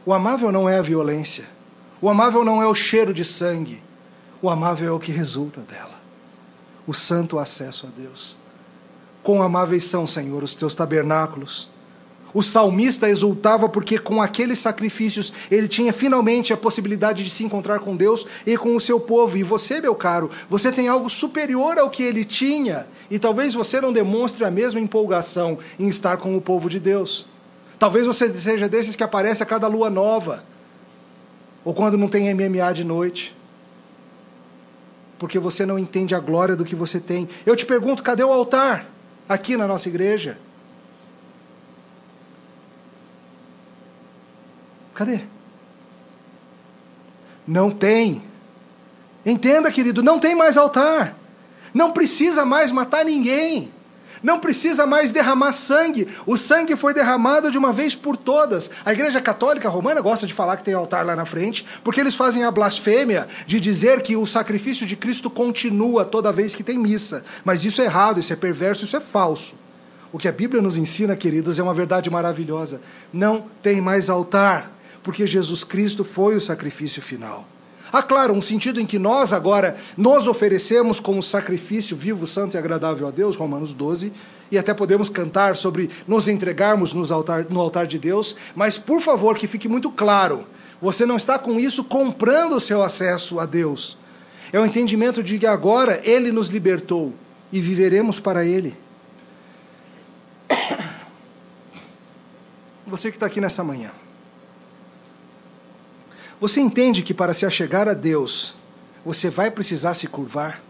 O 0.06 0.12
amável 0.12 0.52
não 0.52 0.68
é 0.68 0.78
a 0.78 0.82
violência. 0.82 1.48
O 2.00 2.08
amável 2.08 2.44
não 2.44 2.62
é 2.62 2.66
o 2.66 2.74
cheiro 2.74 3.12
de 3.12 3.24
sangue. 3.24 3.82
O 4.40 4.50
amável 4.50 4.88
é 4.88 4.92
o 4.92 5.00
que 5.00 5.10
resulta 5.10 5.62
dela. 5.62 5.98
O 6.86 6.92
santo 6.92 7.38
acesso 7.38 7.86
a 7.86 7.90
Deus. 7.90 8.36
Quão 9.22 9.42
amáveis 9.42 9.84
são, 9.84 10.06
Senhor, 10.06 10.42
os 10.42 10.54
teus 10.54 10.74
tabernáculos. 10.74 11.70
O 12.34 12.42
salmista 12.42 13.08
exultava 13.08 13.68
porque 13.68 13.96
com 13.96 14.20
aqueles 14.20 14.58
sacrifícios 14.58 15.32
ele 15.48 15.68
tinha 15.68 15.92
finalmente 15.92 16.52
a 16.52 16.56
possibilidade 16.56 17.22
de 17.22 17.30
se 17.30 17.44
encontrar 17.44 17.78
com 17.78 17.96
Deus 17.96 18.26
e 18.44 18.56
com 18.56 18.74
o 18.74 18.80
seu 18.80 18.98
povo. 18.98 19.36
E 19.38 19.44
você, 19.44 19.80
meu 19.80 19.94
caro, 19.94 20.28
você 20.50 20.72
tem 20.72 20.88
algo 20.88 21.08
superior 21.08 21.78
ao 21.78 21.88
que 21.88 22.02
ele 22.02 22.24
tinha. 22.24 22.88
E 23.08 23.20
talvez 23.20 23.54
você 23.54 23.80
não 23.80 23.92
demonstre 23.92 24.44
a 24.44 24.50
mesma 24.50 24.80
empolgação 24.80 25.56
em 25.78 25.86
estar 25.88 26.16
com 26.16 26.36
o 26.36 26.40
povo 26.40 26.68
de 26.68 26.80
Deus. 26.80 27.26
Talvez 27.78 28.04
você 28.04 28.32
seja 28.34 28.68
desses 28.68 28.96
que 28.96 29.04
aparece 29.04 29.42
a 29.42 29.46
cada 29.46 29.68
lua 29.68 29.88
nova, 29.88 30.42
ou 31.64 31.72
quando 31.72 31.96
não 31.96 32.08
tem 32.08 32.32
MMA 32.34 32.72
de 32.72 32.84
noite, 32.84 33.34
porque 35.18 35.38
você 35.38 35.64
não 35.64 35.78
entende 35.78 36.14
a 36.14 36.20
glória 36.20 36.56
do 36.56 36.64
que 36.64 36.74
você 36.74 36.98
tem. 36.98 37.28
Eu 37.46 37.54
te 37.54 37.64
pergunto, 37.64 38.02
cadê 38.02 38.24
o 38.24 38.32
altar 38.32 38.86
aqui 39.28 39.56
na 39.56 39.66
nossa 39.66 39.88
igreja? 39.88 40.38
Cadê? 44.94 45.20
Não 47.46 47.70
tem. 47.70 48.22
Entenda, 49.26 49.70
querido, 49.70 50.02
não 50.02 50.18
tem 50.18 50.34
mais 50.34 50.56
altar. 50.56 51.16
Não 51.72 51.92
precisa 51.92 52.44
mais 52.44 52.70
matar 52.70 53.04
ninguém. 53.04 53.72
Não 54.22 54.40
precisa 54.40 54.86
mais 54.86 55.10
derramar 55.10 55.52
sangue. 55.52 56.08
O 56.24 56.38
sangue 56.38 56.76
foi 56.76 56.94
derramado 56.94 57.50
de 57.50 57.58
uma 57.58 57.74
vez 57.74 57.94
por 57.94 58.16
todas. 58.16 58.70
A 58.82 58.92
Igreja 58.92 59.20
Católica 59.20 59.68
Romana 59.68 60.00
gosta 60.00 60.26
de 60.26 60.32
falar 60.32 60.56
que 60.56 60.64
tem 60.64 60.72
altar 60.72 61.04
lá 61.04 61.14
na 61.14 61.26
frente, 61.26 61.66
porque 61.82 62.00
eles 62.00 62.14
fazem 62.14 62.42
a 62.42 62.50
blasfêmia 62.50 63.28
de 63.46 63.60
dizer 63.60 64.00
que 64.00 64.16
o 64.16 64.26
sacrifício 64.26 64.86
de 64.86 64.96
Cristo 64.96 65.28
continua 65.28 66.06
toda 66.06 66.32
vez 66.32 66.54
que 66.54 66.62
tem 66.62 66.78
missa. 66.78 67.22
Mas 67.44 67.66
isso 67.66 67.82
é 67.82 67.84
errado, 67.84 68.18
isso 68.18 68.32
é 68.32 68.36
perverso, 68.36 68.84
isso 68.84 68.96
é 68.96 69.00
falso. 69.00 69.56
O 70.10 70.18
que 70.18 70.28
a 70.28 70.32
Bíblia 70.32 70.62
nos 70.62 70.78
ensina, 70.78 71.14
queridos, 71.16 71.58
é 71.58 71.62
uma 71.62 71.74
verdade 71.74 72.08
maravilhosa. 72.08 72.80
Não 73.12 73.44
tem 73.62 73.80
mais 73.80 74.08
altar, 74.08 74.70
porque 75.04 75.26
Jesus 75.26 75.62
Cristo 75.62 76.02
foi 76.02 76.34
o 76.34 76.40
sacrifício 76.40 77.00
final. 77.00 77.46
Há, 77.92 78.02
claro, 78.02 78.32
um 78.32 78.42
sentido 78.42 78.80
em 78.80 78.86
que 78.86 78.98
nós 78.98 79.32
agora 79.32 79.76
nos 79.96 80.26
oferecemos 80.26 80.98
como 80.98 81.22
sacrifício 81.22 81.96
vivo, 81.96 82.26
santo 82.26 82.56
e 82.56 82.58
agradável 82.58 83.06
a 83.06 83.12
Deus, 83.12 83.36
Romanos 83.36 83.72
12, 83.72 84.12
e 84.50 84.58
até 84.58 84.74
podemos 84.74 85.08
cantar 85.08 85.56
sobre 85.56 85.88
nos 86.08 86.26
entregarmos 86.26 86.92
no 86.92 87.14
altar, 87.14 87.46
no 87.48 87.60
altar 87.60 87.86
de 87.86 87.98
Deus, 87.98 88.34
mas 88.56 88.78
por 88.78 89.00
favor 89.00 89.38
que 89.38 89.46
fique 89.46 89.68
muito 89.68 89.90
claro, 89.90 90.44
você 90.80 91.06
não 91.06 91.16
está 91.16 91.38
com 91.38 91.60
isso 91.60 91.84
comprando 91.84 92.56
o 92.56 92.60
seu 92.60 92.82
acesso 92.82 93.38
a 93.38 93.46
Deus. 93.46 93.96
É 94.52 94.58
o 94.58 94.66
entendimento 94.66 95.22
de 95.22 95.38
que 95.38 95.46
agora 95.46 96.00
Ele 96.02 96.32
nos 96.32 96.48
libertou 96.48 97.14
e 97.52 97.60
viveremos 97.60 98.18
para 98.18 98.44
Ele. 98.44 98.76
Você 102.86 103.10
que 103.10 103.16
está 103.16 103.26
aqui 103.26 103.40
nessa 103.40 103.62
manhã. 103.64 103.92
Você 106.44 106.60
entende 106.60 107.00
que 107.00 107.14
para 107.14 107.32
se 107.32 107.46
achegar 107.46 107.88
a 107.88 107.94
Deus, 107.94 108.54
você 109.02 109.30
vai 109.30 109.50
precisar 109.50 109.94
se 109.94 110.06
curvar? 110.06 110.62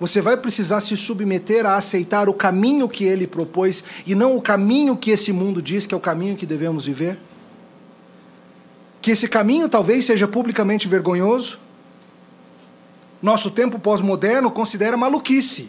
Você 0.00 0.22
vai 0.22 0.38
precisar 0.38 0.80
se 0.80 0.96
submeter 0.96 1.66
a 1.66 1.76
aceitar 1.76 2.26
o 2.26 2.32
caminho 2.32 2.88
que 2.88 3.04
ele 3.04 3.26
propôs 3.26 3.84
e 4.06 4.14
não 4.14 4.34
o 4.34 4.40
caminho 4.40 4.96
que 4.96 5.10
esse 5.10 5.34
mundo 5.34 5.60
diz 5.60 5.84
que 5.84 5.92
é 5.92 5.96
o 5.98 6.00
caminho 6.00 6.34
que 6.34 6.46
devemos 6.46 6.86
viver? 6.86 7.18
Que 9.02 9.10
esse 9.10 9.28
caminho 9.28 9.68
talvez 9.68 10.06
seja 10.06 10.26
publicamente 10.26 10.88
vergonhoso? 10.88 11.60
Nosso 13.20 13.50
tempo 13.50 13.78
pós-moderno 13.78 14.50
considera 14.50 14.96
maluquice 14.96 15.68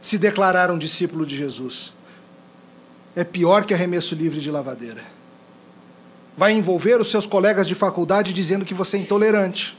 se 0.00 0.16
declarar 0.16 0.70
um 0.70 0.78
discípulo 0.78 1.26
de 1.26 1.36
Jesus. 1.36 1.92
É 3.14 3.24
pior 3.24 3.66
que 3.66 3.74
arremesso 3.74 4.14
livre 4.14 4.40
de 4.40 4.50
lavadeira. 4.50 5.17
Vai 6.38 6.52
envolver 6.52 6.98
os 6.98 7.10
seus 7.10 7.26
colegas 7.26 7.68
de 7.68 7.74
faculdade 7.74 8.32
dizendo 8.32 8.64
que 8.64 8.72
você 8.72 8.96
é 8.96 9.00
intolerante 9.00 9.76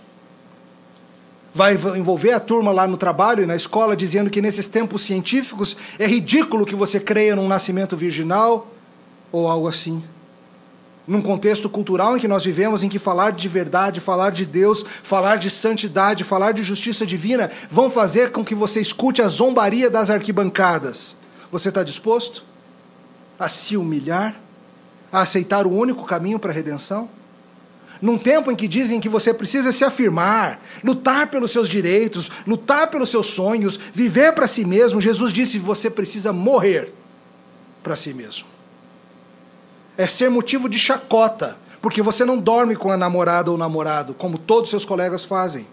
vai 1.53 1.73
envolver 1.73 2.31
a 2.31 2.39
turma 2.39 2.71
lá 2.71 2.87
no 2.87 2.97
trabalho 2.97 3.43
e 3.43 3.45
na 3.45 3.55
escola 3.55 3.95
dizendo 3.95 4.29
que 4.29 4.41
nesses 4.41 4.67
tempos 4.67 5.01
científicos 5.01 5.75
é 5.97 6.05
ridículo 6.05 6.65
que 6.65 6.75
você 6.75 6.99
creia 6.99 7.35
num 7.35 7.47
nascimento 7.47 7.97
virginal 7.97 8.67
ou 9.31 9.47
algo 9.47 9.67
assim. 9.67 10.03
Num 11.07 11.21
contexto 11.21 11.67
cultural 11.67 12.15
em 12.15 12.19
que 12.19 12.27
nós 12.27 12.45
vivemos, 12.45 12.83
em 12.83 12.89
que 12.89 12.99
falar 12.99 13.31
de 13.31 13.47
verdade, 13.47 13.99
falar 13.99 14.31
de 14.31 14.45
Deus, 14.45 14.85
falar 15.01 15.37
de 15.37 15.49
santidade, 15.49 16.23
falar 16.23 16.51
de 16.51 16.61
justiça 16.61 17.05
divina 17.05 17.49
vão 17.69 17.89
fazer 17.89 18.31
com 18.31 18.45
que 18.45 18.53
você 18.53 18.79
escute 18.79 19.21
a 19.21 19.27
zombaria 19.27 19.89
das 19.89 20.11
arquibancadas. 20.11 21.17
Você 21.51 21.69
está 21.69 21.83
disposto 21.83 22.43
a 23.39 23.49
se 23.49 23.75
humilhar, 23.75 24.35
a 25.11 25.21
aceitar 25.21 25.65
o 25.65 25.71
único 25.71 26.05
caminho 26.05 26.39
para 26.39 26.51
a 26.51 26.53
redenção? 26.53 27.09
num 28.01 28.17
tempo 28.17 28.51
em 28.51 28.55
que 28.55 28.67
dizem 28.67 28.99
que 28.99 29.09
você 29.09 29.33
precisa 29.33 29.71
se 29.71 29.83
afirmar, 29.83 30.59
lutar 30.83 31.27
pelos 31.27 31.51
seus 31.51 31.67
direitos, 31.67 32.31
lutar 32.47 32.89
pelos 32.89 33.09
seus 33.09 33.27
sonhos, 33.27 33.79
viver 33.93 34.33
para 34.33 34.47
si 34.47 34.65
mesmo, 34.65 35.01
Jesus 35.01 35.33
disse: 35.33 35.59
você 35.59 35.89
precisa 35.89 36.31
morrer 36.31 36.93
para 37.83 37.95
si 37.95 38.13
mesmo. 38.13 38.45
É 39.97 40.07
ser 40.07 40.29
motivo 40.29 40.69
de 40.69 40.79
chacota, 40.79 41.57
porque 41.81 42.01
você 42.01 42.23
não 42.23 42.37
dorme 42.37 42.75
com 42.75 42.89
a 42.89 42.97
namorada 42.97 43.51
ou 43.51 43.57
namorado, 43.57 44.13
como 44.13 44.37
todos 44.37 44.69
seus 44.69 44.85
colegas 44.85 45.25
fazem. 45.25 45.67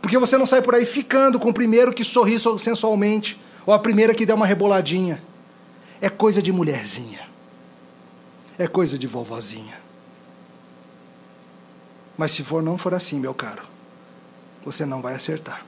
Porque 0.00 0.18
você 0.18 0.38
não 0.38 0.46
sai 0.46 0.62
por 0.62 0.74
aí 0.74 0.84
ficando 0.84 1.38
com 1.38 1.50
o 1.50 1.54
primeiro 1.54 1.92
que 1.92 2.04
sorri 2.04 2.38
sensualmente, 2.58 3.40
ou 3.66 3.74
a 3.74 3.78
primeira 3.78 4.14
que 4.14 4.24
der 4.24 4.34
uma 4.34 4.46
reboladinha. 4.46 5.22
É 6.00 6.08
coisa 6.08 6.40
de 6.40 6.52
mulherzinha. 6.52 7.31
É 8.58 8.66
coisa 8.66 8.98
de 8.98 9.06
vovozinha. 9.06 9.80
Mas 12.16 12.32
se 12.32 12.42
for 12.42 12.62
não 12.62 12.76
for 12.76 12.94
assim, 12.94 13.18
meu 13.18 13.34
caro, 13.34 13.62
você 14.64 14.84
não 14.84 15.00
vai 15.00 15.14
acertar. 15.14 15.64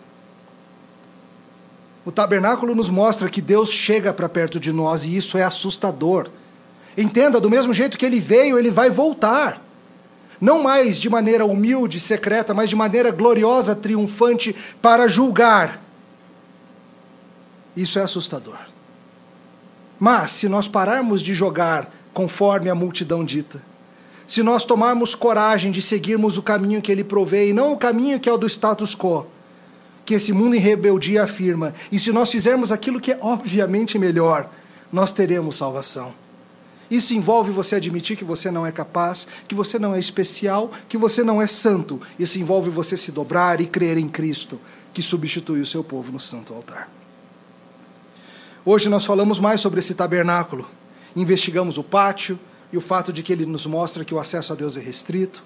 O 2.05 2.13
tabernáculo 2.13 2.75
nos 2.75 2.91
mostra 2.91 3.31
que 3.31 3.41
Deus 3.41 3.71
chega 3.71 4.13
para 4.13 4.29
perto 4.29 4.61
de 4.61 4.73
nós 4.73 5.05
e 5.05 5.17
isso 5.17 5.39
é 5.39 5.43
assustador. 5.43 6.29
Entenda, 6.97 7.41
do 7.41 7.51
mesmo 7.51 7.73
jeito 7.73 7.97
que 7.97 8.05
ele 8.05 8.21
veio, 8.21 8.59
ele 8.59 8.71
vai 8.71 8.91
voltar. 8.91 9.61
Não 10.41 10.63
mais 10.63 10.99
de 10.99 11.09
maneira 11.09 11.47
humilde, 11.47 11.99
secreta, 11.99 12.53
mas 12.53 12.69
de 12.69 12.77
maneira 12.77 13.11
gloriosa, 13.11 13.75
triunfante, 13.75 14.55
para 14.83 15.09
julgar. 15.09 15.81
Isso 17.75 17.99
é 17.99 18.03
assustador. 18.03 18.59
Mas, 19.99 20.33
se 20.33 20.49
nós 20.49 20.69
pararmos 20.69 21.23
de 21.23 21.35
jogar 21.35 21.91
conforme 22.15 22.71
a 22.71 22.75
multidão 22.75 23.25
dita, 23.25 23.61
se 24.27 24.43
nós 24.43 24.65
tomarmos 24.65 25.15
coragem 25.15 25.71
de 25.71 25.83
seguirmos 25.83 26.39
o 26.39 26.43
caminho 26.43 26.81
que 26.81 26.91
ele 26.91 27.05
provê 27.05 27.51
e 27.51 27.53
não 27.53 27.75
o 27.75 27.77
caminho 27.77 28.19
que 28.19 28.29
é 28.29 28.33
o 28.33 28.39
do 28.39 28.47
status 28.47 28.95
quo, 28.95 29.27
que 30.07 30.15
esse 30.15 30.33
mundo 30.33 30.55
em 30.55 30.61
rebeldia 30.61 31.25
afirma, 31.25 31.75
e 31.91 31.99
se 31.99 32.13
nós 32.13 32.31
fizermos 32.31 32.73
aquilo 32.73 33.01
que 33.01 33.13
é 33.13 33.19
obviamente 33.21 33.99
melhor, 33.99 34.49
nós 34.93 35.13
teremos 35.13 35.57
salvação. 35.57 36.15
Isso 36.91 37.15
envolve 37.15 37.51
você 37.51 37.77
admitir 37.77 38.17
que 38.17 38.25
você 38.25 38.51
não 38.51 38.67
é 38.67 38.71
capaz, 38.71 39.27
que 39.49 39.55
você 39.55 39.79
não 39.79 39.95
é 39.95 39.99
especial, 39.99 40.71
que 40.89 40.99
você 40.99 41.25
não 41.25 41.41
é 41.41 41.47
santo. 41.47 42.01
Isso 42.19 42.39
envolve 42.39 42.71
você 42.71 42.97
se 42.97 43.11
dobrar 43.11 43.61
e 43.61 43.67
crer 43.67 43.97
em 43.97 44.09
Cristo, 44.09 44.61
que 44.93 45.03
substitui 45.03 45.61
o 45.61 45.67
seu 45.67 45.83
povo 45.83 46.13
no 46.13 46.21
santo 46.21 46.53
altar. 46.53 46.89
Hoje 48.65 48.89
nós 48.89 49.05
falamos 49.05 49.39
mais 49.39 49.61
sobre 49.61 49.81
esse 49.81 49.95
tabernáculo. 49.95 50.69
Investigamos 51.15 51.79
o 51.79 51.83
pátio, 51.83 52.39
e 52.75 52.77
o 52.77 52.81
fato 52.81 53.13
de 53.13 53.23
que 53.23 53.33
ele 53.33 53.47
nos 53.47 53.67
mostra 53.67 54.05
que 54.05 54.13
o 54.13 54.19
acesso 54.19 54.53
a 54.53 54.57
Deus 54.57 54.77
é 54.77 54.81
restrito. 54.81 55.45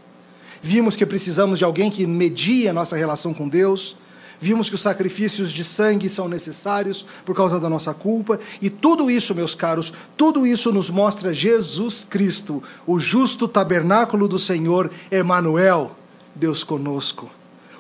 Vimos 0.63 0.97
que 0.97 1.05
precisamos 1.05 1.59
de 1.59 1.65
alguém 1.65 1.91
que 1.91 2.07
medie 2.07 2.67
a 2.67 2.73
nossa 2.73 2.97
relação 2.97 3.35
com 3.35 3.47
Deus. 3.47 3.97
Vimos 4.41 4.71
que 4.71 4.75
os 4.75 4.81
sacrifícios 4.81 5.53
de 5.53 5.63
sangue 5.63 6.09
são 6.09 6.27
necessários 6.27 7.05
por 7.27 7.37
causa 7.37 7.61
da 7.61 7.69
nossa 7.69 7.93
culpa. 7.93 8.41
E 8.63 8.71
tudo 8.71 9.11
isso, 9.11 9.35
meus 9.35 9.55
caros, 9.55 9.93
tudo 10.17 10.47
isso 10.47 10.73
nos 10.73 10.89
mostra 10.89 11.35
Jesus 11.35 12.03
Cristo, 12.03 12.63
o 12.87 12.99
justo 12.99 13.47
tabernáculo 13.47 14.27
do 14.27 14.39
Senhor, 14.39 14.91
Emanuel, 15.11 15.95
Deus 16.35 16.65
conosco. 16.65 17.31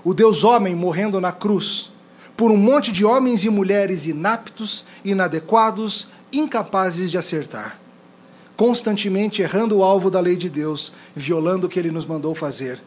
O 0.04 0.12
Deus 0.12 0.44
homem 0.44 0.74
morrendo 0.74 1.22
na 1.22 1.32
cruz 1.32 1.90
por 2.38 2.52
um 2.52 2.56
monte 2.56 2.92
de 2.92 3.04
homens 3.04 3.42
e 3.42 3.50
mulheres 3.50 4.06
inaptos, 4.06 4.84
inadequados, 5.04 6.06
incapazes 6.32 7.10
de 7.10 7.18
acertar 7.18 7.78
constantemente 8.58 9.40
errando 9.40 9.78
o 9.78 9.84
alvo 9.84 10.10
da 10.10 10.18
lei 10.18 10.34
de 10.34 10.50
Deus, 10.50 10.92
violando 11.14 11.68
o 11.68 11.70
que 11.70 11.78
ele 11.78 11.92
nos 11.92 12.04
mandou 12.04 12.34
fazer. 12.34 12.82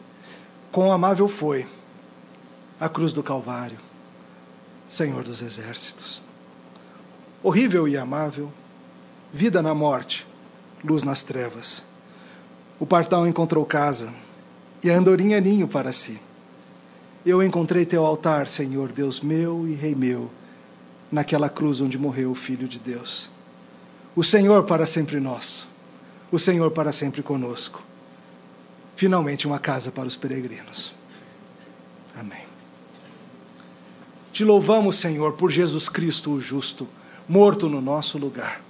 Quão 0.70 0.92
amável 0.92 1.26
foi 1.26 1.66
a 2.78 2.90
cruz 2.90 3.10
do 3.10 3.22
Calvário, 3.22 3.78
Senhor 4.86 5.24
dos 5.24 5.40
exércitos. 5.40 6.20
Horrível 7.42 7.88
e 7.88 7.96
amável, 7.96 8.52
vida 9.32 9.62
na 9.62 9.74
morte, 9.74 10.26
luz 10.84 11.02
nas 11.02 11.22
trevas. 11.22 11.82
O 12.78 12.84
partão 12.84 13.26
encontrou 13.26 13.64
casa 13.64 14.12
e 14.84 14.90
a 14.90 14.94
andorinha 14.98 15.40
ninho 15.40 15.66
para 15.66 15.90
si. 15.90 16.20
Eu 17.24 17.42
encontrei 17.42 17.86
teu 17.86 18.04
altar, 18.04 18.46
Senhor, 18.46 18.92
Deus 18.92 19.22
meu 19.22 19.66
e 19.66 19.72
Rei 19.72 19.94
meu, 19.94 20.30
naquela 21.10 21.48
cruz 21.48 21.80
onde 21.80 21.96
morreu 21.96 22.30
o 22.30 22.34
Filho 22.34 22.68
de 22.68 22.78
Deus 22.78 23.31
o 24.14 24.22
Senhor 24.22 24.64
para 24.64 24.86
sempre 24.86 25.18
nosso, 25.18 25.68
o 26.30 26.38
Senhor 26.38 26.70
para 26.70 26.92
sempre 26.92 27.22
conosco. 27.22 27.82
Finalmente, 28.94 29.46
uma 29.46 29.58
casa 29.58 29.90
para 29.90 30.06
os 30.06 30.16
peregrinos. 30.16 30.92
Amém. 32.14 32.44
Te 34.32 34.44
louvamos, 34.44 34.96
Senhor, 34.96 35.32
por 35.32 35.50
Jesus 35.50 35.88
Cristo, 35.88 36.30
o 36.32 36.40
justo, 36.40 36.86
morto 37.28 37.68
no 37.68 37.80
nosso 37.80 38.18
lugar. 38.18 38.60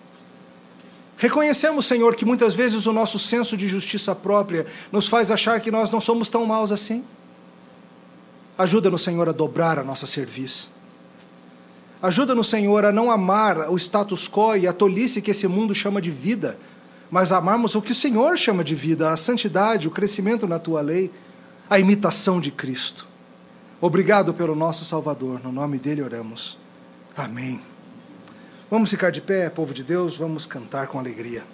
Reconhecemos, 1.16 1.86
Senhor, 1.86 2.16
que 2.16 2.24
muitas 2.24 2.55
vezes 2.55 2.86
o 2.86 2.93
nosso 2.93 3.18
senso 3.18 3.57
de 3.57 3.68
justiça 3.68 4.14
própria 4.14 4.66
nos 4.90 5.07
faz 5.07 5.30
achar 5.30 5.61
que 5.61 5.70
nós 5.70 5.90
não 5.90 6.01
somos 6.01 6.28
tão 6.28 6.45
maus 6.47 6.72
assim. 6.72 7.05
Ajuda-nos, 8.57 9.03
Senhor, 9.03 9.28
a 9.28 9.32
dobrar 9.32 9.78
a 9.78 9.84
nossa 9.84 10.07
serviço 10.07 10.70
Ajuda-nos, 12.03 12.49
Senhor, 12.49 12.85
a 12.85 12.91
não 12.91 13.13
amar 13.13 13.71
o 13.71 13.77
status 13.77 14.29
quo 14.29 14.57
e 14.57 14.67
a 14.67 14.73
tolice 14.73 15.23
que 15.23 15.31
esse 15.31 15.47
mundo 15.47 15.73
chama 15.73 16.03
de 16.03 16.11
vida, 16.11 16.59
mas 17.09 17.31
amarmos 17.31 17.77
o 17.77 17.81
que 17.81 17.93
o 17.93 17.95
Senhor 17.95 18.37
chama 18.37 18.65
de 18.65 18.75
vida, 18.75 19.13
a 19.13 19.17
santidade, 19.17 19.87
o 19.87 19.91
crescimento 19.91 20.49
na 20.49 20.59
tua 20.59 20.81
lei, 20.81 21.13
a 21.71 21.79
imitação 21.79 22.41
de 22.41 22.51
Cristo. 22.51 23.07
Obrigado 23.81 24.35
pelo 24.35 24.57
nosso 24.57 24.85
Salvador, 24.85 25.41
no 25.45 25.53
nome 25.53 25.79
dele 25.79 26.03
oramos. 26.03 26.59
Amém. 27.17 27.61
Vamos 28.69 28.91
ficar 28.91 29.11
de 29.11 29.21
pé, 29.21 29.49
povo 29.49 29.73
de 29.73 29.85
Deus, 29.85 30.17
vamos 30.17 30.45
cantar 30.45 30.89
com 30.89 30.99
alegria. 30.99 31.45